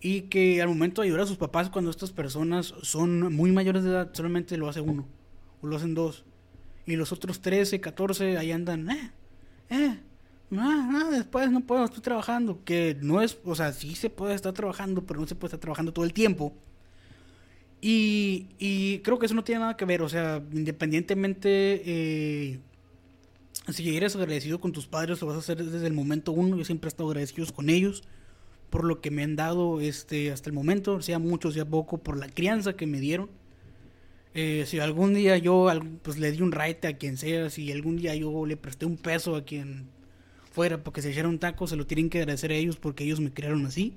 y 0.00 0.22
que 0.22 0.60
al 0.60 0.68
momento 0.68 1.02
de 1.02 1.08
ayudar 1.08 1.22
a 1.22 1.26
sus 1.26 1.36
papás 1.36 1.70
cuando 1.70 1.90
estas 1.90 2.10
personas 2.10 2.74
son 2.82 3.32
muy 3.34 3.52
mayores 3.52 3.84
de 3.84 3.90
edad, 3.90 4.10
solamente 4.12 4.56
lo 4.56 4.68
hace 4.68 4.80
uno, 4.80 5.06
o 5.62 5.66
lo 5.66 5.76
hacen 5.76 5.94
dos, 5.94 6.24
y 6.86 6.96
los 6.96 7.12
otros 7.12 7.40
13, 7.40 7.80
14 7.80 8.36
ahí 8.36 8.52
andan, 8.52 8.90
eh, 8.90 9.12
eh, 9.70 10.00
no, 10.50 10.90
no, 10.90 11.10
después 11.12 11.50
no 11.50 11.60
puedo, 11.60 11.84
estoy 11.84 12.02
trabajando. 12.02 12.64
Que 12.64 12.96
no 13.00 13.22
es, 13.22 13.38
o 13.44 13.54
sea, 13.54 13.72
sí 13.72 13.94
se 13.94 14.10
puede 14.10 14.34
estar 14.34 14.52
trabajando, 14.52 15.06
pero 15.06 15.20
no 15.20 15.26
se 15.26 15.36
puede 15.36 15.50
estar 15.50 15.60
trabajando 15.60 15.92
todo 15.92 16.04
el 16.04 16.12
tiempo. 16.12 16.52
Y, 17.80 18.48
y 18.58 18.98
creo 18.98 19.18
que 19.18 19.26
eso 19.26 19.34
no 19.34 19.44
tiene 19.44 19.60
nada 19.60 19.76
que 19.76 19.86
ver, 19.86 20.02
o 20.02 20.08
sea, 20.08 20.42
independientemente 20.52 21.82
eh, 21.84 22.60
si 23.68 23.96
eres 23.96 24.16
agradecido 24.16 24.60
con 24.60 24.72
tus 24.72 24.86
padres, 24.86 25.20
lo 25.20 25.26
vas 25.28 25.36
a 25.36 25.40
hacer 25.40 25.64
desde 25.64 25.86
el 25.86 25.92
momento 25.92 26.32
uno. 26.32 26.56
Yo 26.56 26.64
siempre 26.64 26.88
he 26.88 26.90
estado 26.90 27.08
agradecido 27.10 27.46
con 27.52 27.70
ellos 27.70 28.02
por 28.70 28.84
lo 28.84 29.00
que 29.00 29.10
me 29.10 29.22
han 29.22 29.36
dado 29.36 29.80
este 29.80 30.30
hasta 30.30 30.48
el 30.48 30.54
momento, 30.54 31.02
sea 31.02 31.18
mucho, 31.18 31.50
sea 31.50 31.64
poco, 31.64 31.98
por 31.98 32.16
la 32.16 32.28
crianza 32.28 32.74
que 32.74 32.86
me 32.86 33.00
dieron. 33.00 33.28
Eh, 34.32 34.64
si 34.66 34.78
algún 34.78 35.12
día 35.12 35.36
yo 35.38 35.68
pues 36.02 36.16
le 36.16 36.30
di 36.30 36.40
un 36.40 36.52
raite 36.52 36.86
a 36.86 36.96
quien 36.96 37.16
sea, 37.16 37.50
si 37.50 37.72
algún 37.72 37.96
día 37.96 38.14
yo 38.14 38.46
le 38.46 38.56
presté 38.56 38.86
un 38.86 38.96
peso 38.96 39.34
a 39.34 39.44
quien 39.44 39.88
fuera 40.52 40.82
porque 40.84 41.02
se 41.02 41.10
echara 41.10 41.28
un 41.28 41.40
taco, 41.40 41.66
se 41.66 41.74
lo 41.76 41.86
tienen 41.86 42.08
que 42.08 42.18
agradecer 42.18 42.52
a 42.52 42.54
ellos 42.54 42.76
porque 42.76 43.04
ellos 43.04 43.20
me 43.20 43.32
crearon 43.32 43.66
así. 43.66 43.94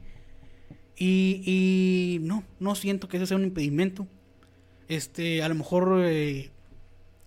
Y, 0.98 1.42
y 1.46 2.20
no, 2.22 2.44
no 2.60 2.76
siento 2.76 3.08
que 3.08 3.18
ese 3.18 3.28
sea 3.28 3.38
un 3.38 3.44
impedimento. 3.44 4.08
Este, 4.88 5.44
a 5.44 5.50
lo 5.50 5.56
mejor 5.56 6.02
eh, 6.04 6.50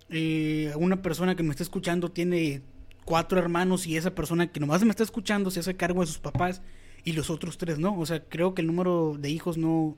eh, 0.09 0.73
una 0.77 1.03
persona 1.03 1.35
que 1.35 1.43
me 1.43 1.51
está 1.51 1.63
escuchando 1.63 2.11
tiene 2.11 2.63
cuatro 3.05 3.39
hermanos 3.39 3.87
y 3.87 3.97
esa 3.97 4.15
persona 4.15 4.51
que 4.51 4.61
nomás 4.61 4.85
me 4.85 4.91
está 4.91 5.03
escuchando 5.03 5.51
se 5.51 5.61
hace 5.61 5.77
cargo 5.77 6.01
de 6.01 6.07
sus 6.07 6.19
papás 6.19 6.63
y 7.05 7.13
los 7.13 7.31
otros 7.31 7.59
tres 7.59 7.79
no. 7.79 7.99
O 7.99 8.07
sea, 8.07 8.25
creo 8.25 8.55
que 8.55 8.63
el 8.63 8.67
número 8.67 9.17
de 9.19 9.31
hijos 9.31 9.59
no, 9.59 9.97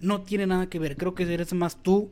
no 0.00 0.22
tiene 0.22 0.46
nada 0.46 0.68
que 0.68 0.78
ver. 0.78 0.96
Creo 0.96 1.14
que 1.14 1.22
eres 1.22 1.52
más 1.54 1.82
tú 1.82 2.10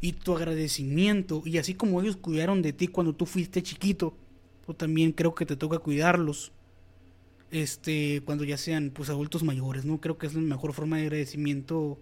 y 0.00 0.12
tu 0.12 0.34
agradecimiento. 0.34 1.42
Y 1.44 1.58
así 1.58 1.74
como 1.74 2.00
ellos 2.00 2.16
cuidaron 2.16 2.62
de 2.62 2.72
ti 2.72 2.88
cuando 2.88 3.14
tú 3.14 3.26
fuiste 3.26 3.62
chiquito, 3.62 4.16
o 4.66 4.74
también 4.74 5.12
creo 5.12 5.34
que 5.34 5.46
te 5.46 5.56
toca 5.56 5.78
cuidarlos 5.78 6.52
este 7.50 8.22
cuando 8.24 8.44
ya 8.44 8.56
sean 8.56 8.90
pues 8.90 9.10
adultos 9.10 9.44
mayores 9.44 9.84
no 9.84 10.00
creo 10.00 10.18
que 10.18 10.26
es 10.26 10.34
la 10.34 10.40
mejor 10.40 10.72
forma 10.72 10.96
de 10.96 11.02
agradecimiento 11.04 12.00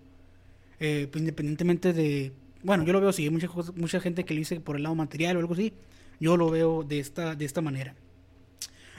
eh, 0.80 1.08
pues, 1.10 1.20
independientemente 1.20 1.92
de 1.92 2.32
bueno 2.62 2.84
yo 2.84 2.92
lo 2.92 3.00
veo 3.00 3.10
así 3.10 3.28
mucha 3.30 3.48
mucha 3.76 4.00
gente 4.00 4.24
que 4.24 4.34
lo 4.34 4.38
dice 4.38 4.60
por 4.60 4.76
el 4.76 4.82
lado 4.82 4.94
material 4.94 5.36
o 5.36 5.40
algo 5.40 5.54
así 5.54 5.72
yo 6.20 6.36
lo 6.36 6.50
veo 6.50 6.82
de 6.82 6.98
esta 6.98 7.34
de 7.34 7.44
esta 7.44 7.60
manera 7.60 7.94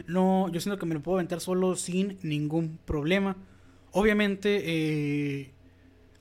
no 0.08 0.49
yo 0.49 0.60
siento 0.60 0.80
que 0.80 0.86
me 0.86 0.95
lo 0.95 1.02
puedo 1.02 1.17
aventar 1.17 1.39
solo 1.39 1.76
sin 1.76 2.17
ningún 2.21 2.80
problema 2.86 3.36
obviamente 3.91 4.62
eh, 4.65 5.54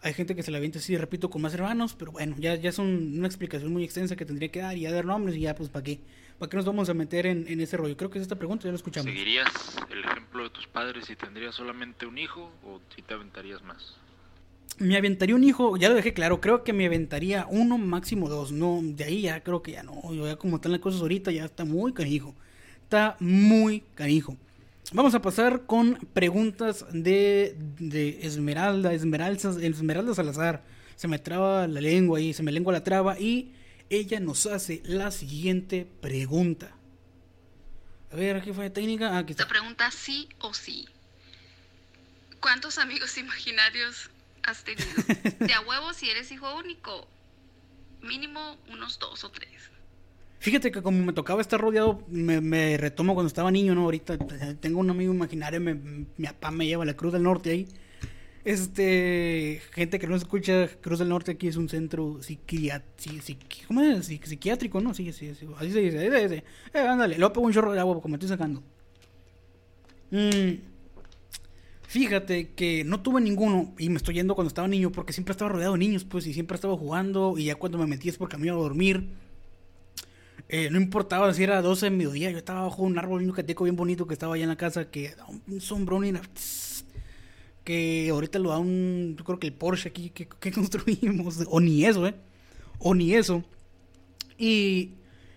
hay 0.02 0.14
gente 0.14 0.34
que 0.34 0.42
se 0.42 0.50
la 0.50 0.58
avienta 0.58 0.80
así, 0.80 0.96
repito, 0.96 1.30
con 1.30 1.42
más 1.42 1.54
hermanos, 1.54 1.94
pero 1.96 2.10
bueno, 2.10 2.34
ya, 2.38 2.56
ya 2.56 2.70
es 2.70 2.78
un, 2.78 3.14
una 3.18 3.28
explicación 3.28 3.72
muy 3.72 3.84
extensa 3.84 4.16
que 4.16 4.24
tendría 4.24 4.50
que 4.50 4.60
dar 4.60 4.76
y 4.76 4.80
ya 4.80 4.92
dar 4.92 5.04
nombres 5.04 5.36
y 5.36 5.42
ya, 5.42 5.54
pues, 5.54 5.68
¿para 5.68 5.84
qué? 5.84 6.00
¿Para 6.38 6.50
qué 6.50 6.56
nos 6.56 6.66
vamos 6.66 6.88
a 6.88 6.94
meter 6.94 7.26
en, 7.26 7.46
en 7.46 7.60
ese 7.60 7.76
rollo? 7.76 7.96
Creo 7.96 8.10
que 8.10 8.18
es 8.18 8.22
esta 8.22 8.34
pregunta, 8.34 8.64
ya 8.64 8.70
lo 8.70 8.76
escuchamos. 8.76 9.12
¿Seguirías 9.12 9.76
el 9.90 10.04
ejemplo 10.04 10.42
de 10.42 10.50
tus 10.50 10.66
padres 10.66 11.06
si 11.06 11.14
tendrías 11.14 11.54
solamente 11.54 12.04
un 12.04 12.18
hijo 12.18 12.50
o 12.64 12.80
si 12.94 13.02
te 13.02 13.14
aventarías 13.14 13.62
más? 13.62 13.96
Me 14.78 14.96
aventaría 14.96 15.34
un 15.34 15.44
hijo, 15.44 15.76
ya 15.76 15.88
lo 15.88 15.94
dejé 15.94 16.12
claro, 16.12 16.40
creo 16.40 16.64
que 16.64 16.72
me 16.72 16.86
aventaría 16.86 17.46
uno, 17.48 17.78
máximo 17.78 18.28
dos, 18.28 18.52
no, 18.52 18.80
de 18.82 19.04
ahí 19.04 19.22
ya 19.22 19.42
creo 19.42 19.62
que 19.62 19.72
ya 19.72 19.82
no, 19.82 20.12
yo 20.12 20.26
ya 20.26 20.36
como 20.36 20.56
están 20.56 20.72
las 20.72 20.80
cosas 20.80 21.00
ahorita 21.02 21.30
ya 21.30 21.44
está 21.44 21.64
muy 21.64 21.92
canijo, 21.92 22.34
está 22.84 23.16
muy 23.20 23.82
canijo. 23.94 24.36
Vamos 24.92 25.14
a 25.14 25.22
pasar 25.22 25.64
con 25.66 25.94
preguntas 26.12 26.84
de, 26.92 27.56
de 27.78 28.26
Esmeralda, 28.26 28.92
Esmeralda, 28.92 29.50
Esmeralda 29.62 30.14
Salazar. 30.14 30.62
Se 30.96 31.08
me 31.08 31.18
traba 31.18 31.66
la 31.66 31.80
lengua 31.80 32.20
y 32.20 32.34
se 32.34 32.42
me 32.42 32.52
lengua 32.52 32.74
la 32.74 32.84
traba 32.84 33.18
y 33.18 33.52
ella 33.88 34.20
nos 34.20 34.46
hace 34.46 34.82
la 34.84 35.10
siguiente 35.10 35.86
pregunta. 36.00 36.76
A 38.12 38.16
ver, 38.16 38.42
¿qué 38.42 38.52
fue 38.52 38.68
técnica? 38.68 39.16
Aquí 39.16 39.32
está. 39.32 39.48
Pregunta 39.48 39.90
sí 39.90 40.28
o 40.40 40.52
sí. 40.52 40.86
¿Cuántos 42.40 42.76
amigos 42.76 43.16
imaginarios 43.16 44.10
has 44.44 44.64
tenido? 44.64 44.86
De 45.38 45.52
a 45.52 45.60
huevo 45.60 45.92
si 45.92 46.10
eres 46.10 46.30
hijo 46.32 46.54
único. 46.56 47.06
Mínimo 48.00 48.56
unos 48.68 48.98
dos 48.98 49.24
o 49.24 49.30
tres. 49.30 49.70
Fíjate 50.40 50.72
que 50.72 50.82
como 50.82 51.04
me 51.04 51.12
tocaba 51.12 51.40
estar 51.40 51.60
rodeado, 51.60 52.04
me, 52.08 52.40
me, 52.40 52.76
retomo 52.76 53.14
cuando 53.14 53.28
estaba 53.28 53.52
niño, 53.52 53.76
¿no? 53.76 53.82
Ahorita 53.82 54.18
tengo 54.58 54.80
un 54.80 54.90
amigo 54.90 55.14
imaginario, 55.14 55.60
me, 55.60 55.74
mi 55.74 56.26
papá 56.26 56.50
me 56.50 56.66
lleva 56.66 56.82
a 56.82 56.86
la 56.86 56.94
Cruz 56.94 57.12
del 57.12 57.22
Norte 57.22 57.50
ahí. 57.50 57.68
Este, 58.44 59.62
gente 59.70 60.00
que 60.00 60.08
no 60.08 60.16
escucha, 60.16 60.68
Cruz 60.80 60.98
del 60.98 61.10
Norte 61.10 61.30
aquí 61.30 61.46
es 61.46 61.54
un 61.54 61.68
centro 61.68 62.20
psiquiátrico, 62.20 63.68
¿cómo 63.68 63.82
es? 63.82 64.06
psiquiátrico, 64.06 64.80
¿no? 64.80 64.92
Sí, 64.94 65.12
sí, 65.12 65.32
sí, 65.36 65.46
así 65.56 65.70
se 65.70 65.78
dice, 65.78 65.98
así 65.98 66.10
se 66.10 66.22
dice. 66.22 66.44
Eh, 66.74 66.78
ándale, 66.80 67.18
luego 67.18 67.32
pongo 67.34 67.46
un 67.46 67.52
chorro 67.52 67.72
de 67.72 67.78
agua 67.78 68.00
como 68.02 68.08
me 68.08 68.16
estoy 68.16 68.30
sacando. 68.30 68.64
Mm, 70.10 70.71
fíjate 71.92 72.54
que 72.54 72.84
no 72.84 73.02
tuve 73.02 73.20
ninguno 73.20 73.74
y 73.78 73.90
me 73.90 73.98
estoy 73.98 74.14
yendo 74.14 74.34
cuando 74.34 74.48
estaba 74.48 74.66
niño 74.66 74.90
porque 74.90 75.12
siempre 75.12 75.32
estaba 75.32 75.50
rodeado 75.50 75.74
de 75.74 75.78
niños, 75.78 76.04
pues, 76.04 76.26
y 76.26 76.32
siempre 76.32 76.54
estaba 76.54 76.74
jugando 76.74 77.34
y 77.36 77.44
ya 77.44 77.56
cuando 77.56 77.76
me 77.76 77.86
metí 77.86 78.08
es 78.08 78.16
porque 78.16 78.38
me 78.38 78.46
iba 78.46 78.56
a 78.56 78.58
dormir. 78.58 79.10
Eh, 80.48 80.70
no 80.70 80.80
importaba 80.80 81.34
si 81.34 81.42
era 81.42 81.60
12 81.60 81.86
de 81.86 81.90
mediodía, 81.90 82.30
yo 82.30 82.38
estaba 82.38 82.62
bajo 82.62 82.82
un 82.82 82.98
árbol 82.98 83.22
yucateco 83.22 83.64
bien 83.64 83.76
bonito 83.76 84.06
que 84.06 84.14
estaba 84.14 84.34
allá 84.34 84.44
en 84.44 84.48
la 84.48 84.56
casa, 84.56 84.90
que 84.90 85.14
un 85.46 85.60
sombrón 85.60 86.06
y 86.06 86.14
que 87.64 88.08
ahorita 88.10 88.38
lo 88.38 88.48
da 88.48 88.58
un, 88.58 89.14
yo 89.18 89.24
creo 89.24 89.38
que 89.38 89.48
el 89.48 89.52
Porsche 89.52 89.90
aquí 89.90 90.08
que, 90.08 90.26
que 90.26 90.50
construimos, 90.50 91.44
o 91.46 91.60
ni 91.60 91.84
eso, 91.84 92.06
¿eh? 92.06 92.14
O 92.78 92.94
ni 92.94 93.12
eso. 93.12 93.44
Y, 94.38 94.94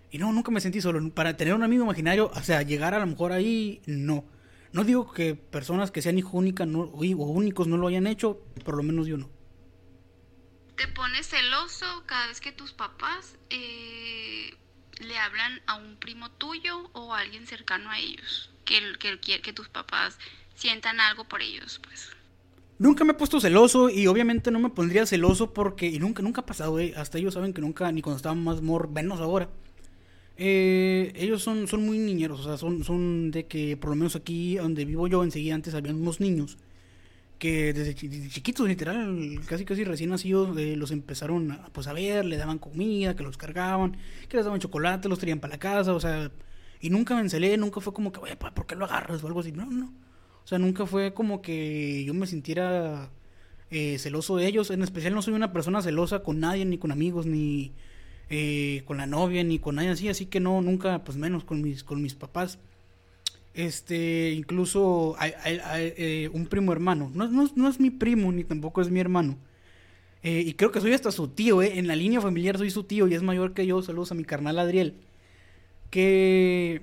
y 0.10 0.18
no, 0.20 0.32
nunca 0.32 0.52
me 0.52 0.62
sentí 0.62 0.80
solo. 0.80 1.10
Para 1.10 1.36
tener 1.36 1.54
un 1.54 1.63
amigo 1.63 1.84
imaginario, 1.84 2.32
o 2.34 2.41
sea, 2.44 2.62
llegar 2.62 2.94
a 2.94 3.00
lo 3.00 3.08
mejor 3.08 3.34
ahí, 3.34 3.82
no. 3.88 4.24
No 4.76 4.84
digo 4.84 5.10
que 5.10 5.36
personas 5.36 5.90
que 5.90 6.02
sean 6.02 6.18
hijo 6.18 6.36
única 6.38 6.66
no, 6.66 6.82
o 6.82 7.00
únicos 7.00 7.66
no 7.66 7.78
lo 7.78 7.88
hayan 7.88 8.08
hecho, 8.08 8.42
por 8.66 8.76
lo 8.76 8.84
menos 8.84 9.08
yo 9.08 9.16
no. 9.16 9.30
¿Te 10.76 10.86
pones 10.90 11.28
celoso 11.28 11.86
cada 12.06 12.28
vez 12.28 12.42
que 12.42 12.52
tus 12.52 12.74
papás 12.74 13.38
eh, 13.50 14.54
le 15.00 15.18
hablan 15.18 15.62
a 15.66 15.76
un 15.76 15.96
primo 15.96 16.30
tuyo 16.30 16.90
o 16.92 17.14
a 17.14 17.20
alguien 17.20 17.48
cercano 17.48 17.90
a 17.90 18.00
ellos? 18.00 18.52
Que, 18.66 18.82
que, 19.00 19.40
que 19.42 19.54
tus 19.54 19.69
papás 19.69 20.17
sientan 20.56 21.00
algo 21.00 21.23
por 21.23 21.42
ellos, 21.42 21.80
pues. 21.82 22.10
Nunca 22.78 23.06
me 23.06 23.13
he 23.13 23.15
puesto 23.15 23.40
celoso 23.40 23.90
y 23.90 24.08
obviamente 24.08 24.52
no 24.52 24.60
me 24.60 24.71
pondría 24.71 25.06
celoso 25.06 25.54
porque, 25.54 25.88
y 25.88 26.00
nunca, 26.00 26.21
nunca 26.21 26.42
ha 26.42 26.46
pasado, 26.46 26.82
eh, 26.82 26.94
hasta 26.98 27.17
ellos 27.17 27.34
saben 27.34 27.54
que 27.54 27.62
nunca, 27.62 27.90
ni 27.94 28.02
cuando 28.02 28.17
estaban 28.17 28.44
más 28.44 28.62
mor, 28.62 28.90
menos 28.90 29.21
ahora. 29.21 29.50
Eh, 30.38 31.13
ellos 31.15 31.42
son, 31.44 31.67
son 31.67 31.86
muy 31.86 31.98
niñeros, 31.98 32.42
o 32.42 32.44
sea, 32.44 32.58
son, 32.58 32.83
son 32.83 33.31
de 33.31 33.46
que 33.46 33.77
por 33.77 33.90
lo 33.92 33.96
menos 33.96 34.15
aquí 34.15 34.58
donde 34.58 34.83
vivo 34.83 35.08
yo 35.08 35.23
enseguida 35.23 35.56
antes 35.56 35.73
había 35.73 35.94
unos 35.94 36.19
niños 36.19 36.58
que 37.40 37.73
desde, 37.73 37.96
chiquitos, 37.96 38.67
literal, 38.67 39.40
casi 39.48 39.65
casi 39.65 39.83
recién 39.83 40.10
nacidos, 40.10 40.58
eh, 40.58 40.75
los 40.75 40.92
empezaron 40.92 41.52
a, 41.52 41.65
pues, 41.73 41.88
a 41.88 41.94
ver, 41.94 42.25
le 42.25 42.38
daban 42.38 42.60
comida, 42.60 43.15
que 43.15 43.23
los 43.23 43.38
cargaban, 43.38 43.98
que 44.29 44.38
les 44.38 44.46
daban 44.46 44.60
chocolate, 44.60 45.10
los 45.10 45.19
traían 45.19 45.40
para 45.40 45.54
la 45.54 45.60
casa, 45.60 45.94
o 45.94 46.00
sea, 46.00 46.31
y 46.79 46.90
nunca 46.90 47.15
me 47.15 47.21
encelé, 47.21 47.58
nunca 47.58 47.81
fue 47.81 47.94
como 47.94 48.12
que, 48.12 48.19
oye, 48.19 48.36
¿por 48.38 48.65
qué 48.65 48.75
lo 48.75 48.86
agarras? 48.86 49.23
o 49.23 49.27
algo 49.27 49.42
así, 49.42 49.52
no, 49.52 49.65
no. 49.65 49.94
O 50.44 50.48
sea, 50.48 50.60
nunca 50.60 50.86
fue 50.86 51.13
como 51.13 51.42
que 51.42 52.04
yo 52.06 52.13
me 52.13 52.27
sintiera 52.27 53.10
eh, 53.71 53.98
celoso 53.98 54.38
de 54.38 54.48
ellos. 54.48 54.69
En 54.69 54.83
especial 54.83 55.13
no 55.15 55.21
soy 55.23 55.33
una 55.33 55.52
persona 55.52 55.81
celosa 55.81 56.21
con 56.21 56.40
nadie, 56.40 56.65
ni 56.65 56.77
con 56.77 56.92
amigos, 56.92 57.25
ni 57.25 57.73
eh, 58.30 58.84
con 58.86 58.98
la 58.98 59.06
novia, 59.06 59.44
ni 59.44 59.60
con 59.60 59.76
nadie 59.76 59.90
así. 59.90 60.10
Así 60.10 60.26
que 60.26 60.40
no, 60.40 60.62
nunca, 60.62 61.04
pues 61.04 61.17
menos 61.17 61.44
con 61.44 61.62
mis, 61.62 61.84
con 61.84 62.02
mis 62.02 62.15
papás. 62.15 62.60
Este, 63.54 64.34
incluso 64.34 65.15
hay, 65.17 65.34
eh, 65.46 66.30
un 66.34 66.48
primo 66.48 66.71
hermano. 66.73 67.12
No, 67.13 67.28
no, 67.28 67.50
no 67.56 67.69
es 67.69 67.80
mi 67.80 67.90
primo, 67.90 68.32
ni 68.32 68.44
tampoco 68.44 68.82
es 68.82 68.90
mi 68.90 69.00
hermano. 69.00 69.38
Eh, 70.23 70.44
y 70.46 70.54
creo 70.54 70.71
que 70.71 70.82
soy 70.82 70.94
hasta 70.94 71.12
su 71.12 71.28
tío, 71.28 71.62
¿eh? 71.62 71.78
En 71.78 71.88
la 71.88 71.96
línea 71.96 72.19
familiar 72.19 72.58
soy 72.58 72.71
su 72.71 72.84
tío 72.84 73.08
y 73.08 73.13
es 73.13 73.21
mayor 73.21 73.54
que 73.54 73.67
yo. 73.67 73.82
Saludos 73.84 74.12
a 74.12 74.15
mi 74.15 74.23
carnal 74.26 74.58
Adriel. 74.60 74.96
Que... 75.92 76.82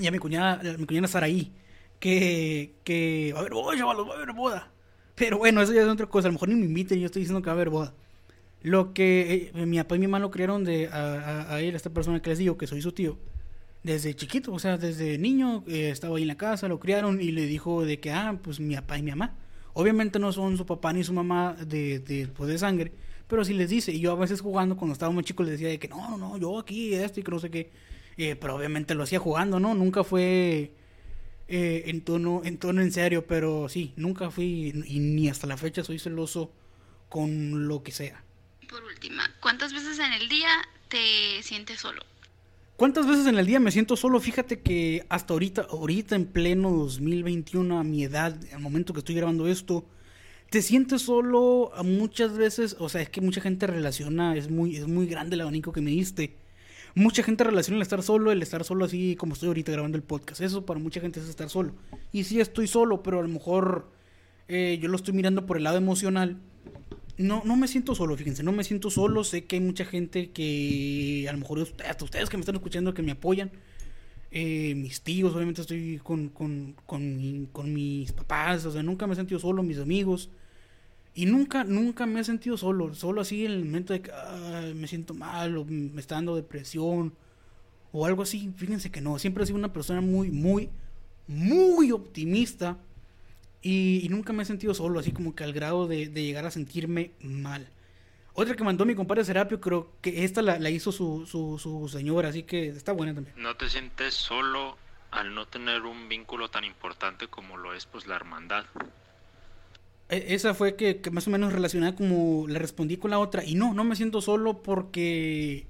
Y 0.00 0.06
a 0.06 0.10
mi 0.10 0.18
cuñada, 0.18 0.60
mi 0.76 0.84
cuñada 0.84 1.06
Saraí. 1.08 1.52
Que... 2.00 2.74
Que... 2.84 3.30
Va 3.34 3.38
a 3.38 3.40
haber 3.42 3.52
boda, 3.54 3.78
chavalos, 3.78 4.08
va 4.08 4.14
a 4.14 4.16
haber 4.16 4.32
boda. 4.32 4.72
Pero 5.14 5.38
bueno, 5.38 5.62
eso 5.62 5.72
ya 5.72 5.82
es 5.82 5.88
otra 5.88 6.06
cosa. 6.06 6.26
A 6.26 6.30
lo 6.30 6.32
mejor 6.34 6.48
ni 6.48 6.56
me 6.56 6.64
inviten 6.66 6.98
yo 6.98 7.06
estoy 7.06 7.20
diciendo 7.20 7.40
que 7.40 7.46
va 7.46 7.52
a 7.52 7.54
haber 7.54 7.70
boda. 7.70 7.94
Lo 8.62 8.92
que 8.92 9.52
eh, 9.54 9.66
mi 9.66 9.78
papá 9.78 9.96
y 9.96 10.00
mi 10.00 10.06
mamá 10.06 10.18
lo 10.18 10.30
criaron 10.30 10.64
de, 10.64 10.88
a, 10.88 11.60
él, 11.60 11.74
a 11.74 11.76
esta 11.76 11.90
persona 11.90 12.20
que 12.20 12.30
les 12.30 12.38
digo, 12.38 12.58
que 12.58 12.66
soy 12.66 12.82
su 12.82 12.92
tío. 12.92 13.18
Desde 13.82 14.14
chiquito, 14.14 14.52
o 14.52 14.58
sea, 14.58 14.76
desde 14.76 15.16
niño 15.16 15.64
eh, 15.66 15.88
estaba 15.90 16.16
ahí 16.16 16.22
en 16.22 16.28
la 16.28 16.36
casa, 16.36 16.68
lo 16.68 16.78
criaron 16.78 17.20
y 17.22 17.32
le 17.32 17.46
dijo 17.46 17.84
de 17.84 17.98
que, 18.00 18.10
ah, 18.10 18.38
pues 18.42 18.60
mi 18.60 18.74
papá 18.74 18.98
y 18.98 19.02
mi 19.02 19.10
mamá. 19.10 19.38
Obviamente 19.72 20.18
no 20.18 20.32
son 20.32 20.58
su 20.58 20.66
papá 20.66 20.92
ni 20.92 21.04
su 21.04 21.14
mamá 21.14 21.56
de, 21.66 22.00
de, 22.00 22.26
pues, 22.28 22.50
de 22.50 22.58
sangre, 22.58 22.92
pero 23.28 23.44
sí 23.44 23.54
les 23.54 23.70
dice. 23.70 23.92
Y 23.92 24.00
yo 24.00 24.12
a 24.12 24.16
veces 24.16 24.42
jugando, 24.42 24.76
cuando 24.76 24.92
estaba 24.92 25.12
muy 25.12 25.24
chico, 25.24 25.42
les 25.42 25.52
decía 25.52 25.68
de 25.68 25.78
que 25.78 25.88
no, 25.88 26.10
no, 26.10 26.18
no, 26.18 26.36
yo 26.36 26.58
aquí, 26.58 26.92
esto 26.94 27.20
y 27.20 27.22
que 27.22 27.30
no 27.30 27.38
sé 27.38 27.50
qué. 27.50 27.70
Eh, 28.18 28.36
pero 28.36 28.56
obviamente 28.56 28.94
lo 28.94 29.04
hacía 29.04 29.18
jugando, 29.18 29.58
¿no? 29.58 29.74
Nunca 29.74 30.04
fue 30.04 30.72
en, 31.48 32.02
tono, 32.02 32.42
en 32.44 32.58
tono 32.58 32.82
en 32.82 32.92
serio, 32.92 33.26
pero 33.26 33.68
sí, 33.70 33.94
nunca 33.96 34.30
fui 34.30 34.84
y 34.86 34.98
ni 35.00 35.28
hasta 35.30 35.46
la 35.46 35.56
fecha 35.56 35.82
soy 35.82 35.98
celoso 35.98 36.52
con 37.08 37.66
lo 37.66 37.82
que 37.82 37.92
sea. 37.92 38.22
Por 38.70 38.84
última, 38.84 39.24
¿cuántas 39.40 39.72
veces 39.72 39.98
en 39.98 40.12
el 40.12 40.28
día 40.28 40.48
te 40.88 41.42
sientes 41.42 41.80
solo? 41.80 42.02
¿Cuántas 42.76 43.04
veces 43.04 43.26
en 43.26 43.36
el 43.36 43.44
día 43.44 43.58
me 43.58 43.72
siento 43.72 43.96
solo? 43.96 44.20
Fíjate 44.20 44.60
que 44.60 45.04
hasta 45.08 45.34
ahorita, 45.34 45.66
ahorita 45.70 46.14
en 46.14 46.26
pleno 46.26 46.70
2021, 46.70 47.80
a 47.80 47.82
mi 47.82 48.04
edad, 48.04 48.38
al 48.52 48.60
momento 48.60 48.92
que 48.92 49.00
estoy 49.00 49.16
grabando 49.16 49.48
esto, 49.48 49.84
te 50.50 50.62
sientes 50.62 51.02
solo 51.02 51.72
muchas 51.82 52.36
veces, 52.36 52.76
o 52.78 52.88
sea, 52.88 53.02
es 53.02 53.10
que 53.10 53.20
mucha 53.20 53.40
gente 53.40 53.66
relaciona, 53.66 54.36
es 54.36 54.48
muy, 54.48 54.76
es 54.76 54.86
muy 54.86 55.06
grande 55.06 55.34
el 55.34 55.40
abanico 55.40 55.72
que 55.72 55.80
me 55.80 55.90
diste. 55.90 56.36
Mucha 56.94 57.24
gente 57.24 57.42
relaciona 57.42 57.76
el 57.76 57.82
estar 57.82 58.04
solo, 58.04 58.30
el 58.30 58.40
estar 58.40 58.62
solo 58.62 58.84
así 58.84 59.16
como 59.16 59.34
estoy 59.34 59.48
ahorita 59.48 59.72
grabando 59.72 59.96
el 59.96 60.04
podcast. 60.04 60.40
Eso 60.42 60.64
para 60.64 60.78
mucha 60.78 61.00
gente 61.00 61.18
es 61.18 61.28
estar 61.28 61.50
solo. 61.50 61.74
Y 62.12 62.22
sí 62.22 62.40
estoy 62.40 62.68
solo, 62.68 63.02
pero 63.02 63.18
a 63.18 63.22
lo 63.22 63.28
mejor 63.28 63.90
eh, 64.46 64.78
yo 64.80 64.88
lo 64.88 64.96
estoy 64.96 65.12
mirando 65.12 65.44
por 65.44 65.56
el 65.56 65.64
lado 65.64 65.76
emocional. 65.76 66.40
No, 67.20 67.42
no 67.44 67.54
me 67.54 67.68
siento 67.68 67.94
solo, 67.94 68.16
fíjense, 68.16 68.42
no 68.42 68.50
me 68.52 68.64
siento 68.64 68.90
solo. 68.90 69.24
Sé 69.24 69.44
que 69.44 69.56
hay 69.56 69.60
mucha 69.60 69.84
gente 69.84 70.30
que, 70.30 71.26
a 71.28 71.32
lo 71.32 71.38
mejor 71.38 71.68
hasta 71.86 72.04
ustedes 72.04 72.30
que 72.30 72.38
me 72.38 72.40
están 72.40 72.54
escuchando, 72.54 72.94
que 72.94 73.02
me 73.02 73.12
apoyan. 73.12 73.50
Eh, 74.30 74.74
mis 74.74 75.02
tíos, 75.02 75.34
obviamente 75.34 75.60
estoy 75.60 75.98
con, 76.02 76.30
con, 76.30 76.74
con 76.86 77.74
mis 77.74 78.12
papás, 78.12 78.64
o 78.64 78.72
sea, 78.72 78.82
nunca 78.82 79.06
me 79.06 79.12
he 79.12 79.16
sentido 79.16 79.38
solo, 79.38 79.62
mis 79.62 79.78
amigos. 79.78 80.30
Y 81.14 81.26
nunca, 81.26 81.64
nunca 81.64 82.06
me 82.06 82.20
he 82.20 82.24
sentido 82.24 82.56
solo, 82.56 82.94
solo 82.94 83.20
así 83.20 83.44
en 83.44 83.52
el 83.52 83.64
momento 83.66 83.92
de 83.92 84.00
que 84.00 84.12
ah, 84.12 84.70
me 84.74 84.86
siento 84.86 85.12
mal 85.12 85.58
o 85.58 85.64
me 85.66 86.00
está 86.00 86.14
dando 86.14 86.36
depresión 86.36 87.12
o 87.92 88.06
algo 88.06 88.22
así. 88.22 88.50
Fíjense 88.56 88.90
que 88.90 89.02
no, 89.02 89.18
siempre 89.18 89.44
he 89.44 89.46
sido 89.46 89.58
una 89.58 89.74
persona 89.74 90.00
muy, 90.00 90.30
muy, 90.30 90.70
muy 91.26 91.92
optimista 91.92 92.78
y, 93.62 94.00
y 94.04 94.08
nunca 94.08 94.32
me 94.32 94.42
he 94.42 94.46
sentido 94.46 94.74
solo, 94.74 95.00
así 95.00 95.12
como 95.12 95.34
que 95.34 95.44
al 95.44 95.52
grado 95.52 95.86
de, 95.86 96.08
de 96.08 96.22
llegar 96.22 96.46
a 96.46 96.50
sentirme 96.50 97.12
mal. 97.20 97.68
Otra 98.32 98.54
que 98.54 98.64
mandó 98.64 98.86
mi 98.86 98.94
compadre 98.94 99.24
Serapio, 99.24 99.60
creo 99.60 99.92
que 100.00 100.24
esta 100.24 100.40
la, 100.40 100.58
la 100.58 100.70
hizo 100.70 100.92
su, 100.92 101.26
su, 101.26 101.58
su 101.58 101.88
señora, 101.88 102.28
así 102.28 102.44
que 102.44 102.68
está 102.68 102.92
buena 102.92 103.12
también. 103.14 103.34
No 103.36 103.56
te 103.56 103.68
sientes 103.68 104.14
solo 104.14 104.76
al 105.10 105.34
no 105.34 105.46
tener 105.46 105.82
un 105.82 106.08
vínculo 106.08 106.48
tan 106.48 106.64
importante 106.64 107.26
como 107.26 107.56
lo 107.56 107.74
es 107.74 107.86
pues 107.86 108.06
la 108.06 108.14
hermandad. 108.16 108.64
E- 110.08 110.34
Esa 110.34 110.54
fue 110.54 110.76
que, 110.76 111.00
que 111.00 111.10
más 111.10 111.26
o 111.26 111.30
menos 111.30 111.52
relacionada 111.52 111.94
como 111.96 112.46
le 112.48 112.58
respondí 112.58 112.96
con 112.96 113.10
la 113.10 113.18
otra. 113.18 113.44
Y 113.44 113.56
no, 113.56 113.74
no 113.74 113.84
me 113.84 113.96
siento 113.96 114.20
solo 114.20 114.62
porque. 114.62 115.66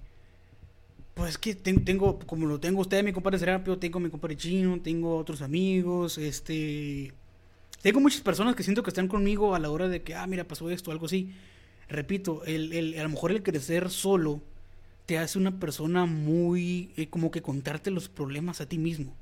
Pues 1.14 1.38
que 1.38 1.54
ten- 1.54 1.84
tengo, 1.84 2.18
como 2.20 2.46
lo 2.46 2.60
tengo 2.60 2.80
usted, 2.82 3.02
mi 3.02 3.12
compadre 3.12 3.38
Serapio, 3.38 3.78
tengo 3.78 3.98
a 3.98 4.02
mi 4.02 4.10
compadre 4.10 4.36
Chino, 4.36 4.80
tengo 4.80 5.16
otros 5.16 5.42
amigos, 5.42 6.18
este. 6.18 7.12
Tengo 7.82 8.00
muchas 8.00 8.20
personas 8.20 8.54
que 8.56 8.62
siento 8.62 8.82
que 8.82 8.90
están 8.90 9.08
conmigo 9.08 9.54
a 9.54 9.58
la 9.58 9.70
hora 9.70 9.88
de 9.88 10.02
que, 10.02 10.14
ah, 10.14 10.26
mira, 10.26 10.44
pasó 10.44 10.70
esto, 10.70 10.90
algo 10.90 11.06
así. 11.06 11.32
Repito, 11.88 12.44
el, 12.44 12.72
el- 12.72 12.98
a 12.98 13.02
lo 13.02 13.08
mejor 13.08 13.32
el 13.32 13.42
crecer 13.42 13.90
solo 13.90 14.42
te 15.06 15.18
hace 15.18 15.38
una 15.38 15.58
persona 15.58 16.06
muy. 16.06 16.92
eh, 16.96 17.08
como 17.08 17.30
que 17.30 17.42
contarte 17.42 17.90
los 17.90 18.08
problemas 18.08 18.60
a 18.60 18.66
ti 18.68 18.78
mismo. 18.78 19.14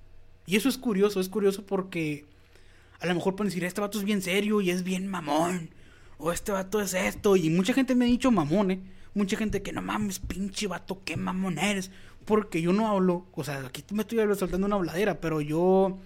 Y 0.46 0.56
eso 0.56 0.68
es 0.68 0.78
curioso, 0.78 1.20
es 1.20 1.28
curioso 1.28 1.64
porque 1.66 2.24
a 3.00 3.06
lo 3.06 3.14
mejor 3.14 3.36
pueden 3.36 3.50
decir, 3.50 3.64
este 3.64 3.80
vato 3.80 3.98
es 3.98 4.04
bien 4.04 4.22
serio 4.22 4.60
y 4.60 4.70
es 4.70 4.82
bien 4.84 5.06
mamón. 5.08 5.70
O 6.18 6.32
este 6.32 6.52
vato 6.52 6.80
es 6.80 6.94
esto. 6.94 7.36
Y 7.36 7.50
mucha 7.50 7.72
gente 7.74 7.94
me 7.94 8.04
ha 8.06 8.08
dicho 8.08 8.30
mamón, 8.30 8.70
¿eh? 8.72 8.80
Mucha 9.14 9.36
gente 9.36 9.62
que 9.62 9.72
no 9.72 9.82
mames, 9.82 10.18
pinche 10.20 10.66
vato, 10.66 11.02
qué 11.04 11.16
mamón 11.16 11.58
eres. 11.58 11.90
Porque 12.24 12.60
yo 12.60 12.72
no 12.72 12.88
hablo, 12.88 13.26
o 13.34 13.44
sea, 13.44 13.60
aquí 13.66 13.84
me 13.92 14.02
estoy 14.02 14.18
soltando 14.36 14.66
una 14.66 14.76
habladera, 14.76 15.20
pero 15.20 15.40
yo, 15.40 15.98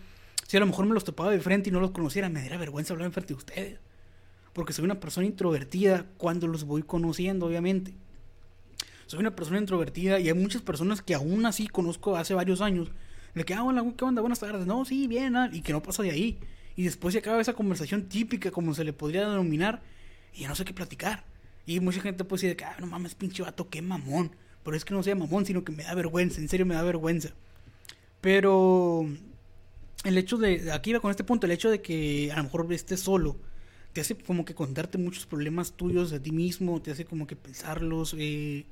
si 0.52 0.58
a 0.58 0.60
lo 0.60 0.66
mejor 0.66 0.84
me 0.84 0.92
los 0.92 1.04
topaba 1.04 1.30
de 1.30 1.40
frente 1.40 1.70
y 1.70 1.72
no 1.72 1.80
los 1.80 1.92
conociera, 1.92 2.28
me 2.28 2.42
daría 2.42 2.58
vergüenza 2.58 2.92
hablar 2.92 3.06
enfrente 3.06 3.32
de 3.32 3.38
ustedes. 3.38 3.80
Porque 4.52 4.74
soy 4.74 4.84
una 4.84 5.00
persona 5.00 5.26
introvertida 5.26 6.04
cuando 6.18 6.46
los 6.46 6.64
voy 6.64 6.82
conociendo, 6.82 7.46
obviamente. 7.46 7.94
Soy 9.06 9.20
una 9.20 9.34
persona 9.34 9.56
introvertida 9.56 10.20
y 10.20 10.28
hay 10.28 10.34
muchas 10.34 10.60
personas 10.60 11.00
que 11.00 11.14
aún 11.14 11.46
así 11.46 11.68
conozco 11.68 12.16
hace 12.16 12.34
varios 12.34 12.60
años. 12.60 12.90
De 13.34 13.46
que, 13.46 13.54
ah, 13.54 13.64
¿qué 13.96 14.04
onda? 14.04 14.20
Buenas 14.20 14.40
tardes. 14.40 14.66
No, 14.66 14.84
sí, 14.84 15.06
bien, 15.06 15.36
ah, 15.36 15.48
y 15.50 15.62
que 15.62 15.72
no 15.72 15.82
pasa 15.82 16.02
de 16.02 16.10
ahí. 16.10 16.38
Y 16.76 16.82
después 16.82 17.14
se 17.14 17.20
acaba 17.20 17.40
esa 17.40 17.54
conversación 17.54 18.10
típica, 18.10 18.50
como 18.50 18.74
se 18.74 18.84
le 18.84 18.92
podría 18.92 19.26
denominar, 19.26 19.80
y 20.34 20.42
ya 20.42 20.48
no 20.48 20.54
sé 20.54 20.66
qué 20.66 20.74
platicar. 20.74 21.24
Y 21.64 21.80
mucha 21.80 22.02
gente 22.02 22.24
puede 22.24 22.42
decir, 22.42 22.50
de 22.50 22.56
que, 22.56 22.64
ah, 22.66 22.76
no 22.78 22.86
mames, 22.88 23.14
pinche 23.14 23.42
vato, 23.42 23.70
qué 23.70 23.80
mamón. 23.80 24.36
Pero 24.62 24.76
es 24.76 24.84
que 24.84 24.92
no 24.92 25.02
sea 25.02 25.14
mamón, 25.14 25.46
sino 25.46 25.64
que 25.64 25.72
me 25.72 25.84
da 25.84 25.94
vergüenza, 25.94 26.42
en 26.42 26.48
serio 26.50 26.66
me 26.66 26.74
da 26.74 26.82
vergüenza. 26.82 27.30
Pero 28.20 29.08
el 30.04 30.18
hecho 30.18 30.36
de, 30.36 30.72
aquí 30.72 30.90
iba 30.90 31.00
con 31.00 31.10
este 31.10 31.24
punto, 31.24 31.46
el 31.46 31.52
hecho 31.52 31.70
de 31.70 31.80
que 31.80 32.30
a 32.32 32.36
lo 32.36 32.44
mejor 32.44 32.72
estés 32.72 33.00
solo, 33.00 33.36
te 33.92 34.00
hace 34.00 34.16
como 34.16 34.44
que 34.44 34.54
contarte 34.54 34.98
muchos 34.98 35.26
problemas 35.26 35.72
tuyos 35.72 36.10
de 36.10 36.20
ti 36.20 36.32
mismo, 36.32 36.80
te 36.80 36.90
hace 36.90 37.04
como 37.04 37.26
que 37.26 37.36
pensarlos, 37.36 38.14
eh, 38.18 38.64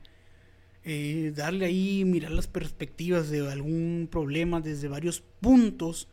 eh, 0.85 1.33
darle 1.37 1.67
ahí, 1.67 2.05
mirar 2.05 2.33
las 2.33 2.47
perspectivas 2.47 3.29
de 3.29 3.51
algún 3.51 4.09
problema 4.11 4.61
desde 4.61 4.89
varios 4.89 5.23
puntos 5.41 6.09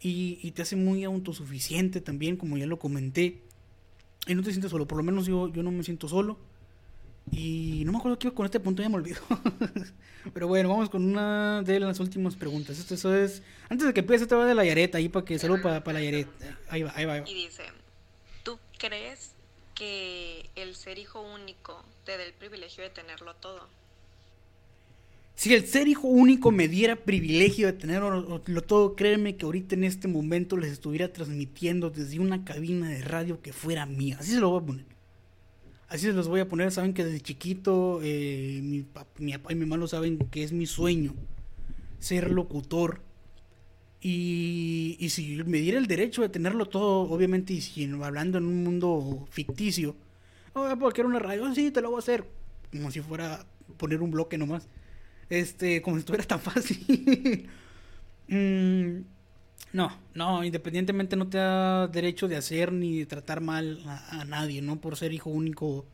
y, 0.00 0.38
y 0.42 0.52
te 0.52 0.62
hace 0.62 0.76
muy 0.76 1.04
autosuficiente 1.04 2.00
también, 2.00 2.36
como 2.36 2.56
ya 2.56 2.66
lo 2.66 2.78
comenté. 2.78 3.42
Y 4.26 4.34
no 4.34 4.42
te 4.42 4.50
sientes 4.50 4.70
solo, 4.70 4.88
por 4.88 4.98
lo 4.98 5.04
menos 5.04 5.26
yo, 5.26 5.52
yo 5.52 5.62
no 5.62 5.70
me 5.70 5.84
siento 5.84 6.08
solo. 6.08 6.38
Y 7.30 7.82
no 7.84 7.92
me 7.92 7.98
acuerdo 7.98 8.18
qué 8.18 8.28
iba 8.28 8.34
con 8.34 8.46
este 8.46 8.60
punto, 8.60 8.82
ya 8.82 8.88
me 8.88 8.96
olvidó. 8.96 9.20
Pero 10.34 10.48
bueno, 10.48 10.68
vamos 10.68 10.88
con 10.88 11.04
una 11.04 11.62
de 11.62 11.80
las 11.80 12.00
últimas 12.00 12.36
preguntas. 12.36 12.78
Esto, 12.78 12.94
eso 12.94 13.14
es. 13.14 13.42
Antes 13.68 13.86
de 13.86 13.94
que 13.94 14.00
empiece, 14.00 14.24
este 14.24 14.34
va 14.34 14.46
de 14.46 14.54
la 14.54 14.64
Yareta, 14.64 14.98
ahí 14.98 15.08
para 15.08 15.24
que 15.24 15.38
saludo 15.38 15.62
para, 15.62 15.82
para 15.82 15.98
la 15.98 16.04
Yareta. 16.04 16.30
Ahí 16.68 16.82
va, 16.82 16.92
ahí 16.94 17.04
va, 17.04 17.14
ahí 17.14 17.20
va. 17.20 17.28
Y 17.28 17.34
dice, 17.34 17.64
¿tú 18.42 18.58
crees 18.78 19.32
que 19.74 20.48
el 20.56 20.74
ser 20.74 20.98
hijo 20.98 21.20
único 21.20 21.84
te 22.04 22.16
dé 22.16 22.26
el 22.26 22.32
privilegio 22.32 22.84
de 22.84 22.90
tenerlo 22.90 23.34
todo? 23.34 23.68
Si 25.36 25.52
el 25.52 25.66
ser 25.66 25.86
hijo 25.86 26.08
único 26.08 26.50
me 26.50 26.66
diera 26.66 26.96
privilegio 26.96 27.66
de 27.66 27.74
tenerlo 27.74 28.40
lo 28.46 28.62
todo, 28.62 28.96
créeme 28.96 29.36
que 29.36 29.44
ahorita 29.44 29.74
en 29.74 29.84
este 29.84 30.08
momento 30.08 30.56
les 30.56 30.72
estuviera 30.72 31.12
transmitiendo 31.12 31.90
desde 31.90 32.18
una 32.18 32.42
cabina 32.42 32.88
de 32.88 33.02
radio 33.02 33.42
que 33.42 33.52
fuera 33.52 33.84
mía. 33.84 34.16
Así 34.18 34.32
se 34.32 34.40
lo 34.40 34.48
voy 34.48 34.62
a 34.62 34.66
poner. 34.66 34.95
Así 35.88 36.06
se 36.06 36.12
los 36.12 36.28
voy 36.28 36.40
a 36.40 36.48
poner. 36.48 36.70
Saben 36.72 36.94
que 36.94 37.04
desde 37.04 37.20
chiquito 37.20 38.00
eh, 38.02 38.60
mi, 38.62 38.80
pap- 38.82 39.06
mi 39.18 39.32
papá 39.32 39.52
y 39.52 39.56
mi 39.56 39.62
mamá 39.66 39.76
lo 39.76 39.88
saben 39.88 40.18
que 40.30 40.42
es 40.42 40.52
mi 40.52 40.66
sueño 40.66 41.14
ser 41.98 42.30
locutor. 42.30 43.02
Y, 44.00 44.96
y 45.00 45.08
si 45.10 45.42
me 45.44 45.58
diera 45.58 45.78
el 45.78 45.86
derecho 45.86 46.22
de 46.22 46.28
tenerlo 46.28 46.66
todo, 46.66 47.10
obviamente, 47.10 47.52
y 47.54 47.60
si 47.60 47.84
hablando 48.02 48.38
en 48.38 48.44
un 48.46 48.62
mundo 48.62 49.26
ficticio, 49.30 49.96
oh, 50.54 50.68
porque 50.78 51.00
era 51.00 51.08
una 51.08 51.18
radio, 51.18 51.52
sí, 51.54 51.70
te 51.70 51.80
lo 51.80 51.90
voy 51.90 51.96
a 51.96 52.00
hacer. 52.00 52.24
Como 52.70 52.90
si 52.90 53.00
fuera 53.00 53.46
poner 53.78 54.02
un 54.02 54.10
bloque 54.10 54.38
nomás. 54.38 54.68
Este, 55.30 55.82
como 55.82 55.96
si 55.96 56.00
estuviera 56.00 56.24
tan 56.26 56.40
fácil. 56.42 57.48
Mm, 58.28 59.00
no, 59.72 59.92
no, 60.14 60.42
independientemente 60.44 61.16
no 61.16 61.28
te 61.28 61.38
da 61.38 61.86
derecho 61.88 62.28
de 62.28 62.36
hacer 62.36 62.72
ni 62.72 63.00
de 63.00 63.06
tratar 63.06 63.40
mal 63.40 63.80
a, 63.86 64.24
nadie, 64.24 64.62
¿no? 64.62 64.80
Por 64.80 64.96
ser 64.96 65.12
hijo 65.12 65.30
único. 65.30 65.84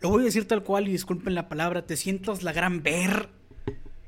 Lo 0.00 0.08
voy 0.08 0.22
a 0.22 0.24
decir 0.24 0.48
tal 0.48 0.64
cual 0.64 0.88
y 0.88 0.92
disculpen 0.92 1.34
la 1.34 1.48
palabra, 1.48 1.86
te 1.86 1.96
sientas 1.96 2.42
la 2.42 2.52
gran 2.52 2.82
ver 2.82 3.28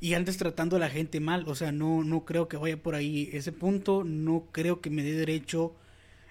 y 0.01 0.15
andes 0.15 0.37
tratando 0.37 0.77
a 0.77 0.81
la 0.81 0.91
gente 0.91 1.21
mal. 1.21 1.45
O 1.47 1.55
sea, 1.55 1.71
no, 1.71 2.03
no 2.03 2.25
creo 2.25 2.49
que 2.49 2.57
vaya 2.57 2.77
por 2.77 2.95
ahí 2.95 3.31
ese 3.33 3.53
punto. 3.53 4.05
No 4.05 4.49
creo 4.53 4.81
que 4.81 4.91
me 4.91 5.03
dé 5.03 5.13
derecho 5.13 5.75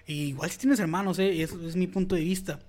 Y 0.06 0.26
igual 0.26 0.50
si 0.50 0.58
tienes 0.58 0.78
hermanos, 0.78 1.18
eh, 1.18 1.42
eso 1.42 1.66
es 1.66 1.76
mi 1.76 1.86
punto 1.86 2.14
de 2.14 2.20
vista. 2.22 2.60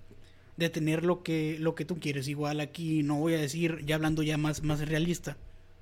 De 0.58 0.70
tener 0.70 1.04
lo 1.04 1.24
que, 1.24 1.58
lo 1.60 1.76
que 1.76 1.86
tú 1.86 2.00
quieres. 2.00 2.28
Igual 2.28 2.62
aquí 2.62 3.04
no 3.04 3.18
voy 3.18 3.34
a 3.34 3.40
decir, 3.42 3.84
ya 3.86 3.96
hablando 3.96 4.24
ya 4.24 4.38
más, 4.38 4.64
más 4.64 4.80
realista. 4.88 5.38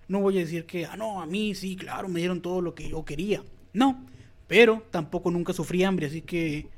No 0.07 0.19
voy 0.21 0.37
a 0.37 0.41
decir 0.41 0.65
que, 0.65 0.85
ah, 0.87 0.97
no, 0.97 1.21
a 1.21 1.25
mí 1.25 1.53
sí, 1.53 1.75
claro, 1.75 2.09
me 2.09 2.19
dieron 2.19 2.41
todo 2.41 2.61
lo 2.61 2.73
que 2.73 2.89
yo 2.89 3.05
quería. 3.05 3.43
No, 3.73 4.05
pero 4.47 4.85
tampoco 4.91 5.31
nunca 5.31 5.53
sufrí 5.53 5.83
hambre, 5.83 6.07
así 6.07 6.21
que 6.21 6.69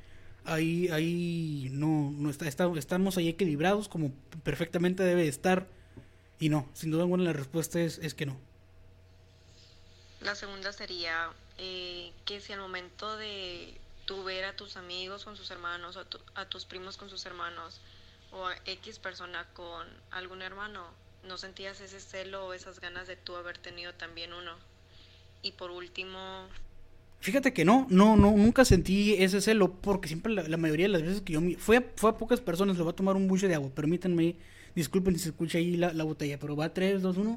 ahí, 0.46 0.88
ahí 0.90 1.70
no, 1.72 2.12
no 2.12 2.30
está, 2.30 2.48
está- 2.48 2.72
estamos 2.78 3.18
ahí 3.18 3.28
equilibrados 3.30 3.90
como 3.90 4.12
perfectamente 4.44 5.04
debe 5.04 5.28
estar. 5.28 5.68
Y 6.40 6.50
no, 6.50 6.70
sin 6.74 6.92
duda 6.92 7.04
alguna 7.04 7.24
la 7.24 7.34
respuesta 7.34 7.82
es, 7.82 8.00
es 8.00 8.14
que 8.14 8.26
no. 8.26 8.38
La 10.22 10.36
segunda 10.36 10.74
sería 10.74 11.32
eh, 11.58 12.12
que 12.26 12.42
si 12.42 12.54
al 12.54 12.60
momento 12.60 13.18
de 13.18 13.80
tú 14.06 14.24
ver 14.24 14.46
a 14.46 14.56
tus 14.56 14.78
amigos 14.78 15.24
con 15.26 15.36
sus 15.38 15.52
hermanos, 15.52 15.98
a, 15.98 16.06
tu- 16.06 16.20
a 16.36 16.46
tus 16.48 16.66
primos 16.66 16.98
con 16.98 17.10
sus 17.10 17.26
hermanos, 17.26 17.82
o 18.32 18.46
a 18.48 18.56
X 18.66 19.00
persona 19.00 19.48
con 19.54 19.88
algún 20.12 20.42
hermano, 20.42 20.86
no 21.24 21.38
sentías 21.38 21.80
ese 21.82 22.00
celo 22.00 22.48
o 22.48 22.54
esas 22.54 22.80
ganas 22.80 23.08
de 23.08 23.16
tú 23.16 23.36
haber 23.36 23.58
tenido 23.58 23.94
también 23.94 24.34
uno. 24.34 24.56
Y 25.42 25.54
por 25.54 25.72
último, 25.72 26.48
Fíjate 27.26 27.54
que 27.54 27.66
no, 27.66 27.88
no, 27.90 28.16
no, 28.16 28.38
nunca 28.38 28.64
sentí 28.66 29.14
ese 29.14 29.42
celo, 29.42 29.74
porque 29.82 30.08
siempre 30.08 30.32
la, 30.32 30.58
mayoría 30.58 30.86
de 30.86 30.92
las 30.92 31.02
veces 31.02 31.22
que 31.22 31.34
yo... 31.34 31.42
Fue 31.58 31.78
a, 31.78 31.86
fue 31.96 32.12
a 32.12 32.18
pocas 32.18 32.40
personas, 32.40 32.78
le 32.78 32.84
voy 32.84 32.92
a 32.92 32.96
tomar 32.96 33.16
un 33.16 33.28
buche 33.28 33.48
de 33.48 33.56
agua, 33.56 33.72
permítanme, 33.74 34.36
disculpen 34.76 35.16
si 35.16 35.22
se 35.22 35.30
escucha 35.30 35.58
ahí 35.58 35.76
la, 35.76 35.92
la 35.92 36.04
botella, 36.04 36.38
pero 36.40 36.56
va 36.56 36.72
3, 36.72 37.02
2, 37.02 37.18
1. 37.18 37.36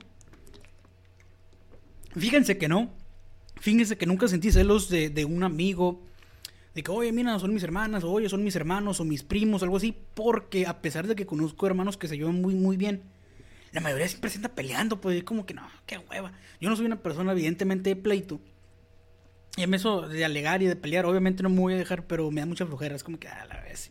Fíjense 2.19 2.59
que 2.59 2.69
no, 2.69 2.91
fíjense 3.59 3.97
que 3.97 4.05
nunca 4.05 4.29
sentí 4.29 4.53
celos 4.53 4.91
de, 4.91 5.25
un 5.25 5.43
amigo, 5.43 6.03
de 6.75 6.83
que, 6.83 6.91
oye, 6.91 7.11
mira, 7.11 7.39
son 7.39 7.55
mis 7.55 7.63
hermanas, 7.63 8.05
o, 8.05 8.11
oye, 8.13 8.29
son 8.29 8.45
mis 8.45 8.57
hermanos, 8.57 9.01
o 9.01 9.07
mis 9.07 9.23
primos, 9.23 9.63
algo 9.63 9.79
así, 9.79 9.97
porque 10.13 10.67
a 10.67 10.83
pesar 10.83 11.07
de 11.07 11.17
que 11.17 11.25
conozco 11.25 11.67
hermanos 11.67 11.97
que 11.97 12.09
se 12.09 12.19
llevan 12.19 12.43
muy, 12.43 12.55
muy 12.55 12.77
bien, 12.77 13.05
la 13.73 13.81
mayoría 13.81 14.07
siempre 14.07 14.29
se 14.29 14.37
anda 14.37 14.51
peleando, 14.51 15.01
pues, 15.01 15.25
como 15.25 15.47
que 15.47 15.55
no, 15.55 15.67
qué 15.87 15.97
hueva. 15.97 16.35
Yo 16.61 16.69
no 16.69 16.77
soy 16.77 16.85
una 16.85 17.01
persona, 17.01 17.33
evidentemente, 17.33 17.89
de 17.89 17.97
pleito. 17.97 18.39
Y 19.59 19.65
a 19.65 19.67
mí 19.67 19.75
eso 19.75 20.03
de 20.03 20.25
alegar 20.25 20.63
y 20.63 20.67
de 20.67 20.77
pelear, 20.77 21.05
obviamente 21.05 21.43
no 21.43 21.49
me 21.49 21.59
voy 21.59 21.75
a 21.75 21.77
dejar, 21.77 22.07
pero 22.07 22.31
me 22.31 22.41
da 22.41 22.47
mucha 22.47 22.65
flojera, 22.65 22.95
es 22.95 23.03
como 23.03 23.19
que 23.19 23.27
a 23.27 23.45
la 23.47 23.61
vez. 23.61 23.91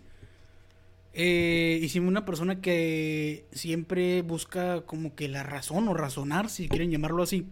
Eh, 1.12 1.80
y 1.82 1.90
si 1.90 2.00
una 2.00 2.24
persona 2.24 2.62
que 2.62 3.46
siempre 3.52 4.22
busca 4.22 4.86
como 4.86 5.14
que 5.14 5.28
la 5.28 5.44
razón 5.44 5.90
o 5.90 5.94
razonar, 5.94 6.50
si 6.50 6.70
quieren 6.70 6.90
llamarlo 6.90 7.22
así. 7.22 7.48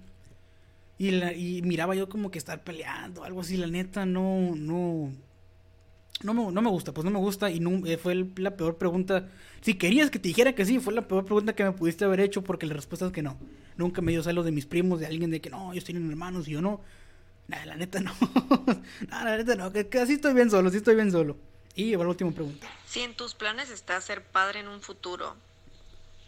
Y, 0.97 1.11
la, 1.11 1.33
y 1.33 1.61
miraba 1.63 1.93
yo 1.93 2.07
como 2.07 2.31
que 2.31 2.37
estar 2.37 2.63
peleando, 2.63 3.25
algo 3.25 3.41
así, 3.41 3.57
la 3.57 3.67
neta, 3.67 4.05
no, 4.05 4.55
no, 4.55 5.11
no 6.23 6.33
me, 6.33 6.53
no 6.53 6.61
me 6.61 6.69
gusta, 6.69 6.93
pues 6.93 7.03
no 7.03 7.11
me 7.11 7.19
gusta 7.19 7.51
y 7.51 7.59
no, 7.59 7.85
eh, 7.85 7.97
fue 7.97 8.15
la 8.37 8.55
peor 8.55 8.77
pregunta. 8.77 9.27
Si 9.59 9.73
querías 9.73 10.09
que 10.09 10.19
te 10.19 10.29
dijera 10.29 10.55
que 10.55 10.63
sí, 10.63 10.79
fue 10.79 10.93
la 10.93 11.05
peor 11.05 11.25
pregunta 11.25 11.53
que 11.53 11.65
me 11.65 11.73
pudiste 11.73 12.05
haber 12.05 12.21
hecho 12.21 12.45
porque 12.45 12.65
la 12.65 12.75
respuesta 12.75 13.07
es 13.07 13.11
que 13.11 13.23
no. 13.23 13.37
Nunca 13.75 14.01
me 14.01 14.13
dio 14.13 14.23
celos 14.23 14.45
de 14.45 14.53
mis 14.53 14.65
primos, 14.65 15.01
de 15.01 15.05
alguien 15.05 15.31
de 15.31 15.41
que 15.41 15.49
no, 15.49 15.73
ellos 15.73 15.83
tienen 15.83 16.09
hermanos 16.09 16.47
y 16.47 16.51
yo 16.51 16.61
no. 16.61 16.79
Nada, 17.47 17.65
la 17.65 17.75
neta 17.75 17.99
no. 17.99 18.13
Nada, 19.09 19.31
la 19.31 19.37
neta 19.37 19.55
no, 19.55 19.71
que, 19.71 19.87
que 19.87 19.99
así 19.99 20.13
estoy 20.13 20.33
bien 20.33 20.49
solo, 20.49 20.69
sí 20.69 20.77
estoy 20.77 20.95
bien 20.95 21.11
solo. 21.11 21.37
Y 21.75 21.93
va 21.95 22.03
la 22.03 22.09
última 22.09 22.31
pregunta. 22.31 22.67
si 22.87 23.01
en 23.01 23.13
tus 23.15 23.35
planes 23.35 23.69
está 23.69 23.99
ser 23.99 24.23
padre 24.23 24.61
en 24.61 24.69
un 24.69 24.81
futuro, 24.81 25.35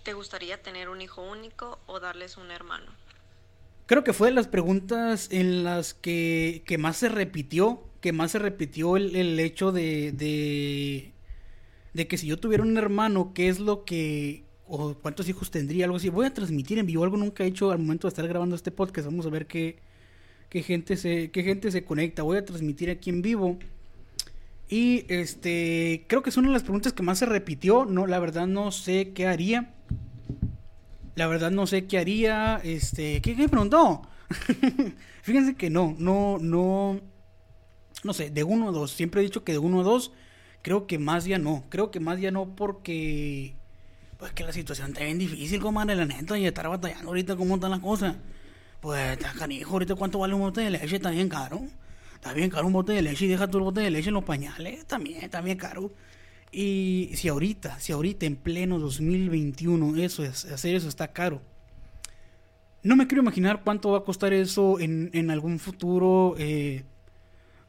¿te 0.04 0.14
gustaría 0.14 0.62
tener 0.62 0.90
un 0.90 1.02
hijo 1.02 1.22
único 1.24 1.80
o 1.86 2.00
darles 2.00 2.38
un 2.38 2.52
hermano? 2.52 2.92
Creo 3.86 4.04
que 4.04 4.12
fue 4.12 4.28
de 4.28 4.34
las 4.34 4.48
preguntas 4.48 5.30
en 5.32 5.64
las 5.64 5.94
que, 5.94 6.64
que 6.66 6.78
más 6.78 6.98
se 6.98 7.08
repitió, 7.08 7.82
que 8.02 8.12
más 8.12 8.32
se 8.32 8.40
repitió 8.40 8.98
el, 8.98 9.16
el 9.16 9.40
hecho 9.40 9.72
de, 9.72 10.12
de, 10.12 11.14
de 11.94 12.08
que 12.08 12.18
si 12.18 12.28
yo 12.28 12.38
tuviera 12.38 12.64
un 12.64 12.78
hermano, 12.78 13.32
¿qué 13.34 13.48
es 13.48 13.60
lo 13.60 13.86
que, 13.86 14.44
o 14.68 14.94
cuántos 14.96 15.30
hijos 15.30 15.50
tendría, 15.50 15.86
algo 15.86 15.96
así? 15.96 16.10
Voy 16.10 16.26
a 16.26 16.34
transmitir 16.34 16.78
en 16.78 16.86
vivo, 16.86 17.06
algo 17.06 17.16
nunca 17.16 17.46
he 17.46 17.48
hecho 17.48 17.72
al 17.72 17.80
momento 17.80 18.08
de 18.08 18.10
estar 18.10 18.28
grabando 18.28 18.58
este 18.58 18.72
podcast, 18.72 19.06
vamos 19.06 19.26
a 19.26 19.30
ver 19.30 19.48
qué, 19.48 19.80
qué, 20.50 20.64
gente, 20.64 20.98
se, 20.98 21.32
qué 21.32 21.44
gente 21.44 21.72
se 21.72 21.84
conecta, 21.84 22.24
voy 22.24 22.38
a 22.38 22.46
transmitir 22.46 22.90
aquí 22.90 23.10
en 23.10 23.22
vivo. 23.22 23.58
Y 24.70 25.06
este, 25.08 26.06
creo 26.08 26.22
que 26.22 26.30
es 26.30 26.38
una 26.38 26.50
de 26.50 26.54
las 26.54 26.64
preguntas 26.64 26.94
que 26.94 27.04
más 27.04 27.20
se 27.20 27.26
repitió, 27.26 27.86
no, 27.86 28.06
la 28.06 28.20
verdad 28.20 28.48
no 28.48 28.72
sé 28.72 29.14
qué 29.14 29.28
haría. 29.28 29.74
La 31.16 31.28
verdad 31.28 31.52
no 31.52 31.66
sé 31.66 31.86
qué 31.88 31.98
haría. 31.98 32.62
Este, 32.64 33.22
¿qué, 33.22 33.36
qué 33.36 33.44
me 33.44 33.50
preguntó? 33.50 34.04
Fíjense 35.24 35.56
que 35.56 35.70
no, 35.70 35.96
no, 35.98 36.38
no. 36.40 37.02
No 38.04 38.14
sé, 38.14 38.30
de 38.30 38.44
uno 38.44 38.70
a 38.70 38.72
dos. 38.72 38.92
Siempre 38.92 39.22
he 39.22 39.24
dicho 39.24 39.44
que 39.44 39.54
de 39.54 39.58
uno 39.58 39.82
a 39.82 39.84
dos. 39.84 40.12
Creo 40.62 40.86
que 40.86 41.00
más 41.00 41.26
ya 41.26 41.40
no. 41.40 41.64
Creo 41.70 41.90
que 41.90 42.00
más 42.00 42.20
ya 42.20 42.30
no 42.30 42.56
porque. 42.56 43.56
Pues 44.18 44.32
que 44.34 44.44
la 44.44 44.52
situación 44.52 44.90
está 44.90 45.04
bien 45.04 45.18
difícil, 45.18 45.60
comadre, 45.60 45.96
la 45.96 46.06
neta. 46.06 46.38
Y 46.38 46.46
estar 46.46 46.68
batallando 46.68 47.08
ahorita, 47.08 47.36
¿cómo 47.36 47.56
está 47.56 47.70
la 47.70 47.80
cosa? 47.80 48.18
Pues 48.80 49.18
canijo, 49.38 49.74
ahorita 49.74 49.96
cuánto 49.96 50.20
vale 50.20 50.34
un 50.34 50.42
bote 50.42 50.62
de 50.62 50.70
leche, 50.70 50.96
está 50.98 51.10
bien 51.10 51.30
caro. 51.30 51.62
Está 52.16 52.34
bien 52.34 52.50
caro 52.50 52.68
un 52.68 52.74
bote 52.74 52.94
de 52.94 53.02
leche 53.02 53.26
y 53.26 53.28
deja 53.28 53.48
tu 53.48 53.60
bote 53.60 53.82
de 53.82 53.92
leche 53.92 54.10
en 54.10 54.16
los 54.16 54.24
pañales. 54.24 54.86
También, 54.86 55.24
está 55.24 55.42
bien 55.42 55.58
caro. 55.58 55.92
Y 56.52 57.12
si 57.16 57.28
ahorita, 57.28 57.80
si 57.80 57.92
ahorita 57.92 58.26
en 58.26 58.36
pleno 58.36 58.80
2021 58.80 59.98
eso 59.98 60.24
es, 60.24 60.46
hacer 60.46 60.76
eso 60.76 60.88
está 60.88 61.10
caro. 61.10 61.42
No 62.84 62.96
me 62.96 63.08
quiero 63.08 63.22
imaginar 63.22 63.62
cuánto 63.64 63.92
va 63.92 64.00
a 64.00 64.04
costar 64.04 64.34
eso 64.34 64.80
en, 64.80 65.10
en 65.14 65.30
algún 65.32 65.60
futuro. 65.60 66.36
eh, 66.38 66.84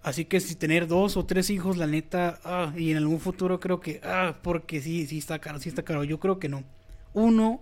así 0.03 0.25
que 0.27 0.41
si 0.41 0.55
tener 0.55 0.87
dos 0.87 1.17
o 1.17 1.27
tres 1.27 1.51
hijos, 1.51 1.77
la 1.77 1.87
neta, 1.87 2.41
ah, 2.45 2.73
y 2.77 2.91
en 2.93 2.99
algún 2.99 3.21
futuro 3.21 3.59
creo 3.61 3.81
que, 3.81 4.01
ah, 4.05 4.39
porque 4.43 4.81
sí, 4.81 5.07
sí 5.07 5.19
está 5.19 5.39
caro, 5.41 5.59
sí 5.59 5.69
está 5.69 5.83
caro. 5.83 6.05
Yo 6.05 6.21
creo 6.21 6.39
que 6.39 6.49
no. 6.49 6.65
Uno, 7.15 7.61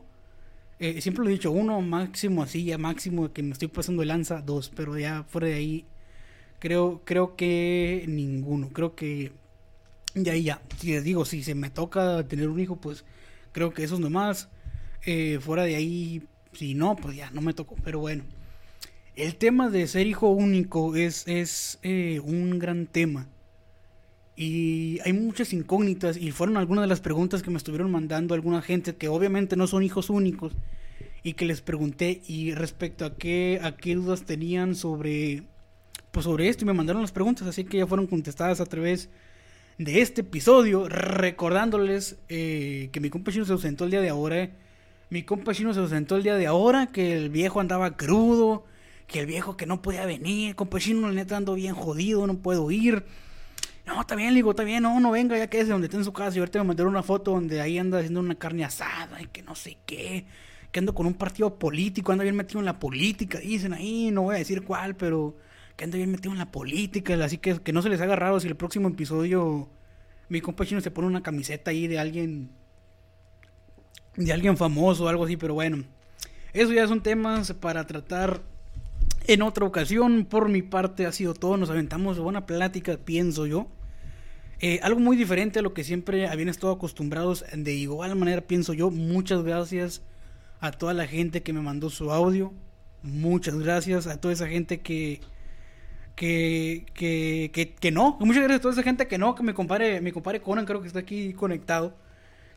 eh, 0.78 1.00
siempre 1.00 1.24
lo 1.24 1.30
he 1.30 1.34
dicho, 1.34 1.50
uno 1.50 1.80
máximo 1.80 2.42
así, 2.42 2.64
ya 2.64 2.78
máximo 2.78 3.32
que 3.32 3.42
me 3.42 3.52
estoy 3.52 3.68
pasando 3.68 4.00
de 4.00 4.06
lanza, 4.06 4.42
dos, 4.42 4.70
pero 4.74 4.98
ya 4.98 5.24
fuera 5.24 5.48
de 5.48 5.54
ahí, 5.54 5.86
creo, 6.58 7.02
creo 7.04 7.36
que 7.36 8.04
ninguno. 8.08 8.70
Creo 8.70 8.94
que 8.94 9.32
y 10.16 10.28
ahí 10.30 10.44
ya, 10.44 10.62
si 10.78 10.92
les 10.92 11.04
digo, 11.04 11.26
si 11.26 11.42
se 11.42 11.54
me 11.54 11.68
toca 11.68 12.26
tener 12.26 12.48
un 12.48 12.58
hijo, 12.58 12.76
pues 12.76 13.04
creo 13.52 13.74
que 13.74 13.84
eso 13.84 13.96
es 13.96 14.00
nomás. 14.00 14.48
Eh, 15.04 15.38
fuera 15.40 15.64
de 15.64 15.76
ahí, 15.76 16.22
si 16.52 16.74
no, 16.74 16.96
pues 16.96 17.16
ya 17.16 17.30
no 17.32 17.42
me 17.42 17.52
tocó. 17.52 17.76
Pero 17.84 17.98
bueno, 17.98 18.24
el 19.14 19.36
tema 19.36 19.68
de 19.68 19.86
ser 19.86 20.06
hijo 20.06 20.30
único 20.30 20.96
es, 20.96 21.28
es 21.28 21.78
eh, 21.82 22.20
un 22.24 22.58
gran 22.58 22.86
tema. 22.86 23.28
Y 24.36 25.00
hay 25.04 25.14
muchas 25.14 25.54
incógnitas 25.54 26.18
y 26.18 26.30
fueron 26.30 26.58
algunas 26.58 26.82
de 26.82 26.88
las 26.88 27.00
preguntas 27.00 27.42
que 27.42 27.50
me 27.50 27.56
estuvieron 27.56 27.90
mandando 27.90 28.34
alguna 28.34 28.60
gente 28.60 28.94
que 28.94 29.08
obviamente 29.08 29.56
no 29.56 29.66
son 29.66 29.82
hijos 29.82 30.10
únicos 30.10 30.52
y 31.22 31.32
que 31.32 31.46
les 31.46 31.62
pregunté 31.62 32.20
y 32.26 32.52
respecto 32.52 33.06
a 33.06 33.16
qué, 33.16 33.58
a 33.62 33.76
qué 33.76 33.94
dudas 33.94 34.24
tenían 34.24 34.74
sobre, 34.74 35.44
pues 36.10 36.24
sobre 36.24 36.48
esto 36.48 36.64
y 36.64 36.66
me 36.66 36.74
mandaron 36.74 37.00
las 37.00 37.12
preguntas, 37.12 37.48
así 37.48 37.64
que 37.64 37.78
ya 37.78 37.86
fueron 37.86 38.06
contestadas 38.06 38.60
a 38.60 38.66
través 38.66 39.08
de 39.78 40.02
este 40.02 40.20
episodio, 40.20 40.88
recordándoles 40.88 42.18
eh, 42.28 42.90
que 42.92 43.00
mi 43.00 43.10
compa 43.10 43.32
Chino 43.32 43.44
se 43.44 43.52
ausentó 43.52 43.84
el 43.84 43.90
día 43.90 44.00
de 44.00 44.08
ahora. 44.10 44.42
eh. 44.42 44.50
Mi 45.10 45.22
compa 45.22 45.54
Chino 45.54 45.72
se 45.72 45.80
ausentó 45.80 46.16
el 46.16 46.22
día 46.22 46.36
de 46.36 46.46
ahora, 46.46 46.88
que 46.88 47.16
el 47.16 47.30
viejo 47.30 47.60
andaba 47.60 47.96
crudo, 47.96 48.64
que 49.06 49.20
el 49.20 49.26
viejo 49.26 49.56
que 49.56 49.66
no 49.66 49.82
podía 49.82 50.04
venir, 50.04 50.56
compa 50.56 50.78
Chino, 50.78 51.06
la 51.08 51.14
neta 51.14 51.36
ando 51.36 51.54
bien 51.54 51.74
jodido, 51.74 52.26
no 52.26 52.38
puedo 52.38 52.70
ir. 52.70 53.04
No, 53.86 54.00
está 54.00 54.16
bien, 54.16 54.30
le 54.30 54.36
digo, 54.36 54.50
está 54.50 54.64
bien, 54.64 54.82
no, 54.82 54.98
no 54.98 55.12
venga, 55.12 55.38
ya 55.38 55.48
quédese 55.48 55.70
donde 55.70 55.86
está 55.86 55.96
en 55.96 56.04
su 56.04 56.12
casa. 56.12 56.36
Y 56.36 56.40
ahorita 56.40 56.58
me 56.58 56.66
mandaron 56.66 56.92
una 56.92 57.02
foto 57.02 57.30
donde 57.30 57.60
ahí 57.60 57.78
anda 57.78 57.98
haciendo 57.98 58.20
una 58.20 58.34
carne 58.34 58.64
asada 58.64 59.22
y 59.22 59.26
que 59.26 59.42
no 59.42 59.54
sé 59.54 59.78
qué. 59.86 60.26
Que 60.72 60.80
ando 60.80 60.94
con 60.94 61.06
un 61.06 61.14
partido 61.14 61.58
político, 61.58 62.12
anda 62.12 62.24
bien 62.24 62.36
metido 62.36 62.58
en 62.58 62.66
la 62.66 62.78
política, 62.78 63.38
dicen 63.38 63.72
ahí, 63.72 64.10
no 64.10 64.22
voy 64.22 64.34
a 64.34 64.38
decir 64.38 64.64
cuál, 64.64 64.96
pero 64.96 65.36
que 65.76 65.84
anda 65.84 65.96
bien 65.96 66.10
metido 66.10 66.32
en 66.32 66.38
la 66.38 66.50
política. 66.50 67.14
Así 67.24 67.38
que 67.38 67.60
que 67.60 67.72
no 67.72 67.80
se 67.80 67.88
les 67.88 68.00
haga 68.00 68.16
raro 68.16 68.40
si 68.40 68.48
el 68.48 68.56
próximo 68.56 68.88
episodio 68.88 69.68
mi 70.28 70.40
compa 70.40 70.66
chino 70.66 70.80
se 70.80 70.90
pone 70.90 71.06
una 71.06 71.22
camiseta 71.22 71.70
ahí 71.70 71.86
de 71.86 71.98
alguien, 72.00 72.50
de 74.16 74.32
alguien 74.32 74.56
famoso 74.56 75.04
o 75.04 75.08
algo 75.08 75.24
así, 75.24 75.36
pero 75.36 75.54
bueno. 75.54 75.84
Eso 76.52 76.72
ya 76.72 76.88
son 76.88 77.02
temas 77.02 77.52
para 77.52 77.86
tratar 77.86 78.42
en 79.26 79.42
otra 79.42 79.66
ocasión. 79.66 80.24
Por 80.24 80.48
mi 80.48 80.62
parte 80.62 81.06
ha 81.06 81.12
sido 81.12 81.34
todo. 81.34 81.56
Nos 81.56 81.70
aventamos 81.70 82.18
buena 82.18 82.46
plática, 82.46 82.96
pienso 82.96 83.46
yo. 83.46 83.68
Eh, 84.60 84.80
algo 84.82 85.00
muy 85.00 85.16
diferente 85.16 85.58
a 85.58 85.62
lo 85.62 85.74
que 85.74 85.84
siempre 85.84 86.26
habían 86.28 86.48
estado 86.48 86.72
acostumbrados. 86.72 87.44
De 87.54 87.74
igual 87.74 88.16
manera, 88.16 88.40
pienso 88.40 88.72
yo. 88.72 88.90
Muchas 88.90 89.42
gracias 89.42 90.02
a 90.60 90.72
toda 90.72 90.94
la 90.94 91.06
gente 91.06 91.42
que 91.42 91.52
me 91.52 91.60
mandó 91.60 91.90
su 91.90 92.10
audio. 92.10 92.52
Muchas 93.02 93.58
gracias 93.58 94.06
a 94.06 94.18
toda 94.20 94.32
esa 94.32 94.48
gente 94.48 94.80
que 94.80 95.20
que, 96.14 96.86
que, 96.94 97.50
que, 97.52 97.74
que 97.74 97.90
no. 97.90 98.16
Muchas 98.20 98.42
gracias 98.42 98.60
a 98.60 98.62
toda 98.62 98.72
esa 98.72 98.82
gente 98.82 99.06
que 99.06 99.18
no. 99.18 99.34
Que 99.34 99.42
mi 99.42 99.52
compadre, 99.52 100.00
mi 100.00 100.12
compadre 100.12 100.40
Conan 100.40 100.64
creo 100.64 100.80
que 100.80 100.88
está 100.88 101.00
aquí 101.00 101.34
conectado. 101.34 101.94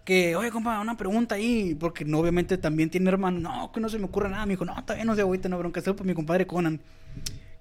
Que, 0.05 0.35
oye, 0.37 0.49
compa, 0.49 0.79
una 0.79 0.95
pregunta 0.95 1.35
ahí. 1.35 1.75
Porque 1.77 2.05
no, 2.05 2.19
obviamente 2.19 2.57
también 2.57 2.89
tiene 2.89 3.09
hermano. 3.09 3.39
No, 3.41 3.71
que 3.73 3.81
no 3.81 3.89
se 3.89 3.99
me 3.99 4.05
ocurre 4.05 4.29
nada. 4.29 4.45
Me 4.45 4.53
dijo, 4.53 4.63
no, 4.63 4.73
bien, 4.87 5.05
no 5.05 5.15
se 5.15 5.21
agüita, 5.21 5.49
no 5.49 5.57
bronca. 5.57 5.81
Por 5.81 6.05
mi 6.05 6.13
compadre 6.13 6.47
Conan. 6.47 6.79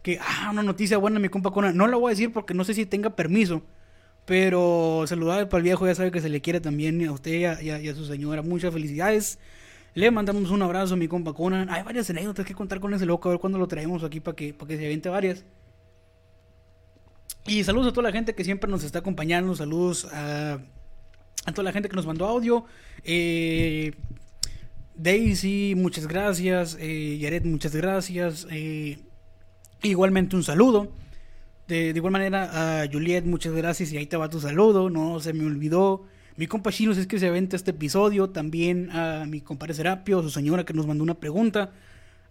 Que, 0.03 0.19
ah, 0.21 0.51
una 0.53 0.63
noticia 0.63 0.97
buena, 0.99 1.19
mi 1.19 1.29
compa 1.29 1.51
Conan. 1.51 1.77
No 1.77 1.89
la 1.89 1.97
voy 1.97 2.11
a 2.11 2.15
decir 2.15 2.33
porque 2.33 2.55
no 2.55 2.63
sé 2.63 2.75
si 2.75 2.87
tenga 2.87 3.11
permiso 3.11 3.63
Pero 4.29 5.05
saludar 5.07 5.49
para 5.49 5.61
el 5.61 5.65
viejo, 5.65 5.87
ya 5.87 5.95
sabe 5.95 6.11
que 6.11 6.21
se 6.21 6.29
le 6.29 6.43
quiere 6.43 6.61
también 6.61 7.03
a 7.09 7.13
usted 7.13 7.63
y 7.63 7.71
a, 7.89 7.95
su 7.95 8.05
señora. 8.05 8.43
Muchas 8.43 8.75
felicidades. 8.75 9.39
Le 9.95 10.11
mandamos 10.11 10.51
un 10.51 10.61
abrazo 10.61 10.93
a 10.93 10.97
mi 10.99 11.09
compa 11.09 11.33
Conan. 11.33 11.71
Hay 11.71 11.83
varias 11.83 12.11
anécdotas 12.11 12.45
que 12.45 12.55
contar 12.55 12.79
con 12.79 12.93
ese 12.93 13.07
loco, 13.07 13.31
a 13.31 13.33
ver 13.33 13.41
cuándo 13.41 13.59
lo 13.59 13.67
traemos 13.69 14.05
aquí 14.05 14.21
para 14.21 14.37
que, 14.37 14.53
para 14.53 14.69
que 14.69 14.77
se 14.77 14.85
aviente 14.85 15.09
varias. 15.09 15.47
Y 17.47 17.65
saludos 17.65 17.89
a 17.89 17.93
toda 17.93 18.03
la 18.03 18.13
gente 18.13 18.35
que 18.35 18.45
siempre 18.45 18.71
nos 18.71 18.85
está 18.85 18.99
acompañando. 18.99 19.57
Saludos 19.57 20.05
a, 20.13 20.59
a 21.47 21.53
toda 21.53 21.63
la 21.63 21.73
gente 21.73 21.89
que 21.89 21.97
nos 21.97 22.05
mandó 22.05 22.27
audio. 22.27 22.67
Eh, 23.05 23.95
Daisy, 24.95 25.73
muchas 25.75 26.07
gracias. 26.07 26.77
Eh, 26.79 27.17
Yaret, 27.19 27.47
muchas 27.47 27.75
gracias. 27.75 28.47
Eh, 28.51 28.99
igualmente 29.83 30.37
un 30.37 30.45
saludo. 30.45 30.93
De, 31.69 31.93
de 31.93 31.99
igual 31.99 32.13
manera 32.13 32.83
a 32.83 32.89
Juliet, 32.91 33.25
muchas 33.25 33.53
gracias. 33.53 33.93
Y 33.93 33.99
ahí 33.99 34.07
te 34.07 34.17
va 34.17 34.31
tu 34.31 34.41
saludo. 34.41 34.89
No 34.89 35.21
se 35.21 35.35
me 35.35 35.45
olvidó. 35.45 36.07
Mi 36.37 36.47
compa 36.47 36.73
Chinos 36.73 36.97
es 36.97 37.07
que 37.07 37.19
se 37.19 37.27
aventa 37.27 37.57
este 37.57 37.73
episodio. 37.73 38.31
También 38.31 38.91
a 38.91 39.27
mi 39.27 39.43
compadre 39.43 39.75
Serapio, 39.75 40.23
su 40.23 40.31
señora 40.31 40.65
que 40.65 40.73
nos 40.73 40.87
mandó 40.87 41.05
una 41.05 41.21
pregunta. 41.21 41.73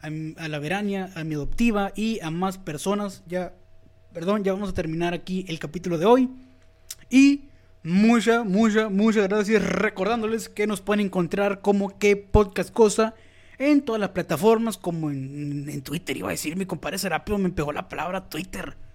A 0.01 0.47
la 0.47 0.59
Verania, 0.59 1.11
a 1.15 1.23
mi 1.23 1.35
adoptiva 1.35 1.91
y 1.95 2.19
a 2.21 2.31
más 2.31 2.57
personas. 2.57 3.23
Ya, 3.27 3.53
perdón, 4.13 4.43
ya 4.43 4.53
vamos 4.53 4.69
a 4.69 4.73
terminar 4.73 5.13
aquí 5.13 5.45
el 5.47 5.59
capítulo 5.59 5.97
de 5.97 6.05
hoy. 6.05 6.29
Y 7.09 7.49
muchas, 7.83 8.45
muchas, 8.45 8.89
muchas 8.89 9.27
gracias. 9.27 9.63
Recordándoles 9.63 10.49
que 10.49 10.65
nos 10.65 10.81
pueden 10.81 11.05
encontrar 11.05 11.61
como 11.61 11.99
que 11.99 12.15
podcast 12.15 12.71
cosa 12.71 13.13
en 13.59 13.81
todas 13.81 13.99
las 13.99 14.09
plataformas, 14.09 14.77
como 14.77 15.11
en, 15.11 15.67
en 15.69 15.81
Twitter. 15.81 16.15
Iba 16.17 16.29
a 16.29 16.31
decir, 16.31 16.55
mi 16.55 16.65
compadre 16.65 16.97
Serapio 16.97 17.38
me 17.38 17.49
pegó 17.49 17.73
la 17.73 17.89
palabra 17.89 18.29
Twitter. 18.29 18.86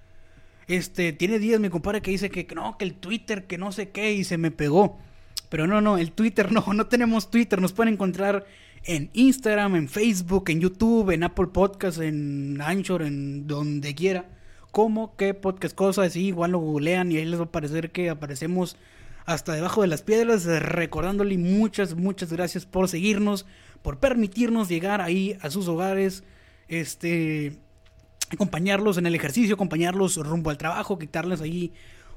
Este, 0.72 1.12
tiene 1.12 1.38
días 1.38 1.60
mi 1.60 1.68
compadre 1.68 2.00
que 2.00 2.12
dice 2.12 2.30
que, 2.30 2.46
no, 2.54 2.78
que 2.78 2.86
el 2.86 2.94
Twitter, 2.94 3.46
que 3.46 3.58
no 3.58 3.72
sé 3.72 3.90
qué, 3.90 4.14
y 4.14 4.24
se 4.24 4.38
me 4.38 4.50
pegó. 4.50 4.98
Pero 5.50 5.66
no, 5.66 5.82
no, 5.82 5.98
el 5.98 6.12
Twitter 6.12 6.50
no, 6.50 6.64
no 6.72 6.86
tenemos 6.86 7.30
Twitter. 7.30 7.60
Nos 7.60 7.74
pueden 7.74 7.92
encontrar 7.92 8.46
en 8.84 9.10
Instagram, 9.12 9.76
en 9.76 9.86
Facebook, 9.90 10.48
en 10.48 10.60
YouTube, 10.60 11.10
en 11.10 11.24
Apple 11.24 11.48
Podcasts, 11.48 12.00
en 12.00 12.58
Anchor, 12.62 13.02
en 13.02 13.46
donde 13.46 13.94
quiera. 13.94 14.24
Como 14.70 15.14
que 15.16 15.34
podcast 15.34 15.74
cosas, 15.74 16.14
sí, 16.14 16.28
igual 16.28 16.52
lo 16.52 16.58
googlean 16.60 17.12
y 17.12 17.18
ahí 17.18 17.26
les 17.26 17.38
va 17.38 17.44
a 17.44 17.48
aparecer 17.48 17.90
que 17.90 18.08
aparecemos 18.08 18.78
hasta 19.26 19.52
debajo 19.52 19.82
de 19.82 19.88
las 19.88 20.00
piedras, 20.00 20.46
recordándole 20.46 21.36
muchas, 21.36 21.96
muchas 21.96 22.32
gracias 22.32 22.64
por 22.64 22.88
seguirnos, 22.88 23.44
por 23.82 23.98
permitirnos 23.98 24.70
llegar 24.70 25.02
ahí 25.02 25.36
a 25.42 25.50
sus 25.50 25.68
hogares, 25.68 26.24
este, 26.68 27.58
acompañarlos 28.32 28.98
en 28.98 29.06
el 29.06 29.14
ejercicio, 29.14 29.54
acompañarlos 29.54 30.16
rumbo 30.16 30.50
al 30.50 30.58
trabajo, 30.58 30.98
quitarles 30.98 31.40
ahí 31.40 31.72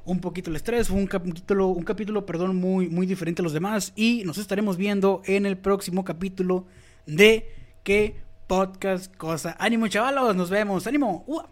un 0.05 0.19
poquito 0.19 0.49
el 0.49 0.55
estrés, 0.55 0.87
fue 0.87 0.97
un 0.97 1.07
capítulo, 1.07 1.67
un 1.67 1.83
capítulo, 1.83 2.25
perdón, 2.25 2.55
muy, 2.55 2.87
muy 2.89 3.05
diferente 3.05 3.41
a 3.41 3.43
los 3.43 3.53
demás 3.53 3.91
y 3.95 4.23
nos 4.23 4.37
estaremos 4.37 4.77
viendo 4.77 5.21
en 5.25 5.45
el 5.45 5.57
próximo 5.57 6.03
capítulo 6.03 6.65
de 7.05 7.51
qué 7.83 8.21
podcast 8.47 9.15
cosa. 9.15 9.55
Ánimo 9.59 9.87
chavalos, 9.87 10.35
nos 10.35 10.49
vemos, 10.49 10.85
ánimo. 10.85 11.23
¡Ua! 11.27 11.49